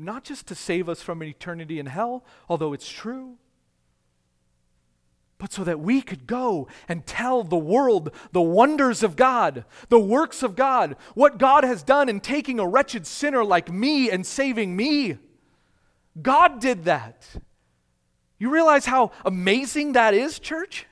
Not 0.00 0.24
just 0.24 0.46
to 0.48 0.54
save 0.54 0.88
us 0.88 1.02
from 1.02 1.22
an 1.22 1.28
eternity 1.28 1.78
in 1.78 1.86
hell, 1.86 2.24
although 2.48 2.72
it's 2.72 2.88
true, 2.88 3.36
but 5.40 5.52
so 5.52 5.64
that 5.64 5.80
we 5.80 6.02
could 6.02 6.26
go 6.26 6.68
and 6.86 7.06
tell 7.06 7.42
the 7.42 7.56
world 7.56 8.10
the 8.32 8.42
wonders 8.42 9.02
of 9.02 9.16
God, 9.16 9.64
the 9.88 9.98
works 9.98 10.42
of 10.42 10.54
God, 10.54 10.96
what 11.14 11.38
God 11.38 11.64
has 11.64 11.82
done 11.82 12.08
in 12.08 12.20
taking 12.20 12.60
a 12.60 12.66
wretched 12.66 13.06
sinner 13.06 13.42
like 13.42 13.72
me 13.72 14.10
and 14.10 14.26
saving 14.26 14.76
me. 14.76 15.16
God 16.20 16.60
did 16.60 16.84
that. 16.84 17.26
You 18.38 18.50
realize 18.50 18.84
how 18.84 19.12
amazing 19.24 19.92
that 19.92 20.12
is, 20.12 20.38
church? 20.38 20.86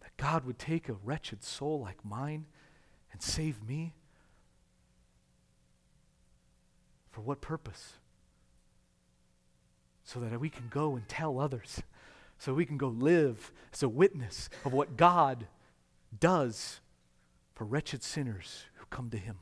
That 0.00 0.16
God 0.16 0.44
would 0.46 0.58
take 0.58 0.88
a 0.88 0.94
wretched 0.94 1.44
soul 1.44 1.80
like 1.80 2.02
mine 2.02 2.46
and 3.12 3.20
save 3.20 3.62
me? 3.62 3.94
For 7.14 7.20
what 7.20 7.40
purpose? 7.40 7.92
So 10.02 10.18
that 10.18 10.40
we 10.40 10.50
can 10.50 10.66
go 10.68 10.96
and 10.96 11.08
tell 11.08 11.38
others, 11.38 11.80
so 12.38 12.52
we 12.52 12.66
can 12.66 12.76
go 12.76 12.88
live 12.88 13.52
as 13.72 13.84
a 13.84 13.88
witness 13.88 14.50
of 14.64 14.72
what 14.72 14.96
God 14.96 15.46
does 16.18 16.80
for 17.54 17.64
wretched 17.64 18.02
sinners 18.02 18.64
who 18.74 18.86
come 18.86 19.10
to 19.10 19.16
Him. 19.16 19.38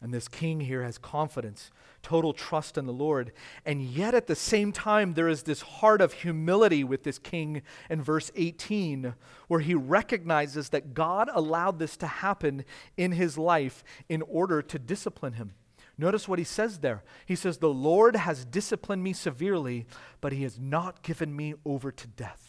And 0.00 0.14
this 0.14 0.28
king 0.28 0.60
here 0.60 0.84
has 0.84 0.96
confidence, 0.96 1.72
total 2.02 2.32
trust 2.32 2.78
in 2.78 2.86
the 2.86 2.92
Lord. 2.92 3.32
And 3.64 3.82
yet, 3.82 4.14
at 4.14 4.28
the 4.28 4.36
same 4.36 4.70
time, 4.70 5.14
there 5.14 5.28
is 5.28 5.42
this 5.42 5.60
heart 5.60 6.00
of 6.00 6.12
humility 6.12 6.84
with 6.84 7.02
this 7.02 7.18
king 7.18 7.62
in 7.90 8.00
verse 8.00 8.30
18, 8.36 9.14
where 9.48 9.60
he 9.60 9.74
recognizes 9.74 10.68
that 10.68 10.94
God 10.94 11.28
allowed 11.34 11.80
this 11.80 11.96
to 11.96 12.06
happen 12.06 12.64
in 12.96 13.12
his 13.12 13.36
life 13.36 13.82
in 14.08 14.22
order 14.22 14.62
to 14.62 14.78
discipline 14.78 15.32
him. 15.32 15.54
Notice 16.00 16.28
what 16.28 16.38
he 16.38 16.44
says 16.44 16.78
there. 16.78 17.02
He 17.26 17.34
says, 17.34 17.58
The 17.58 17.68
Lord 17.68 18.14
has 18.14 18.44
disciplined 18.44 19.02
me 19.02 19.12
severely, 19.12 19.84
but 20.20 20.32
he 20.32 20.44
has 20.44 20.60
not 20.60 21.02
given 21.02 21.34
me 21.34 21.54
over 21.64 21.90
to 21.90 22.06
death. 22.06 22.47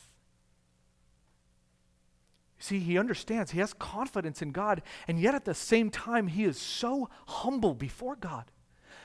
See, 2.59 2.79
he 2.79 2.97
understands, 2.97 3.51
he 3.51 3.59
has 3.59 3.73
confidence 3.73 4.41
in 4.41 4.51
God, 4.51 4.81
and 5.07 5.19
yet 5.19 5.33
at 5.33 5.45
the 5.45 5.53
same 5.53 5.89
time, 5.89 6.27
he 6.27 6.43
is 6.43 6.59
so 6.59 7.09
humble 7.25 7.73
before 7.73 8.17
God 8.17 8.51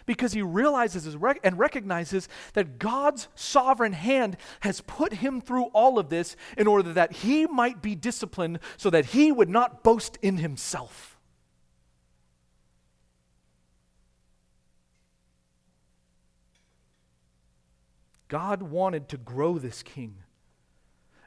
because 0.07 0.33
he 0.33 0.43
realizes 0.43 1.07
and 1.07 1.59
recognizes 1.59 2.29
that 2.55 2.79
God's 2.79 3.29
sovereign 3.35 3.93
hand 3.93 4.37
has 4.61 4.81
put 4.83 5.15
him 5.15 5.41
through 5.41 5.67
all 5.67 5.99
of 5.99 6.11
this 6.11 6.37
in 6.59 6.67
order 6.67 6.93
that 6.93 7.13
he 7.13 7.47
might 7.47 7.81
be 7.81 7.95
disciplined 7.95 8.59
so 8.77 8.91
that 8.91 9.07
he 9.07 9.33
would 9.33 9.49
not 9.49 9.83
boast 9.83 10.19
in 10.21 10.39
himself. 10.39 11.19
God 18.29 18.63
wanted 18.63 19.09
to 19.11 19.17
grow 19.17 19.59
this 19.59 19.83
king. 19.83 20.24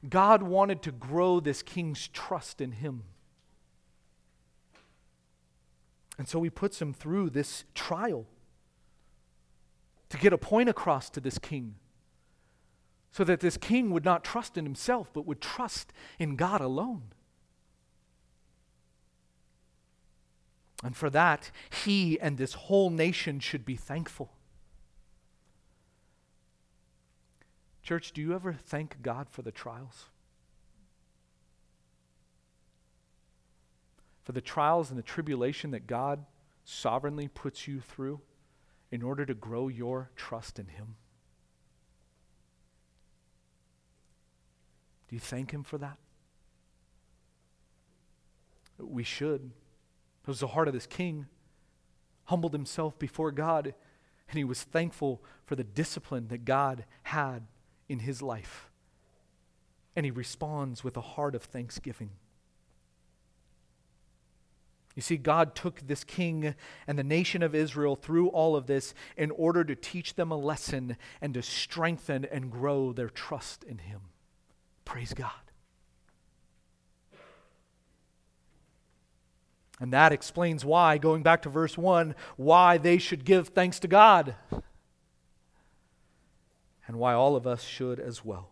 God 0.07 0.43
wanted 0.43 0.81
to 0.83 0.91
grow 0.91 1.39
this 1.39 1.61
king's 1.61 2.07
trust 2.07 2.61
in 2.61 2.73
him. 2.73 3.03
And 6.17 6.27
so 6.27 6.41
he 6.43 6.49
puts 6.49 6.81
him 6.81 6.93
through 6.93 7.29
this 7.29 7.63
trial 7.75 8.25
to 10.09 10.17
get 10.17 10.33
a 10.33 10.37
point 10.37 10.69
across 10.69 11.09
to 11.11 11.19
this 11.19 11.37
king 11.37 11.75
so 13.11 13.23
that 13.23 13.39
this 13.39 13.57
king 13.57 13.91
would 13.91 14.05
not 14.05 14.23
trust 14.23 14.57
in 14.57 14.65
himself 14.65 15.09
but 15.13 15.25
would 15.25 15.41
trust 15.41 15.93
in 16.17 16.35
God 16.35 16.61
alone. 16.61 17.13
And 20.83 20.95
for 20.95 21.09
that, 21.09 21.49
he 21.83 22.19
and 22.19 22.37
this 22.37 22.53
whole 22.53 22.89
nation 22.89 23.39
should 23.39 23.65
be 23.65 23.75
thankful. 23.75 24.36
Church, 27.87 28.11
do 28.11 28.19
you 28.19 28.35
ever 28.35 28.51
thank 28.51 29.01
God 29.01 29.29
for 29.29 29.43
the 29.43 29.51
trials? 29.51 30.07
For 34.25 34.33
the 34.33 34.41
trials 34.41 34.89
and 34.89 34.99
the 34.99 35.03
tribulation 35.03 35.71
that 35.71 35.87
God 35.87 36.25
sovereignly 36.65 37.29
puts 37.29 37.65
you 37.65 37.79
through 37.79 38.19
in 38.91 39.01
order 39.01 39.25
to 39.25 39.33
grow 39.33 39.69
your 39.69 40.11
trust 40.17 40.59
in 40.59 40.67
Him? 40.67 40.95
Do 45.07 45.15
you 45.15 45.21
thank 45.21 45.51
Him 45.51 45.63
for 45.63 45.77
that? 45.77 45.95
We 48.77 49.03
should. 49.03 49.51
It 50.23 50.27
was 50.27 50.41
the 50.41 50.47
heart 50.47 50.67
of 50.67 50.73
this 50.73 50.87
king, 50.87 51.27
humbled 52.25 52.51
himself 52.51 52.99
before 52.99 53.31
God, 53.31 53.73
and 54.27 54.37
he 54.37 54.43
was 54.43 54.61
thankful 54.61 55.23
for 55.45 55.55
the 55.55 55.63
discipline 55.63 56.27
that 56.27 56.43
God 56.43 56.83
had 57.03 57.43
in 57.89 57.99
his 57.99 58.21
life. 58.21 58.69
And 59.95 60.05
he 60.05 60.11
responds 60.11 60.83
with 60.83 60.95
a 60.97 61.01
heart 61.01 61.35
of 61.35 61.43
thanksgiving. 61.43 62.11
You 64.95 65.01
see, 65.01 65.17
God 65.17 65.53
took 65.53 65.81
this 65.85 66.03
king 66.03 66.55
and 66.87 66.97
the 66.97 67.03
nation 67.03 67.43
of 67.43 67.53
Israel 67.53 67.95
through 67.95 68.29
all 68.29 68.55
of 68.55 68.65
this 68.65 68.95
in 69.15 69.29
order 69.29 69.63
to 69.63 69.75
teach 69.75 70.15
them 70.15 70.31
a 70.31 70.37
lesson 70.37 70.97
and 71.21 71.35
to 71.35 71.43
strengthen 71.43 72.25
and 72.25 72.51
grow 72.51 72.93
their 72.93 73.09
trust 73.09 73.63
in 73.63 73.77
him. 73.77 74.01
Praise 74.85 75.13
God. 75.13 75.31
And 79.79 79.93
that 79.93 80.11
explains 80.11 80.65
why, 80.65 80.97
going 80.97 81.21
back 81.21 81.43
to 81.43 81.49
verse 81.49 81.77
1, 81.77 82.15
why 82.35 82.79
they 82.79 82.97
should 82.97 83.23
give 83.23 83.49
thanks 83.49 83.79
to 83.81 83.87
God 83.87 84.33
and 86.87 86.97
why 86.97 87.13
all 87.13 87.35
of 87.35 87.45
us 87.45 87.63
should 87.63 87.99
as 87.99 88.23
well. 88.23 88.49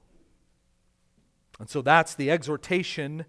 And 1.59 1.69
so 1.69 1.81
that's 1.81 2.13
the 2.13 2.29
exhortation 2.29 3.25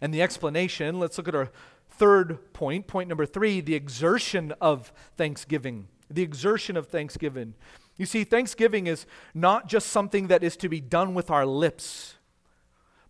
and 0.00 0.12
the 0.12 0.20
explanation. 0.20 0.98
Let's 0.98 1.16
look 1.16 1.28
at 1.28 1.34
our 1.34 1.50
third 1.88 2.52
point. 2.52 2.86
Point 2.86 3.08
number 3.08 3.26
three 3.26 3.60
the 3.60 3.74
exertion 3.74 4.52
of 4.60 4.92
thanksgiving. 5.16 5.88
The 6.10 6.22
exertion 6.22 6.76
of 6.76 6.88
thanksgiving. 6.88 7.54
You 7.96 8.06
see, 8.06 8.24
thanksgiving 8.24 8.86
is 8.86 9.06
not 9.34 9.68
just 9.68 9.88
something 9.88 10.28
that 10.28 10.44
is 10.44 10.56
to 10.58 10.68
be 10.68 10.80
done 10.80 11.14
with 11.14 11.30
our 11.30 11.44
lips, 11.44 12.14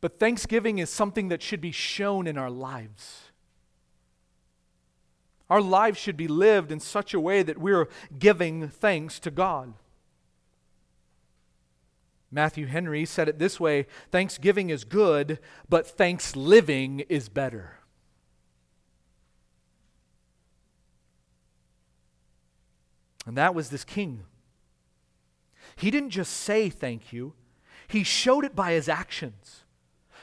but 0.01 0.19
thanksgiving 0.19 0.79
is 0.79 0.91
something 0.91 1.29
that 1.29 1.43
should 1.43 1.61
be 1.61 1.73
shown 1.73 2.27
in 2.27 2.39
our 2.39 2.51
lives. 2.51 3.25
Our 5.51 5.61
lives 5.61 5.99
should 5.99 6.17
be 6.17 6.29
lived 6.29 6.71
in 6.71 6.81
such 6.81 7.15
a 7.15 7.21
way 7.21 7.43
that 7.43 7.59
we're 7.59 7.89
giving 8.19 8.69
thanks 8.69 9.19
to 9.21 9.31
God. 9.31 9.75
Matthew 12.31 12.67
Henry 12.67 13.05
said 13.05 13.29
it 13.29 13.39
this 13.39 13.59
way 13.59 13.87
Thanksgiving 14.11 14.71
is 14.71 14.85
good, 14.85 15.39
but 15.69 15.87
thanks 15.87 16.37
living 16.37 17.01
is 17.09 17.29
better. 17.29 17.75
And 23.27 23.37
that 23.37 23.55
was 23.55 23.69
this 23.69 23.85
king. 23.85 24.25
He 25.77 25.91
didn't 25.91 26.11
just 26.11 26.33
say 26.33 26.71
thank 26.71 27.13
you, 27.13 27.35
he 27.87 28.03
showed 28.03 28.45
it 28.45 28.57
by 28.57 28.73
his 28.73 28.89
actions. 28.89 29.65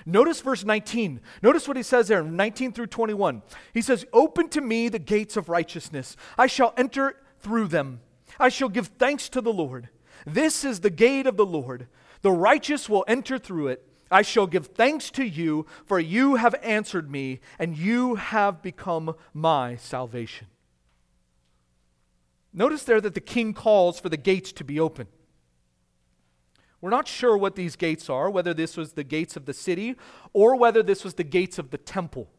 Notice 0.05 0.41
verse 0.41 0.63
19. 0.63 1.21
Notice 1.41 1.67
what 1.67 1.77
he 1.77 1.83
says 1.83 2.07
there, 2.07 2.21
19 2.21 2.73
through 2.73 2.87
21. 2.87 3.41
He 3.73 3.81
says, 3.81 4.05
Open 4.13 4.49
to 4.49 4.61
me 4.61 4.89
the 4.89 4.99
gates 4.99 5.37
of 5.37 5.49
righteousness. 5.49 6.15
I 6.37 6.47
shall 6.47 6.73
enter 6.77 7.15
through 7.39 7.69
them. 7.69 8.01
I 8.39 8.49
shall 8.49 8.69
give 8.69 8.87
thanks 8.87 9.29
to 9.29 9.41
the 9.41 9.53
Lord. 9.53 9.89
This 10.25 10.65
is 10.65 10.79
the 10.79 10.89
gate 10.89 11.27
of 11.27 11.37
the 11.37 11.45
Lord. 11.45 11.87
The 12.21 12.31
righteous 12.31 12.89
will 12.89 13.05
enter 13.07 13.37
through 13.37 13.67
it. 13.67 13.87
I 14.09 14.21
shall 14.21 14.47
give 14.47 14.67
thanks 14.67 15.11
to 15.11 15.23
you, 15.23 15.65
for 15.85 15.99
you 15.99 16.35
have 16.35 16.55
answered 16.61 17.09
me, 17.09 17.39
and 17.59 17.77
you 17.77 18.15
have 18.15 18.61
become 18.61 19.15
my 19.33 19.75
salvation. 19.75 20.47
Notice 22.53 22.83
there 22.83 23.01
that 23.01 23.13
the 23.13 23.19
king 23.19 23.53
calls 23.53 23.99
for 23.99 24.09
the 24.09 24.17
gates 24.17 24.51
to 24.53 24.63
be 24.63 24.79
open. 24.79 25.07
We're 26.79 26.89
not 26.89 27.07
sure 27.07 27.35
what 27.35 27.55
these 27.55 27.75
gates 27.75 28.09
are, 28.09 28.29
whether 28.29 28.53
this 28.53 28.77
was 28.77 28.93
the 28.93 29.03
gates 29.03 29.35
of 29.35 29.45
the 29.45 29.53
city 29.53 29.95
or 30.33 30.55
whether 30.55 30.83
this 30.83 31.03
was 31.03 31.15
the 31.15 31.23
gates 31.23 31.57
of 31.57 31.71
the 31.71 31.77
temple. 31.77 32.29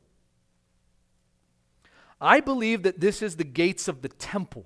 I 2.21 2.41
believe 2.41 2.83
that 2.85 3.01
this 3.01 3.23
is 3.23 3.37
the 3.37 3.45
gates 3.45 3.89
of 3.89 4.03
the 4.03 4.09
temple. 4.09 4.65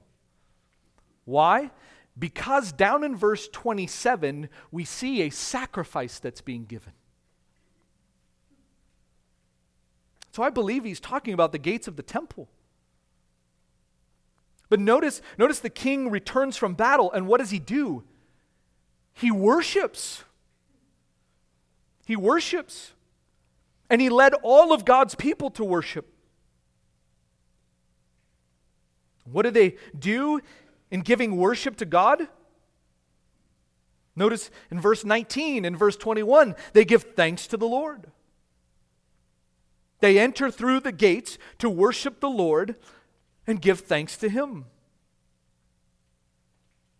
Why? 1.25 1.71
Because 2.19 2.73
down 2.73 3.05
in 3.05 3.17
verse 3.17 3.49
27, 3.49 4.49
we 4.71 4.85
see 4.85 5.23
a 5.23 5.31
sacrifice 5.31 6.19
that's 6.19 6.41
being 6.41 6.65
given. 6.65 6.93
So 10.33 10.43
I 10.43 10.51
believe 10.51 10.85
he's 10.85 11.01
talking 11.01 11.35
about 11.35 11.53
the 11.53 11.59
gates 11.59 11.89
of 11.89 11.97
the 11.97 12.03
temple. 12.03 12.49
But 14.69 14.79
notice, 14.79 15.21
notice 15.37 15.59
the 15.59 15.71
king 15.71 16.11
returns 16.11 16.57
from 16.57 16.75
battle, 16.75 17.11
and 17.11 17.27
what 17.27 17.41
does 17.41 17.51
he 17.51 17.59
do? 17.59 18.05
He 19.13 19.31
worships. 19.31 20.25
He 22.07 22.15
worships. 22.17 22.93
And 23.89 24.01
he 24.01 24.09
led 24.09 24.35
all 24.43 24.73
of 24.73 24.85
God's 24.85 25.17
people 25.17 25.51
to 25.51 25.65
worship. 25.65 26.07
What 29.25 29.43
do 29.43 29.51
they 29.51 29.77
do? 29.99 30.41
In 30.91 31.01
giving 31.01 31.36
worship 31.36 31.76
to 31.76 31.84
God? 31.84 32.28
Notice 34.16 34.51
in 34.70 34.80
verse 34.80 35.05
19 35.05 35.64
and 35.64 35.78
verse 35.78 35.97
21, 35.97 36.55
they 36.72 36.84
give 36.84 37.03
thanks 37.14 37.47
to 37.47 37.57
the 37.57 37.66
Lord. 37.66 38.11
They 40.01 40.18
enter 40.18 40.51
through 40.51 40.80
the 40.80 40.93
gates 40.93 41.38
to 41.59 41.70
worship 41.70 42.20
the 42.20 42.30
Lord 42.30 42.76
and 43.47 43.61
give 43.61 43.80
thanks 43.80 44.16
to 44.18 44.28
Him. 44.28 44.66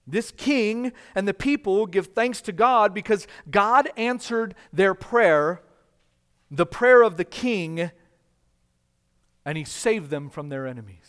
This 0.07 0.31
king 0.31 0.93
and 1.15 1.27
the 1.27 1.35
people 1.35 1.87
give 1.87 2.09
thanks 2.09 2.41
to 2.43 2.53
God 2.53 2.93
because 2.93 3.27
God 3.51 3.89
answered 3.97 4.55
their 4.73 4.95
prayer, 4.95 5.63
the 6.51 6.67
prayer 6.67 7.03
of 7.03 7.17
the 7.17 7.25
king, 7.25 7.91
and 9.45 9.57
He 9.57 9.65
saved 9.65 10.11
them 10.11 10.29
from 10.29 10.49
their 10.49 10.67
enemies. 10.67 11.00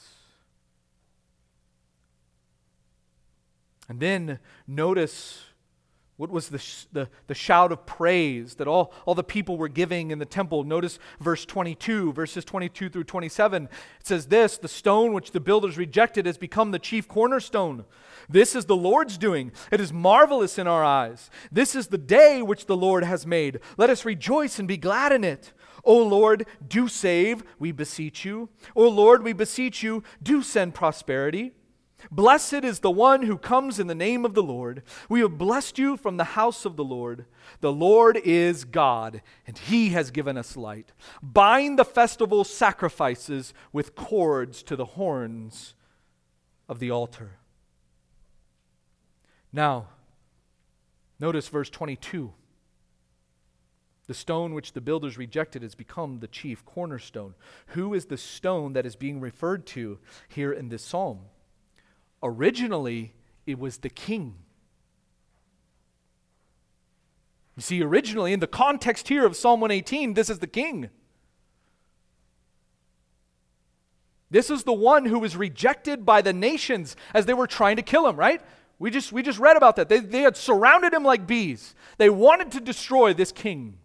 And 3.91 3.99
then 3.99 4.39
notice 4.67 5.43
what 6.15 6.29
was 6.29 6.47
the, 6.47 6.63
the, 6.93 7.09
the 7.27 7.33
shout 7.33 7.73
of 7.73 7.85
praise 7.85 8.55
that 8.55 8.67
all, 8.69 8.93
all 9.05 9.15
the 9.15 9.21
people 9.21 9.57
were 9.57 9.67
giving 9.67 10.11
in 10.11 10.17
the 10.17 10.25
temple? 10.25 10.63
Notice 10.63 10.97
verse 11.19 11.43
22, 11.43 12.13
verses 12.13 12.45
22 12.45 12.87
through 12.87 13.03
27. 13.03 13.65
It 13.65 13.69
says 14.07 14.27
this 14.27 14.57
The 14.57 14.69
stone 14.69 15.11
which 15.11 15.31
the 15.31 15.41
builders 15.41 15.77
rejected 15.77 16.25
has 16.25 16.37
become 16.37 16.71
the 16.71 16.79
chief 16.79 17.09
cornerstone. 17.09 17.83
This 18.29 18.55
is 18.55 18.63
the 18.63 18.77
Lord's 18.77 19.17
doing. 19.17 19.51
It 19.73 19.81
is 19.81 19.91
marvelous 19.91 20.57
in 20.57 20.67
our 20.67 20.85
eyes. 20.85 21.29
This 21.51 21.75
is 21.75 21.87
the 21.87 21.97
day 21.97 22.41
which 22.41 22.67
the 22.67 22.77
Lord 22.77 23.03
has 23.03 23.27
made. 23.27 23.59
Let 23.75 23.89
us 23.89 24.05
rejoice 24.05 24.57
and 24.57 24.69
be 24.69 24.77
glad 24.77 25.11
in 25.11 25.25
it. 25.25 25.51
O 25.83 25.97
Lord, 25.97 26.45
do 26.65 26.87
save, 26.87 27.43
we 27.59 27.73
beseech 27.73 28.23
you. 28.23 28.47
O 28.73 28.87
Lord, 28.87 29.21
we 29.21 29.33
beseech 29.33 29.83
you, 29.83 30.01
do 30.23 30.43
send 30.43 30.75
prosperity. 30.75 31.51
Blessed 32.09 32.63
is 32.63 32.79
the 32.79 32.89
one 32.89 33.23
who 33.23 33.37
comes 33.37 33.79
in 33.79 33.87
the 33.87 33.95
name 33.95 34.25
of 34.25 34.33
the 34.33 34.43
Lord. 34.43 34.83
We 35.09 35.19
have 35.19 35.37
blessed 35.37 35.77
you 35.77 35.97
from 35.97 36.17
the 36.17 36.23
house 36.23 36.65
of 36.65 36.75
the 36.75 36.83
Lord. 36.83 37.25
The 37.59 37.71
Lord 37.71 38.17
is 38.17 38.63
God, 38.63 39.21
and 39.45 39.57
he 39.57 39.89
has 39.89 40.09
given 40.09 40.37
us 40.37 40.57
light. 40.57 40.91
Bind 41.21 41.77
the 41.77 41.85
festival 41.85 42.43
sacrifices 42.43 43.53
with 43.71 43.95
cords 43.95 44.63
to 44.63 44.75
the 44.75 44.85
horns 44.85 45.75
of 46.67 46.79
the 46.79 46.89
altar. 46.89 47.37
Now, 49.53 49.87
notice 51.19 51.47
verse 51.49 51.69
22. 51.69 52.33
The 54.07 54.13
stone 54.13 54.53
which 54.53 54.73
the 54.73 54.81
builders 54.81 55.17
rejected 55.17 55.61
has 55.61 55.75
become 55.75 56.19
the 56.19 56.27
chief 56.27 56.65
cornerstone. 56.65 57.35
Who 57.67 57.93
is 57.93 58.05
the 58.05 58.17
stone 58.17 58.73
that 58.73 58.85
is 58.85 58.95
being 58.95 59.19
referred 59.21 59.65
to 59.67 59.99
here 60.27 60.51
in 60.51 60.69
this 60.69 60.83
psalm? 60.83 61.19
Originally, 62.23 63.13
it 63.45 63.57
was 63.57 63.79
the 63.79 63.89
king. 63.89 64.35
You 67.55 67.61
see, 67.61 67.83
originally, 67.83 68.33
in 68.33 68.39
the 68.39 68.47
context 68.47 69.07
here 69.07 69.25
of 69.25 69.35
Psalm 69.35 69.59
118, 69.59 70.13
this 70.13 70.29
is 70.29 70.39
the 70.39 70.47
king. 70.47 70.89
This 74.29 74.49
is 74.49 74.63
the 74.63 74.73
one 74.73 75.05
who 75.05 75.19
was 75.19 75.35
rejected 75.35 76.05
by 76.05 76.21
the 76.21 76.31
nations 76.31 76.95
as 77.13 77.25
they 77.25 77.33
were 77.33 77.47
trying 77.47 77.75
to 77.75 77.81
kill 77.81 78.07
him, 78.07 78.15
right? 78.15 78.41
We 78.79 78.89
just, 78.89 79.11
we 79.11 79.21
just 79.21 79.37
read 79.37 79.57
about 79.57 79.75
that. 79.75 79.89
They, 79.89 79.99
they 79.99 80.21
had 80.21 80.37
surrounded 80.37 80.93
him 80.93 81.03
like 81.03 81.27
bees. 81.27 81.75
They 81.97 82.09
wanted 82.09 82.51
to 82.53 82.61
destroy 82.61 83.13
this 83.13 83.31
king, 83.31 83.77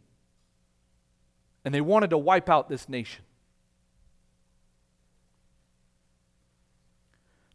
and 1.65 1.75
they 1.75 1.81
wanted 1.81 2.11
to 2.11 2.19
wipe 2.19 2.49
out 2.49 2.69
this 2.69 2.89
nation. 2.89 3.25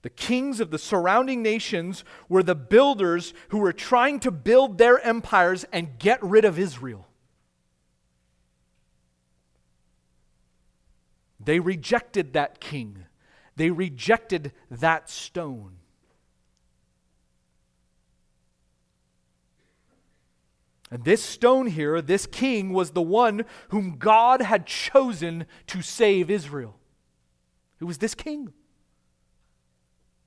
The 0.02 0.10
kings 0.10 0.60
of 0.60 0.72
the 0.72 0.80
surrounding 0.80 1.44
nations 1.44 2.04
were 2.28 2.42
the 2.44 2.56
builders 2.56 3.34
who 3.50 3.60
were 3.60 3.74
trying 3.74 4.20
to 4.22 4.32
build 4.32 4.78
their 4.78 5.00
empires 5.00 5.66
and 5.72 6.00
get 6.00 6.22
rid 6.24 6.44
of 6.44 6.58
Israel. 6.58 7.08
They 11.44 11.60
rejected 11.60 12.34
that 12.34 12.60
king, 12.60 13.06
they 13.56 13.70
rejected 13.70 14.54
that 14.70 15.10
stone. 15.10 15.78
And 20.94 21.06
this 21.06 21.24
stone 21.24 21.68
here, 21.68 22.02
this 22.02 22.26
king, 22.26 22.74
was 22.74 22.92
the 22.92 23.02
one 23.02 23.46
whom 23.70 23.96
God 23.98 24.42
had 24.42 24.66
chosen 24.66 25.46
to 25.68 25.82
save 25.82 26.30
Israel. 26.30 26.78
It 27.80 27.86
was 27.86 28.00
this 28.00 28.14
king. 28.14 28.52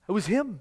It 0.08 0.12
was 0.12 0.26
him. 0.26 0.60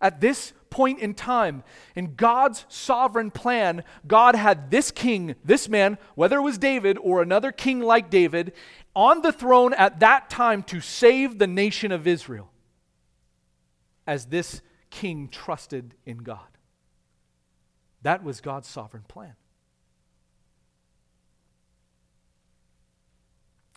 At 0.00 0.20
this 0.20 0.52
point 0.70 1.00
in 1.00 1.14
time, 1.14 1.64
in 1.96 2.14
God's 2.14 2.64
sovereign 2.68 3.30
plan, 3.30 3.82
God 4.06 4.34
had 4.34 4.70
this 4.70 4.90
king, 4.90 5.34
this 5.44 5.68
man, 5.68 5.98
whether 6.14 6.38
it 6.38 6.42
was 6.42 6.58
David 6.58 6.98
or 7.00 7.20
another 7.20 7.50
king 7.50 7.80
like 7.80 8.10
David, 8.10 8.52
on 8.94 9.22
the 9.22 9.32
throne 9.32 9.74
at 9.74 10.00
that 10.00 10.30
time 10.30 10.62
to 10.64 10.80
save 10.80 11.38
the 11.38 11.46
nation 11.46 11.90
of 11.90 12.06
Israel 12.06 12.50
as 14.06 14.26
this 14.26 14.60
king 14.90 15.28
trusted 15.28 15.94
in 16.06 16.18
God. 16.18 16.38
That 18.02 18.22
was 18.22 18.40
God's 18.40 18.68
sovereign 18.68 19.04
plan. 19.08 19.34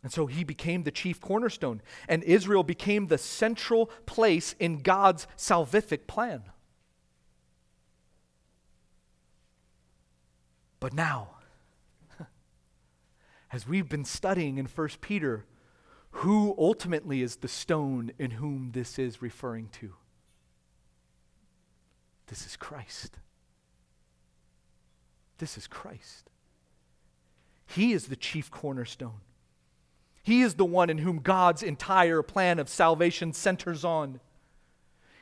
And 0.04 0.12
so 0.12 0.26
he 0.26 0.43
became 0.43 0.84
the 0.84 0.91
chief 0.91 1.22
cornerstone, 1.22 1.82
and 2.08 2.24
Israel 2.24 2.64
became 2.64 3.08
the 3.08 3.20
central 3.20 3.88
place 4.06 4.56
in 4.60 4.80
God's 4.80 5.28
salvific 5.38 6.08
plan. 6.08 6.43
But 10.80 10.93
now, 10.93 11.36
as 13.54 13.68
we've 13.68 13.88
been 13.88 14.06
studying 14.06 14.58
in 14.58 14.66
1 14.66 14.89
Peter, 15.02 15.45
who 16.10 16.56
ultimately 16.58 17.22
is 17.22 17.38
the 17.38 17.47
stone 17.47 18.12
in 18.18 18.32
whom 18.32 18.72
this 18.72 18.97
is 18.97 19.22
referring 19.22 19.70
to? 19.74 19.93
This 22.26 22.47
is 22.47 22.56
Christ. 22.56 23.20
This 25.38 25.58
is 25.58 25.68
Christ. 25.68 26.32
He 27.68 27.93
is 27.93 28.08
the 28.08 28.16
chief 28.16 28.49
cornerstone. 28.49 29.22
He 30.24 30.41
is 30.41 30.55
the 30.55 30.65
one 30.65 30.89
in 30.89 30.99
whom 30.99 31.19
God's 31.19 31.63
entire 31.63 32.22
plan 32.22 32.59
of 32.59 32.69
salvation 32.69 33.34
centers 33.34 33.84
on. 33.84 34.19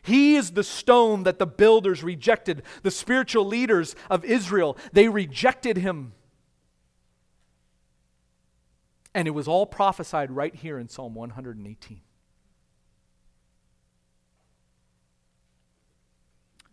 He 0.01 0.35
is 0.35 0.51
the 0.51 0.63
stone 0.63 1.23
that 1.23 1.39
the 1.39 1.47
builders 1.47 2.03
rejected, 2.03 2.63
the 2.83 2.91
spiritual 2.91 3.45
leaders 3.45 3.95
of 4.09 4.25
Israel. 4.25 4.77
They 4.93 5.09
rejected 5.09 5.77
him. 5.77 6.13
And 9.13 9.27
it 9.27 9.31
was 9.31 9.47
all 9.47 9.65
prophesied 9.65 10.31
right 10.31 10.53
here 10.53 10.77
in 10.77 10.87
Psalm 10.87 11.15
118. 11.15 12.01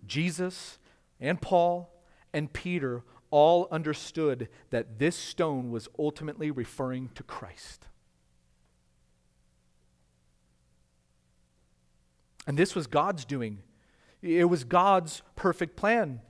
Jesus 0.07 0.79
and 1.21 1.41
Paul 1.41 1.93
and 2.33 2.53
Peter 2.53 3.03
all 3.31 3.67
understood 3.71 4.49
that 4.71 4.99
this 4.99 5.17
stone 5.17 5.71
was 5.71 5.89
ultimately 5.99 6.51
referring 6.51 7.09
to 7.15 7.23
Christ. 7.23 7.87
And 12.47 12.59
this 12.59 12.75
was 12.75 12.87
God's 12.87 13.25
doing. 13.25 13.59
It 14.23 14.49
was 14.49 14.65
God's 14.65 15.23
perfect 15.35 15.77
plan, 15.77 16.21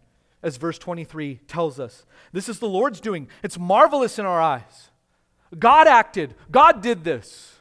as 0.42 0.56
verse 0.56 0.78
23 0.78 1.40
tells 1.46 1.78
us. 1.78 2.04
This 2.32 2.48
is 2.48 2.58
the 2.58 2.68
Lord's 2.68 3.00
doing. 3.00 3.28
It's 3.42 3.58
marvelous 3.58 4.18
in 4.18 4.26
our 4.26 4.40
eyes. 4.40 4.90
God 5.58 5.86
acted, 5.86 6.34
God 6.50 6.82
did 6.82 7.04
this. 7.04 7.52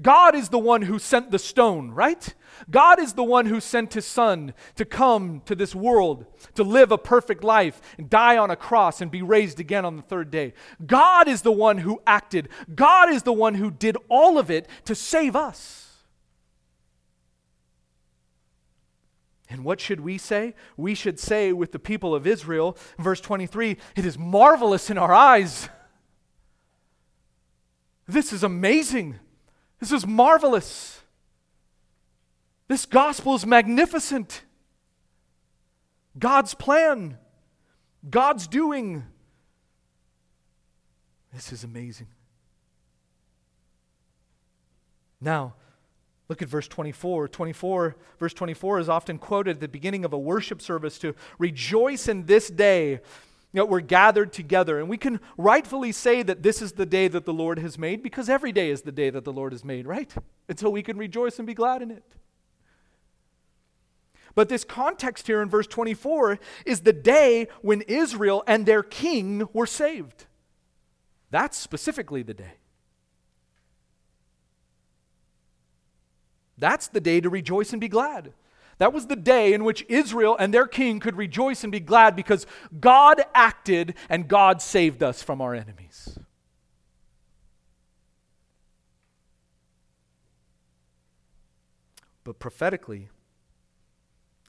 God 0.00 0.34
is 0.34 0.50
the 0.50 0.58
one 0.58 0.82
who 0.82 0.98
sent 0.98 1.30
the 1.30 1.38
stone, 1.38 1.90
right? 1.90 2.34
God 2.70 3.00
is 3.00 3.14
the 3.14 3.24
one 3.24 3.46
who 3.46 3.60
sent 3.60 3.94
his 3.94 4.04
son 4.04 4.52
to 4.74 4.84
come 4.84 5.40
to 5.46 5.54
this 5.54 5.74
world, 5.74 6.26
to 6.54 6.62
live 6.62 6.92
a 6.92 6.98
perfect 6.98 7.42
life, 7.42 7.80
and 7.96 8.10
die 8.10 8.36
on 8.36 8.50
a 8.50 8.56
cross 8.56 9.00
and 9.00 9.10
be 9.10 9.22
raised 9.22 9.58
again 9.58 9.86
on 9.86 9.96
the 9.96 10.02
third 10.02 10.30
day. 10.30 10.52
God 10.86 11.28
is 11.28 11.42
the 11.42 11.52
one 11.52 11.78
who 11.78 12.02
acted. 12.06 12.48
God 12.74 13.08
is 13.08 13.22
the 13.22 13.32
one 13.32 13.54
who 13.54 13.70
did 13.70 13.96
all 14.10 14.38
of 14.38 14.50
it 14.50 14.68
to 14.84 14.94
save 14.94 15.34
us. 15.34 15.85
And 19.48 19.64
what 19.64 19.80
should 19.80 20.00
we 20.00 20.18
say? 20.18 20.54
We 20.76 20.94
should 20.94 21.20
say 21.20 21.52
with 21.52 21.72
the 21.72 21.78
people 21.78 22.14
of 22.14 22.26
Israel, 22.26 22.76
verse 22.98 23.20
23, 23.20 23.76
it 23.94 24.04
is 24.04 24.18
marvelous 24.18 24.90
in 24.90 24.98
our 24.98 25.12
eyes. 25.12 25.68
This 28.08 28.32
is 28.32 28.42
amazing. 28.42 29.18
This 29.78 29.92
is 29.92 30.06
marvelous. 30.06 31.00
This 32.68 32.86
gospel 32.86 33.34
is 33.34 33.46
magnificent. 33.46 34.42
God's 36.18 36.54
plan, 36.54 37.18
God's 38.08 38.48
doing. 38.48 39.04
This 41.32 41.52
is 41.52 41.62
amazing. 41.62 42.08
Now, 45.20 45.54
Look 46.28 46.42
at 46.42 46.48
verse 46.48 46.68
24. 46.68 47.28
24. 47.28 47.96
Verse 48.18 48.34
24 48.34 48.80
is 48.80 48.88
often 48.88 49.18
quoted 49.18 49.56
at 49.56 49.60
the 49.60 49.68
beginning 49.68 50.04
of 50.04 50.12
a 50.12 50.18
worship 50.18 50.60
service 50.60 50.98
to 50.98 51.14
rejoice 51.38 52.08
in 52.08 52.26
this 52.26 52.48
day 52.48 53.00
know, 53.56 53.64
we're 53.64 53.80
gathered 53.80 54.32
together. 54.32 54.78
And 54.78 54.88
we 54.88 54.98
can 54.98 55.20
rightfully 55.36 55.92
say 55.92 56.22
that 56.22 56.42
this 56.42 56.62
is 56.62 56.72
the 56.72 56.86
day 56.86 57.08
that 57.08 57.24
the 57.24 57.32
Lord 57.32 57.58
has 57.58 57.78
made 57.78 58.02
because 58.02 58.28
every 58.28 58.52
day 58.52 58.70
is 58.70 58.82
the 58.82 58.92
day 58.92 59.10
that 59.10 59.24
the 59.24 59.32
Lord 59.32 59.52
has 59.52 59.64
made, 59.64 59.86
right? 59.86 60.14
And 60.48 60.58
so 60.58 60.70
we 60.70 60.82
can 60.82 60.96
rejoice 60.96 61.38
and 61.38 61.46
be 61.46 61.54
glad 61.54 61.82
in 61.82 61.90
it. 61.90 62.04
But 64.34 64.50
this 64.50 64.64
context 64.64 65.26
here 65.26 65.40
in 65.40 65.48
verse 65.48 65.66
24 65.66 66.38
is 66.66 66.82
the 66.82 66.92
day 66.92 67.48
when 67.62 67.80
Israel 67.82 68.44
and 68.46 68.66
their 68.66 68.82
king 68.82 69.48
were 69.54 69.66
saved. 69.66 70.26
That's 71.30 71.56
specifically 71.56 72.22
the 72.22 72.34
day. 72.34 72.54
That's 76.58 76.88
the 76.88 77.00
day 77.00 77.20
to 77.20 77.28
rejoice 77.28 77.72
and 77.72 77.80
be 77.80 77.88
glad. 77.88 78.32
That 78.78 78.92
was 78.92 79.06
the 79.06 79.16
day 79.16 79.52
in 79.54 79.64
which 79.64 79.84
Israel 79.88 80.36
and 80.38 80.52
their 80.52 80.66
king 80.66 81.00
could 81.00 81.16
rejoice 81.16 81.62
and 81.62 81.72
be 81.72 81.80
glad 81.80 82.14
because 82.14 82.46
God 82.78 83.22
acted 83.34 83.94
and 84.08 84.28
God 84.28 84.60
saved 84.60 85.02
us 85.02 85.22
from 85.22 85.40
our 85.40 85.54
enemies. 85.54 86.18
But 92.22 92.38
prophetically, 92.38 93.08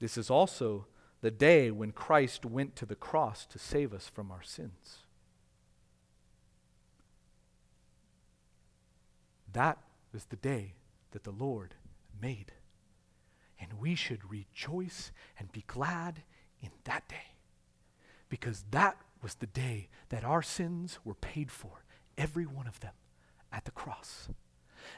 this 0.00 0.18
is 0.18 0.30
also 0.30 0.86
the 1.20 1.30
day 1.30 1.70
when 1.70 1.92
Christ 1.92 2.44
went 2.44 2.76
to 2.76 2.86
the 2.86 2.94
cross 2.94 3.46
to 3.46 3.58
save 3.58 3.94
us 3.94 4.08
from 4.08 4.30
our 4.30 4.42
sins. 4.42 4.98
That 9.52 9.78
is 10.12 10.26
the 10.26 10.36
day 10.36 10.74
that 11.12 11.24
the 11.24 11.30
Lord 11.30 11.74
made. 12.20 12.52
And 13.60 13.80
we 13.80 13.94
should 13.94 14.30
rejoice 14.30 15.10
and 15.38 15.50
be 15.52 15.64
glad 15.66 16.22
in 16.62 16.70
that 16.84 17.08
day. 17.08 17.34
Because 18.28 18.64
that 18.70 18.96
was 19.22 19.34
the 19.34 19.46
day 19.46 19.88
that 20.10 20.24
our 20.24 20.42
sins 20.42 20.98
were 21.04 21.14
paid 21.14 21.50
for, 21.50 21.84
every 22.16 22.46
one 22.46 22.66
of 22.66 22.80
them, 22.80 22.92
at 23.52 23.64
the 23.64 23.70
cross. 23.70 24.28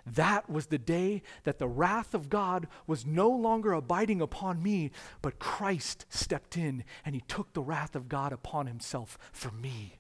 That 0.06 0.48
was 0.48 0.66
the 0.66 0.78
day 0.78 1.22
that 1.44 1.58
the 1.58 1.68
wrath 1.68 2.14
of 2.14 2.28
God 2.28 2.68
was 2.86 3.06
no 3.06 3.28
longer 3.28 3.72
abiding 3.72 4.20
upon 4.20 4.62
me, 4.62 4.90
but 5.22 5.38
Christ 5.38 6.06
stepped 6.08 6.56
in 6.56 6.84
and 7.04 7.14
he 7.14 7.22
took 7.22 7.52
the 7.52 7.62
wrath 7.62 7.96
of 7.96 8.08
God 8.08 8.32
upon 8.32 8.66
himself 8.66 9.18
for 9.32 9.50
me. 9.50 9.98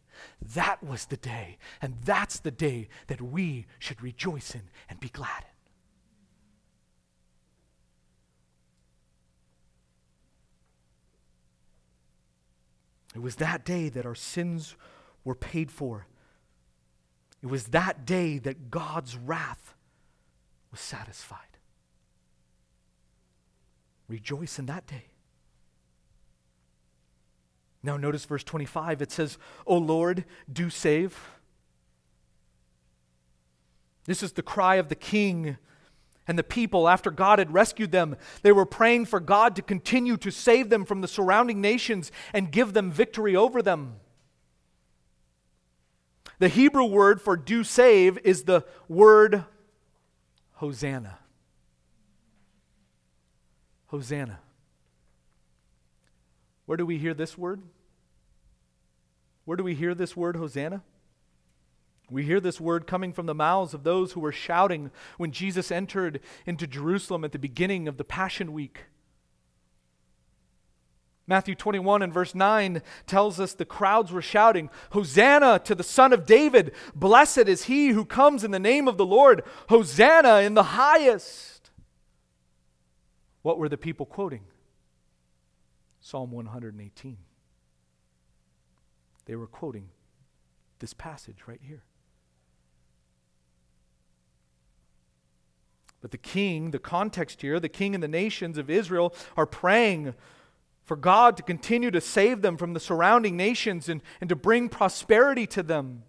That 0.54 0.82
was 0.82 1.06
the 1.06 1.16
day, 1.16 1.58
and 1.80 1.96
that's 2.04 2.40
the 2.40 2.50
day 2.50 2.88
that 3.06 3.22
we 3.22 3.66
should 3.78 4.02
rejoice 4.02 4.54
in 4.54 4.62
and 4.88 5.00
be 5.00 5.08
glad 5.08 5.42
in. 5.42 5.50
It 13.14 13.20
was 13.20 13.36
that 13.36 13.64
day 13.64 13.88
that 13.88 14.06
our 14.06 14.14
sins 14.14 14.76
were 15.24 15.34
paid 15.34 15.70
for. 15.70 16.06
It 17.42 17.46
was 17.46 17.66
that 17.66 18.04
day 18.04 18.38
that 18.38 18.70
God's 18.70 19.16
wrath 19.16 19.74
was 20.70 20.80
satisfied. 20.80 21.38
Rejoice 24.08 24.58
in 24.58 24.66
that 24.66 24.86
day. 24.86 25.04
Now, 27.82 27.96
notice 27.96 28.24
verse 28.24 28.44
25. 28.44 29.00
It 29.00 29.10
says, 29.10 29.38
O 29.66 29.76
Lord, 29.76 30.24
do 30.52 30.68
save. 30.68 31.18
This 34.04 34.22
is 34.22 34.32
the 34.32 34.42
cry 34.42 34.76
of 34.76 34.88
the 34.88 34.94
king 34.94 35.56
and 36.30 36.38
the 36.38 36.44
people 36.44 36.88
after 36.88 37.10
God 37.10 37.40
had 37.40 37.52
rescued 37.52 37.90
them. 37.90 38.14
They 38.42 38.52
were 38.52 38.64
praying 38.64 39.06
for 39.06 39.18
God 39.18 39.56
to 39.56 39.62
continue 39.62 40.16
to 40.18 40.30
save 40.30 40.70
them 40.70 40.84
from 40.84 41.00
the 41.00 41.08
surrounding 41.08 41.60
nations 41.60 42.12
and 42.32 42.52
give 42.52 42.72
them 42.72 42.92
victory 42.92 43.34
over 43.34 43.60
them. 43.60 43.96
The 46.38 46.46
Hebrew 46.46 46.84
word 46.84 47.20
for 47.20 47.36
do 47.36 47.64
save 47.64 48.16
is 48.18 48.44
the 48.44 48.64
word 48.86 49.44
Hosanna. 50.52 51.18
Hosanna. 53.88 54.38
Where 56.66 56.76
do 56.76 56.86
we 56.86 56.96
hear 56.96 57.12
this 57.12 57.36
word? 57.36 57.60
Where 59.46 59.56
do 59.56 59.64
we 59.64 59.74
hear 59.74 59.96
this 59.96 60.16
word, 60.16 60.36
Hosanna? 60.36 60.84
We 62.10 62.24
hear 62.24 62.40
this 62.40 62.60
word 62.60 62.86
coming 62.86 63.12
from 63.12 63.26
the 63.26 63.34
mouths 63.34 63.72
of 63.72 63.84
those 63.84 64.12
who 64.12 64.20
were 64.20 64.32
shouting 64.32 64.90
when 65.16 65.30
Jesus 65.30 65.70
entered 65.70 66.20
into 66.44 66.66
Jerusalem 66.66 67.24
at 67.24 67.32
the 67.32 67.38
beginning 67.38 67.86
of 67.86 67.96
the 67.96 68.04
Passion 68.04 68.52
Week. 68.52 68.84
Matthew 71.26 71.54
21 71.54 72.02
and 72.02 72.12
verse 72.12 72.34
9 72.34 72.82
tells 73.06 73.38
us 73.38 73.54
the 73.54 73.64
crowds 73.64 74.10
were 74.10 74.20
shouting, 74.20 74.68
Hosanna 74.90 75.60
to 75.60 75.76
the 75.76 75.84
Son 75.84 76.12
of 76.12 76.26
David! 76.26 76.72
Blessed 76.92 77.46
is 77.46 77.64
he 77.64 77.90
who 77.90 78.04
comes 78.04 78.42
in 78.42 78.50
the 78.50 78.58
name 78.58 78.88
of 78.88 78.96
the 78.96 79.06
Lord! 79.06 79.44
Hosanna 79.68 80.38
in 80.38 80.54
the 80.54 80.64
highest! 80.64 81.70
What 83.42 83.58
were 83.58 83.68
the 83.68 83.78
people 83.78 84.06
quoting? 84.06 84.42
Psalm 86.00 86.32
118. 86.32 87.16
They 89.26 89.36
were 89.36 89.46
quoting 89.46 89.90
this 90.80 90.94
passage 90.94 91.44
right 91.46 91.60
here. 91.62 91.84
But 96.00 96.10
the 96.10 96.18
king, 96.18 96.70
the 96.70 96.78
context 96.78 97.42
here, 97.42 97.60
the 97.60 97.68
king 97.68 97.94
and 97.94 98.02
the 98.02 98.08
nations 98.08 98.56
of 98.58 98.70
Israel 98.70 99.14
are 99.36 99.46
praying 99.46 100.14
for 100.84 100.96
God 100.96 101.36
to 101.36 101.42
continue 101.42 101.90
to 101.90 102.00
save 102.00 102.42
them 102.42 102.56
from 102.56 102.72
the 102.72 102.80
surrounding 102.80 103.36
nations 103.36 103.88
and, 103.88 104.02
and 104.20 104.28
to 104.28 104.36
bring 104.36 104.68
prosperity 104.68 105.46
to 105.48 105.62
them. 105.62 106.02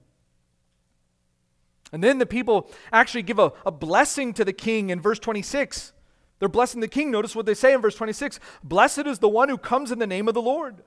And 1.91 2.03
then 2.03 2.19
the 2.19 2.25
people 2.25 2.71
actually 2.91 3.23
give 3.23 3.37
a, 3.37 3.51
a 3.65 3.71
blessing 3.71 4.33
to 4.35 4.45
the 4.45 4.53
king 4.53 4.89
in 4.89 5.01
verse 5.01 5.19
26. 5.19 5.91
They're 6.39 6.49
blessing 6.49 6.79
the 6.79 6.87
king. 6.87 7.11
Notice 7.11 7.35
what 7.35 7.45
they 7.45 7.53
say 7.53 7.73
in 7.73 7.81
verse 7.81 7.95
26 7.95 8.39
Blessed 8.63 9.05
is 9.05 9.19
the 9.19 9.29
one 9.29 9.49
who 9.49 9.57
comes 9.57 9.91
in 9.91 9.99
the 9.99 10.07
name 10.07 10.27
of 10.27 10.33
the 10.33 10.41
Lord. 10.41 10.83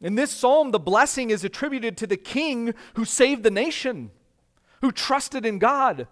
In 0.00 0.14
this 0.14 0.30
psalm, 0.30 0.70
the 0.70 0.78
blessing 0.78 1.30
is 1.30 1.44
attributed 1.44 1.96
to 1.98 2.06
the 2.06 2.16
king 2.16 2.72
who 2.94 3.04
saved 3.04 3.42
the 3.42 3.50
nation, 3.50 4.12
who 4.80 4.92
trusted 4.92 5.44
in 5.44 5.58
God 5.58 6.06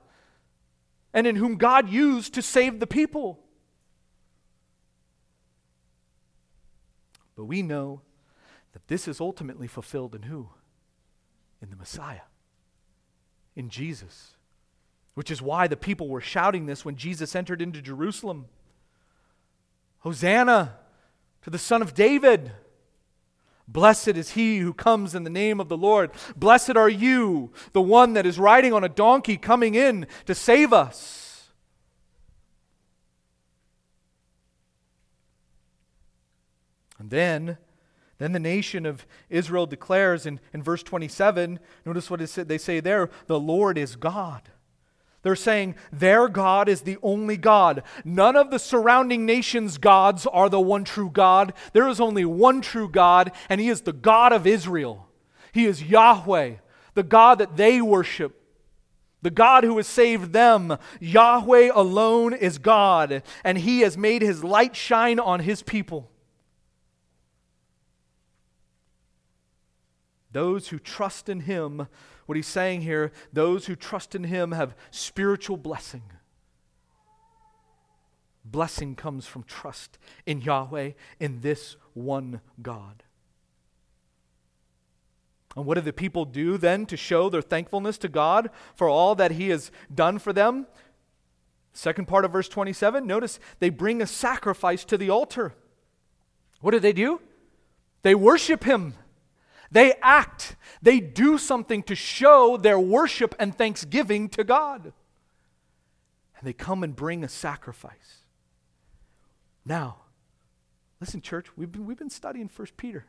and 1.17 1.27
in 1.27 1.37
whom 1.37 1.57
God 1.57 1.89
used 1.89 2.35
to 2.35 2.43
save 2.43 2.79
the 2.79 2.87
people. 2.87 3.41
But 7.35 7.47
we 7.47 7.63
know 7.63 8.03
that 8.75 8.87
this 8.89 9.09
is 9.09 9.19
ultimately 9.19 9.67
fulfilled 9.67 10.15
in 10.15 10.25
who? 10.25 10.51
In 11.63 11.71
the 11.71 11.77
Messiah, 11.77 12.29
in 13.57 13.71
Jesus. 13.71 14.35
Which 15.15 15.31
is 15.31 15.41
why 15.41 15.67
the 15.67 15.77
people 15.77 16.07
were 16.11 16.21
shouting 16.21 16.67
this 16.67 16.85
when 16.85 16.97
Jesus 16.97 17.35
entered 17.35 17.63
into 17.63 17.81
Jerusalem 17.81 18.45
Hosanna 20.01 20.77
to 21.41 21.49
the 21.49 21.59
Son 21.59 21.81
of 21.81 21.95
David. 21.95 22.53
Blessed 23.69 24.09
is 24.09 24.31
he 24.33 24.59
who 24.59 24.73
comes 24.73 25.15
in 25.15 25.25
the 25.25 25.31
name 25.31 25.61
of 25.61 25.69
the 25.69 25.77
Lord. 25.77 26.11
Blessed 26.37 26.77
are 26.77 26.89
you, 26.89 27.53
the 27.73 27.83
one 27.83 28.13
that 28.13 28.27
is 28.27 28.39
riding 28.39 28.73
on 28.73 28.85
a 28.85 28.89
donkey 28.89 29.37
coming 29.37 29.75
in 29.75 30.07
to 30.27 30.35
save 30.35 30.73
us. 30.73 31.51
And 36.99 37.11
then, 37.11 37.59
then 38.19 38.33
the 38.33 38.41
nation 38.41 38.87
of 38.87 39.07
Israel 39.29 39.67
declares 39.67 40.27
in, 40.27 40.41
in 40.53 40.63
verse 40.63 40.83
27, 40.83 41.59
notice 41.85 42.11
what 42.11 42.21
they 42.21 42.59
say 42.59 42.81
there 42.81 43.11
the 43.27 43.41
Lord 43.41 43.77
is 43.77 43.97
God. 43.97 44.49
They're 45.27 45.35
saying 45.35 45.75
their 45.91 46.29
God 46.29 46.69
is 46.69 46.83
the 46.83 46.99
only 47.03 47.37
God. 47.37 47.83
None 48.05 48.37
of 48.37 48.53
the 48.53 48.61
surrounding 48.61 49.27
nations' 49.27 49.77
gods 49.77 50.25
are 50.25 50.49
the 50.49 50.61
one 50.61 50.85
true 50.85 51.11
God. 51.11 51.53
There 51.73 51.89
is 51.89 51.99
only 51.99 52.25
one 52.25 52.61
true 52.61 52.89
God, 52.89 53.33
and 53.49 53.61
He 53.61 53.69
is 53.69 53.81
the 53.81 53.93
God 53.93 54.33
of 54.33 54.47
Israel. 54.47 55.09
He 55.51 55.67
is 55.67 55.83
Yahweh, 55.83 56.59
the 56.95 57.03
God 57.03 57.39
that 57.39 57.57
they 57.57 57.83
worship. 57.83 58.41
The 59.23 59.33
God 59.33 59.65
who 59.65 59.77
has 59.79 59.89
saved 59.89 60.33
them, 60.33 60.79
Yahweh 61.01 61.73
alone 61.75 62.33
is 62.33 62.59
God, 62.59 63.25
and 63.43 63.59
He 63.59 63.81
has 63.81 63.99
made 63.99 64.23
His 64.23 64.45
light 64.45 64.77
shine 64.77 65.19
on 65.19 65.41
His 65.41 65.61
people. 65.61 66.09
Those 70.31 70.69
who 70.69 70.79
trust 70.79 71.29
in 71.29 71.41
Him 71.41 71.89
what 72.27 72.37
he's 72.37 72.47
saying 72.47 72.83
here 72.83 73.13
those 73.33 73.67
who 73.67 73.75
trust 73.75 74.15
in 74.15 74.25
him 74.25 74.53
have 74.53 74.77
spiritual 74.91 75.57
blessing. 75.57 76.03
Blessing 78.45 78.95
comes 78.95 79.27
from 79.27 79.43
trust 79.43 79.99
in 80.25 80.41
Yahweh, 80.41 80.93
in 81.19 81.41
this 81.41 81.77
one 81.95 82.41
God. 82.63 83.03
And 85.57 85.65
what 85.65 85.75
do 85.75 85.81
the 85.81 85.93
people 85.93 86.27
do 86.27 86.59
then 86.59 86.85
to 86.87 86.97
show 86.97 87.31
their 87.31 87.43
thankfulness 87.43 87.97
to 87.99 88.09
God 88.09 88.51
for 88.75 88.89
all 88.89 89.15
that 89.15 89.33
He 89.33 89.49
has 89.49 89.73
done 89.93 90.19
for 90.19 90.33
them? 90.33 90.67
Second 91.73 92.07
part 92.07 92.25
of 92.25 92.33
verse 92.33 92.49
27, 92.49 93.07
notice 93.07 93.41
they 93.59 93.71
bring 93.71 94.01
a 94.01 94.07
sacrifice 94.07 94.85
to 94.85 94.99
the 94.99 95.11
altar. 95.11 95.55
What 96.61 96.71
do 96.71 96.79
they 96.79 96.93
do? 96.93 97.21
They 98.03 98.15
worship 98.15 98.65
Him. 98.65 98.95
They 99.71 99.95
act. 100.03 100.57
They 100.83 101.01
do 101.01 101.39
something 101.39 101.83
to 101.85 101.95
show 101.95 102.57
their 102.57 102.79
worship 102.79 103.35
and 103.39 103.57
thanksgiving 103.57 104.29
to 104.31 104.45
God. 104.45 104.93
And 106.39 106.47
they 106.47 106.53
come 106.53 106.83
and 106.83 106.95
bring 106.95 107.25
a 107.25 107.29
sacrifice. 107.29 108.25
Now, 109.65 109.97
listen, 111.01 111.21
church, 111.21 111.49
we've 111.57 111.73
been, 111.73 111.87
we've 111.87 111.99
been 111.99 112.11
studying 112.11 112.51
1 112.55 112.69
Peter. 112.77 113.05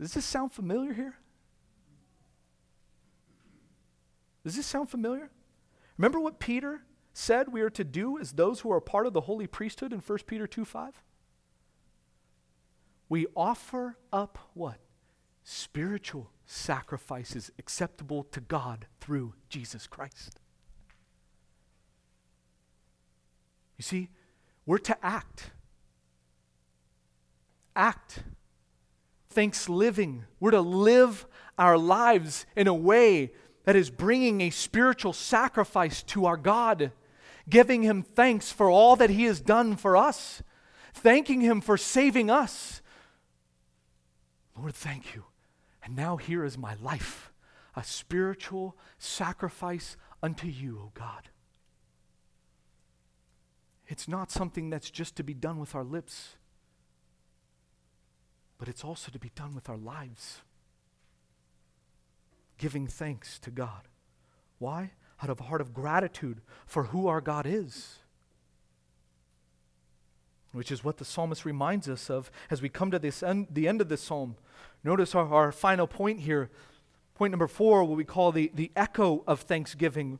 Does 0.00 0.14
this 0.14 0.24
sound 0.24 0.52
familiar 0.52 0.92
here? 0.92 1.16
Does 4.44 4.56
this 4.56 4.66
sound 4.66 4.88
familiar? 4.88 5.30
Remember 5.98 6.20
what 6.20 6.38
Peter 6.38 6.82
said 7.12 7.52
we 7.52 7.62
are 7.62 7.70
to 7.70 7.82
do 7.82 8.18
as 8.18 8.32
those 8.32 8.60
who 8.60 8.70
are 8.70 8.80
part 8.80 9.06
of 9.06 9.12
the 9.12 9.22
holy 9.22 9.46
priesthood 9.46 9.92
in 9.92 9.98
1 9.98 10.18
Peter 10.26 10.46
2 10.46 10.64
5? 10.64 11.02
We 13.08 13.26
offer 13.34 13.96
up 14.12 14.38
what? 14.54 14.78
Spiritual 15.48 16.32
sacrifices 16.44 17.52
acceptable 17.56 18.24
to 18.32 18.40
God 18.40 18.86
through 18.98 19.34
Jesus 19.48 19.86
Christ. 19.86 20.40
You 23.78 23.84
see, 23.84 24.08
we're 24.66 24.78
to 24.78 25.06
act. 25.06 25.52
Act. 27.76 28.24
Thanks 29.30 29.68
living. 29.68 30.24
We're 30.40 30.50
to 30.50 30.60
live 30.60 31.26
our 31.56 31.78
lives 31.78 32.44
in 32.56 32.66
a 32.66 32.74
way 32.74 33.30
that 33.66 33.76
is 33.76 33.88
bringing 33.88 34.40
a 34.40 34.50
spiritual 34.50 35.12
sacrifice 35.12 36.02
to 36.02 36.26
our 36.26 36.36
God, 36.36 36.90
giving 37.48 37.84
Him 37.84 38.02
thanks 38.02 38.50
for 38.50 38.68
all 38.68 38.96
that 38.96 39.10
He 39.10 39.26
has 39.26 39.40
done 39.40 39.76
for 39.76 39.96
us, 39.96 40.42
thanking 40.92 41.40
Him 41.40 41.60
for 41.60 41.76
saving 41.76 42.30
us. 42.30 42.82
Lord, 44.58 44.74
thank 44.74 45.14
you. 45.14 45.22
And 45.86 45.94
now 45.94 46.16
here 46.16 46.44
is 46.44 46.58
my 46.58 46.74
life, 46.82 47.32
a 47.76 47.84
spiritual 47.84 48.76
sacrifice 48.98 49.96
unto 50.20 50.48
you, 50.48 50.80
O 50.82 50.90
God. 50.94 51.28
It's 53.86 54.08
not 54.08 54.32
something 54.32 54.68
that's 54.68 54.90
just 54.90 55.14
to 55.14 55.22
be 55.22 55.32
done 55.32 55.60
with 55.60 55.76
our 55.76 55.84
lips, 55.84 56.34
but 58.58 58.66
it's 58.66 58.82
also 58.82 59.12
to 59.12 59.18
be 59.20 59.30
done 59.36 59.54
with 59.54 59.68
our 59.68 59.76
lives. 59.76 60.40
Giving 62.58 62.88
thanks 62.88 63.38
to 63.38 63.52
God. 63.52 63.82
Why? 64.58 64.90
Out 65.22 65.30
of 65.30 65.38
a 65.38 65.44
heart 65.44 65.60
of 65.60 65.72
gratitude 65.72 66.40
for 66.66 66.84
who 66.84 67.06
our 67.06 67.20
God 67.20 67.46
is. 67.46 67.98
Which 70.50 70.72
is 70.72 70.82
what 70.82 70.96
the 70.96 71.04
psalmist 71.04 71.44
reminds 71.44 71.88
us 71.88 72.10
of 72.10 72.28
as 72.50 72.60
we 72.60 72.68
come 72.68 72.90
to 72.90 72.98
this 72.98 73.22
end, 73.22 73.46
the 73.52 73.68
end 73.68 73.80
of 73.80 73.88
this 73.88 74.02
psalm. 74.02 74.34
Notice 74.86 75.14
our, 75.14 75.26
our 75.32 75.52
final 75.52 75.86
point 75.86 76.20
here. 76.20 76.48
Point 77.14 77.32
number 77.32 77.48
four, 77.48 77.84
what 77.84 77.96
we 77.96 78.04
call 78.04 78.30
the, 78.30 78.50
the 78.54 78.70
echo 78.76 79.24
of 79.26 79.40
thanksgiving 79.40 80.18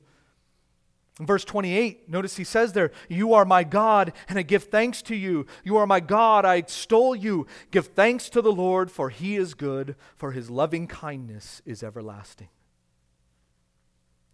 in 1.19 1.25
verse 1.25 1.45
28, 1.47 2.11
notice 2.11 2.37
he 2.37 2.45
says 2.45 2.73
there, 2.75 2.91
You 3.09 3.33
are 3.33 3.47
my 3.47 3.65
God, 3.65 4.13
and 4.29 4.39
I 4.39 4.43
give 4.43 4.65
thanks 4.65 5.01
to 5.03 5.17
you. 5.17 5.47
You 5.65 5.79
are 5.79 5.87
my 5.87 6.01
God, 6.01 6.45
I 6.45 6.57
extol 6.57 7.17
you. 7.17 7.47
Give 7.71 7.87
thanks 7.87 8.29
to 8.31 8.43
the 8.43 8.53
Lord, 8.53 8.91
for 8.91 9.09
he 9.09 9.37
is 9.37 9.55
good, 9.55 9.97
for 10.15 10.33
his 10.33 10.51
loving 10.51 10.87
kindness 10.87 11.63
is 11.65 11.83
everlasting. 11.83 12.49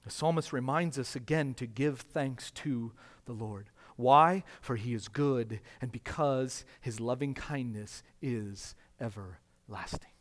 The 0.04 0.10
psalmist 0.10 0.52
reminds 0.52 0.98
us 0.98 1.14
again 1.14 1.54
to 1.54 1.66
give 1.66 2.00
thanks 2.00 2.50
to 2.52 2.92
the 3.26 3.32
Lord. 3.32 3.70
Why? 3.94 4.42
For 4.60 4.74
he 4.74 4.92
is 4.92 5.06
good, 5.06 5.60
and 5.80 5.92
because 5.92 6.64
his 6.80 6.98
loving 6.98 7.34
kindness 7.34 8.02
is 8.20 8.74
everlasting. 9.00 10.11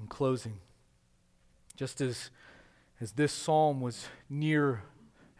In 0.00 0.06
closing, 0.08 0.58
just 1.76 2.00
as 2.00 2.30
as 3.00 3.12
this 3.12 3.32
psalm 3.32 3.80
was 3.80 4.06
near 4.30 4.84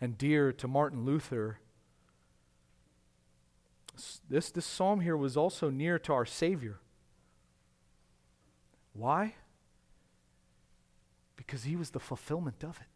and 0.00 0.18
dear 0.18 0.52
to 0.52 0.66
Martin 0.66 1.04
Luther, 1.04 1.60
this, 4.28 4.50
this 4.50 4.66
psalm 4.66 5.00
here 5.00 5.16
was 5.16 5.36
also 5.36 5.70
near 5.70 5.96
to 6.00 6.12
our 6.12 6.26
Savior. 6.26 6.80
Why? 8.94 9.36
Because 11.36 11.62
he 11.62 11.76
was 11.76 11.90
the 11.90 12.00
fulfillment 12.00 12.64
of 12.64 12.80
it. 12.80 12.88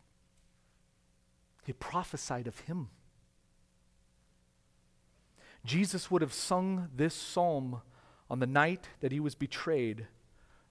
He 1.64 1.72
prophesied 1.72 2.48
of 2.48 2.60
him. 2.60 2.88
Jesus 5.64 6.10
would 6.10 6.22
have 6.22 6.32
sung 6.32 6.88
this 6.94 7.14
psalm 7.14 7.82
on 8.28 8.40
the 8.40 8.46
night 8.46 8.88
that 9.00 9.12
he 9.12 9.20
was 9.20 9.34
betrayed, 9.36 10.06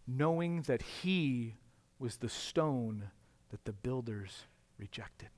knowing 0.08 0.62
that 0.64 0.82
he 0.82 1.56
was 2.00 2.18
the 2.18 2.30
stone 2.30 3.10
that 3.50 3.66
the 3.66 3.74
builders 3.74 4.44
rejected. 4.78 5.30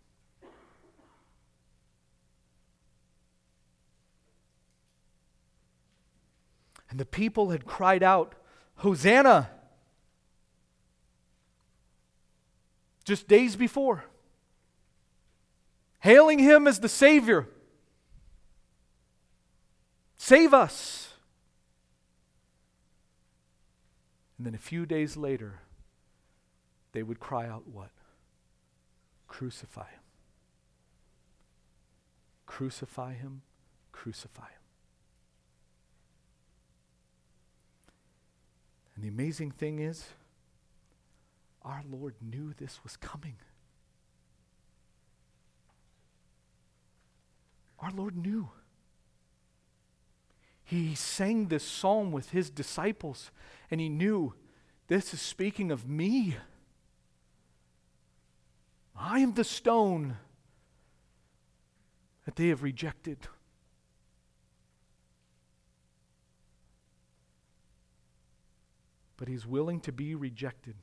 And 6.89 6.99
the 6.99 7.05
people 7.05 7.49
had 7.49 7.65
cried 7.65 8.03
out, 8.03 8.34
Hosanna! 8.78 9.49
Just 13.03 13.28
days 13.28 13.55
before, 13.55 14.03
hailing 15.99 16.39
him 16.39 16.68
as 16.68 16.80
the 16.80 16.89
Savior. 16.89 17.47
Save 20.18 20.53
us. 20.53 21.13
And 24.38 24.46
then 24.46 24.54
a 24.54 24.60
few 24.60 24.86
days 24.86 25.18
later, 25.18 25.62
they 26.92 27.04
would 27.04 27.20
cry 27.20 27.48
out, 27.48 27.68
What? 27.68 27.90
Crucify 29.28 29.90
him. 29.90 30.00
Crucify 32.46 33.14
him. 33.14 33.42
Crucify 33.92 34.44
him. 34.44 34.62
And 38.96 39.04
the 39.04 39.10
amazing 39.10 39.52
thing 39.52 39.80
is, 39.80 40.06
our 41.62 41.84
Lord 41.88 42.16
knew 42.22 42.54
this 42.58 42.80
was 42.84 42.96
coming. 42.98 43.36
Our 47.80 47.92
Lord 47.92 48.18
knew. 48.18 48.50
He 50.68 50.95
sang 50.95 51.47
this 51.47 51.63
psalm 51.63 52.11
with 52.11 52.32
his 52.32 52.49
disciples, 52.49 53.32
and 53.72 53.80
he 53.80 53.88
knew 53.88 54.34
this 54.89 55.13
is 55.13 55.22
speaking 55.22 55.72
of 55.72 55.88
me. 55.88 56.36
I 58.93 59.20
am 59.20 59.34
the 59.34 59.45
stone 59.45 60.18
that 62.26 62.36
they 62.36 62.49
have 62.49 62.63
rejected. 62.63 63.30
But 69.15 69.30
he's 69.30 69.47
willing 69.47 69.80
to 69.80 69.93
be 69.93 70.15
rejected 70.15 70.76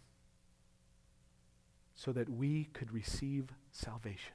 so 1.95 2.11
that 2.13 2.31
we 2.31 2.71
could 2.73 2.91
receive 2.91 3.53
salvation. 3.71 4.33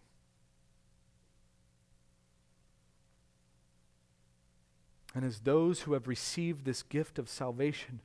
And 5.20 5.28
as 5.28 5.42
those 5.42 5.82
who 5.82 5.92
have 5.92 6.08
received 6.08 6.64
this 6.64 6.82
gift 6.82 7.20
of 7.20 7.28
salvation, 7.28 8.00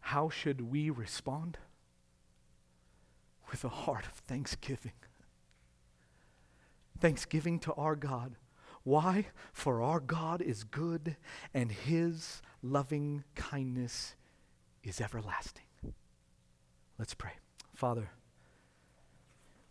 how 0.00 0.30
should 0.30 0.62
we 0.62 0.88
respond? 0.88 1.58
With 3.50 3.64
a 3.64 3.68
heart 3.68 4.06
of 4.06 4.12
thanksgiving 4.12 4.94
thanksgiving 6.98 7.58
to 7.58 7.74
our 7.74 7.96
God. 7.96 8.36
Why? 8.82 9.26
For 9.52 9.82
our 9.82 10.00
God 10.00 10.40
is 10.40 10.64
good 10.64 11.18
and 11.52 11.70
his 11.70 12.40
loving 12.62 13.24
kindness 13.34 14.14
is 14.82 15.02
everlasting. 15.02 15.66
Let's 16.98 17.12
pray. 17.12 17.32
Father, 17.74 18.08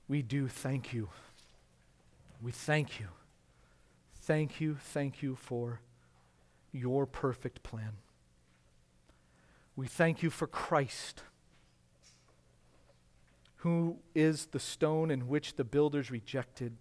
we 0.07 0.21
do 0.21 0.47
thank 0.47 0.93
you. 0.93 1.09
We 2.39 2.51
thank 2.51 2.99
you. 2.99 3.07
Thank 4.13 4.61
you, 4.61 4.77
thank 4.79 5.23
you 5.23 5.35
for 5.35 5.79
your 6.73 7.05
perfect 7.05 7.63
plan. 7.63 7.93
We 9.75 9.87
thank 9.87 10.21
you 10.21 10.29
for 10.29 10.47
Christ, 10.47 11.23
who 13.57 13.99
is 14.13 14.47
the 14.47 14.59
stone 14.59 15.09
in 15.09 15.29
which 15.29 15.55
the 15.55 15.63
builders 15.63 16.11
rejected 16.11 16.73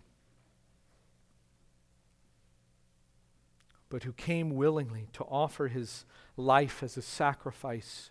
but 3.92 4.04
who 4.04 4.12
came 4.14 4.56
willingly 4.56 5.06
to 5.12 5.22
offer 5.24 5.68
his 5.68 6.06
life 6.34 6.82
as 6.82 6.96
a 6.96 7.02
sacrifice 7.02 8.10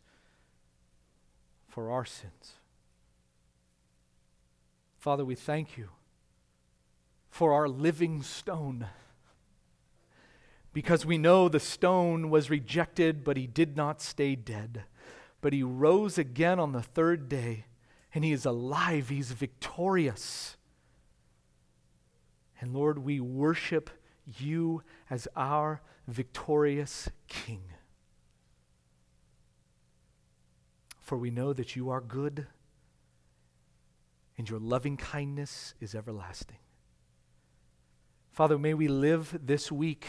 for 1.68 1.90
our 1.90 2.06
sins. 2.06 2.54
Father, 5.00 5.26
we 5.26 5.34
thank 5.34 5.80
you 5.80 5.90
for 7.32 7.52
our 7.52 7.68
living 7.68 8.22
stone, 8.22 8.90
because 10.74 11.06
we 11.06 11.18
know 11.18 11.50
the 11.50 11.60
stone 11.60 12.30
was 12.30 12.50
rejected, 12.50 13.24
but 13.24 13.38
he 13.38 13.48
did 13.48 13.76
not 13.76 14.02
stay 14.02 14.36
dead. 14.36 14.84
But 15.42 15.54
he 15.54 15.64
rose 15.64 16.18
again 16.18 16.60
on 16.60 16.72
the 16.72 16.82
third 16.82 17.28
day, 17.28 17.66
and 18.14 18.24
he 18.24 18.32
is 18.32 18.46
alive. 18.46 19.10
He's 19.10 19.32
victorious. 19.32 20.56
And 22.60 22.74
Lord, 22.74 23.00
we 23.00 23.20
worship 23.20 23.90
you 24.38 24.84
as 25.10 25.28
our 25.36 25.82
victorious 26.08 27.10
King. 27.28 27.64
For 31.00 31.18
we 31.18 31.32
know 31.32 31.52
that 31.52 31.76
you 31.76 31.90
are 31.90 32.00
good, 32.00 32.48
and 34.38 34.50
your 34.50 34.60
loving 34.60 34.96
kindness 34.96 35.74
is 35.82 35.94
everlasting. 35.94 36.58
Father, 38.32 38.58
may 38.58 38.74
we 38.74 38.88
live 38.88 39.38
this 39.44 39.70
week 39.70 40.06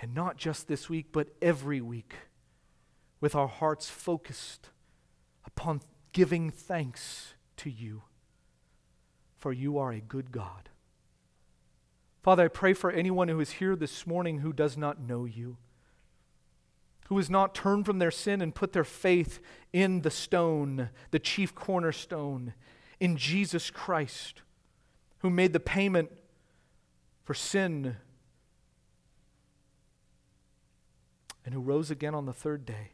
and 0.00 0.14
not 0.14 0.36
just 0.36 0.68
this 0.68 0.88
week, 0.88 1.06
but 1.12 1.28
every 1.40 1.80
week, 1.80 2.14
with 3.20 3.34
our 3.34 3.48
hearts 3.48 3.88
focused 3.88 4.70
upon 5.44 5.80
giving 6.12 6.50
thanks 6.50 7.34
to 7.56 7.70
you, 7.70 8.02
for 9.36 9.52
you 9.52 9.78
are 9.78 9.92
a 9.92 10.00
good 10.00 10.32
God. 10.32 10.68
Father, 12.22 12.44
I 12.44 12.48
pray 12.48 12.74
for 12.74 12.90
anyone 12.90 13.28
who 13.28 13.38
is 13.40 13.52
here 13.52 13.76
this 13.76 14.06
morning 14.06 14.40
who 14.40 14.52
does 14.52 14.76
not 14.76 15.00
know 15.00 15.24
you, 15.24 15.58
who 17.08 17.16
has 17.18 17.30
not 17.30 17.54
turned 17.54 17.86
from 17.86 17.98
their 17.98 18.10
sin 18.10 18.42
and 18.42 18.54
put 18.54 18.72
their 18.72 18.84
faith 18.84 19.38
in 19.72 20.02
the 20.02 20.10
stone, 20.10 20.90
the 21.12 21.20
chief 21.20 21.54
cornerstone, 21.54 22.52
in 22.98 23.16
Jesus 23.16 23.70
Christ, 23.70 24.42
who 25.18 25.30
made 25.30 25.52
the 25.52 25.60
payment 25.60 26.10
for 27.22 27.34
sin 27.34 27.96
and 31.46 31.54
who 31.54 31.60
rose 31.60 31.90
again 31.90 32.14
on 32.14 32.26
the 32.26 32.34
third 32.34 32.66
day 32.66 32.90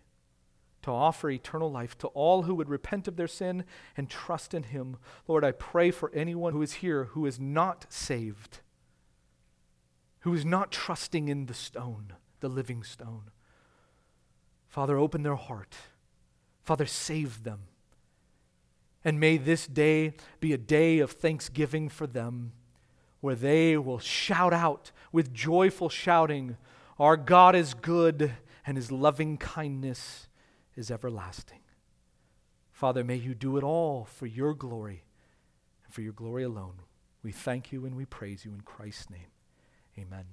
to 0.82 0.90
offer 0.90 1.30
eternal 1.30 1.70
life 1.70 1.96
to 1.98 2.08
all 2.08 2.42
who 2.42 2.54
would 2.54 2.68
repent 2.68 3.08
of 3.08 3.16
their 3.16 3.28
sin 3.28 3.64
and 3.96 4.10
trust 4.10 4.52
in 4.52 4.64
him. 4.64 4.96
Lord, 5.26 5.44
I 5.44 5.52
pray 5.52 5.90
for 5.90 6.12
anyone 6.12 6.52
who 6.52 6.62
is 6.62 6.74
here 6.74 7.04
who 7.04 7.24
is 7.24 7.40
not 7.40 7.86
saved, 7.88 8.60
who 10.20 10.34
is 10.34 10.44
not 10.44 10.70
trusting 10.70 11.28
in 11.28 11.46
the 11.46 11.54
stone, 11.54 12.12
the 12.40 12.48
living 12.48 12.82
stone. 12.82 13.30
Father, 14.68 14.98
open 14.98 15.22
their 15.22 15.36
heart. 15.36 15.76
Father, 16.62 16.86
save 16.86 17.44
them. 17.44 17.60
And 19.04 19.18
may 19.18 19.36
this 19.36 19.66
day 19.66 20.14
be 20.40 20.52
a 20.52 20.58
day 20.58 20.98
of 20.98 21.12
thanksgiving 21.12 21.88
for 21.88 22.06
them, 22.06 22.52
where 23.20 23.34
they 23.34 23.76
will 23.76 23.98
shout 23.98 24.52
out 24.52 24.90
with 25.12 25.32
joyful 25.32 25.88
shouting, 25.88 26.56
Our 27.02 27.16
God 27.16 27.56
is 27.56 27.74
good 27.74 28.30
and 28.64 28.76
his 28.76 28.92
loving 28.92 29.36
kindness 29.36 30.28
is 30.76 30.88
everlasting. 30.88 31.58
Father, 32.70 33.02
may 33.02 33.16
you 33.16 33.34
do 33.34 33.56
it 33.56 33.64
all 33.64 34.04
for 34.04 34.26
your 34.26 34.54
glory 34.54 35.02
and 35.84 35.92
for 35.92 36.00
your 36.00 36.12
glory 36.12 36.44
alone. 36.44 36.74
We 37.24 37.32
thank 37.32 37.72
you 37.72 37.86
and 37.86 37.96
we 37.96 38.04
praise 38.04 38.44
you 38.44 38.52
in 38.52 38.60
Christ's 38.60 39.10
name. 39.10 39.32
Amen. 39.98 40.26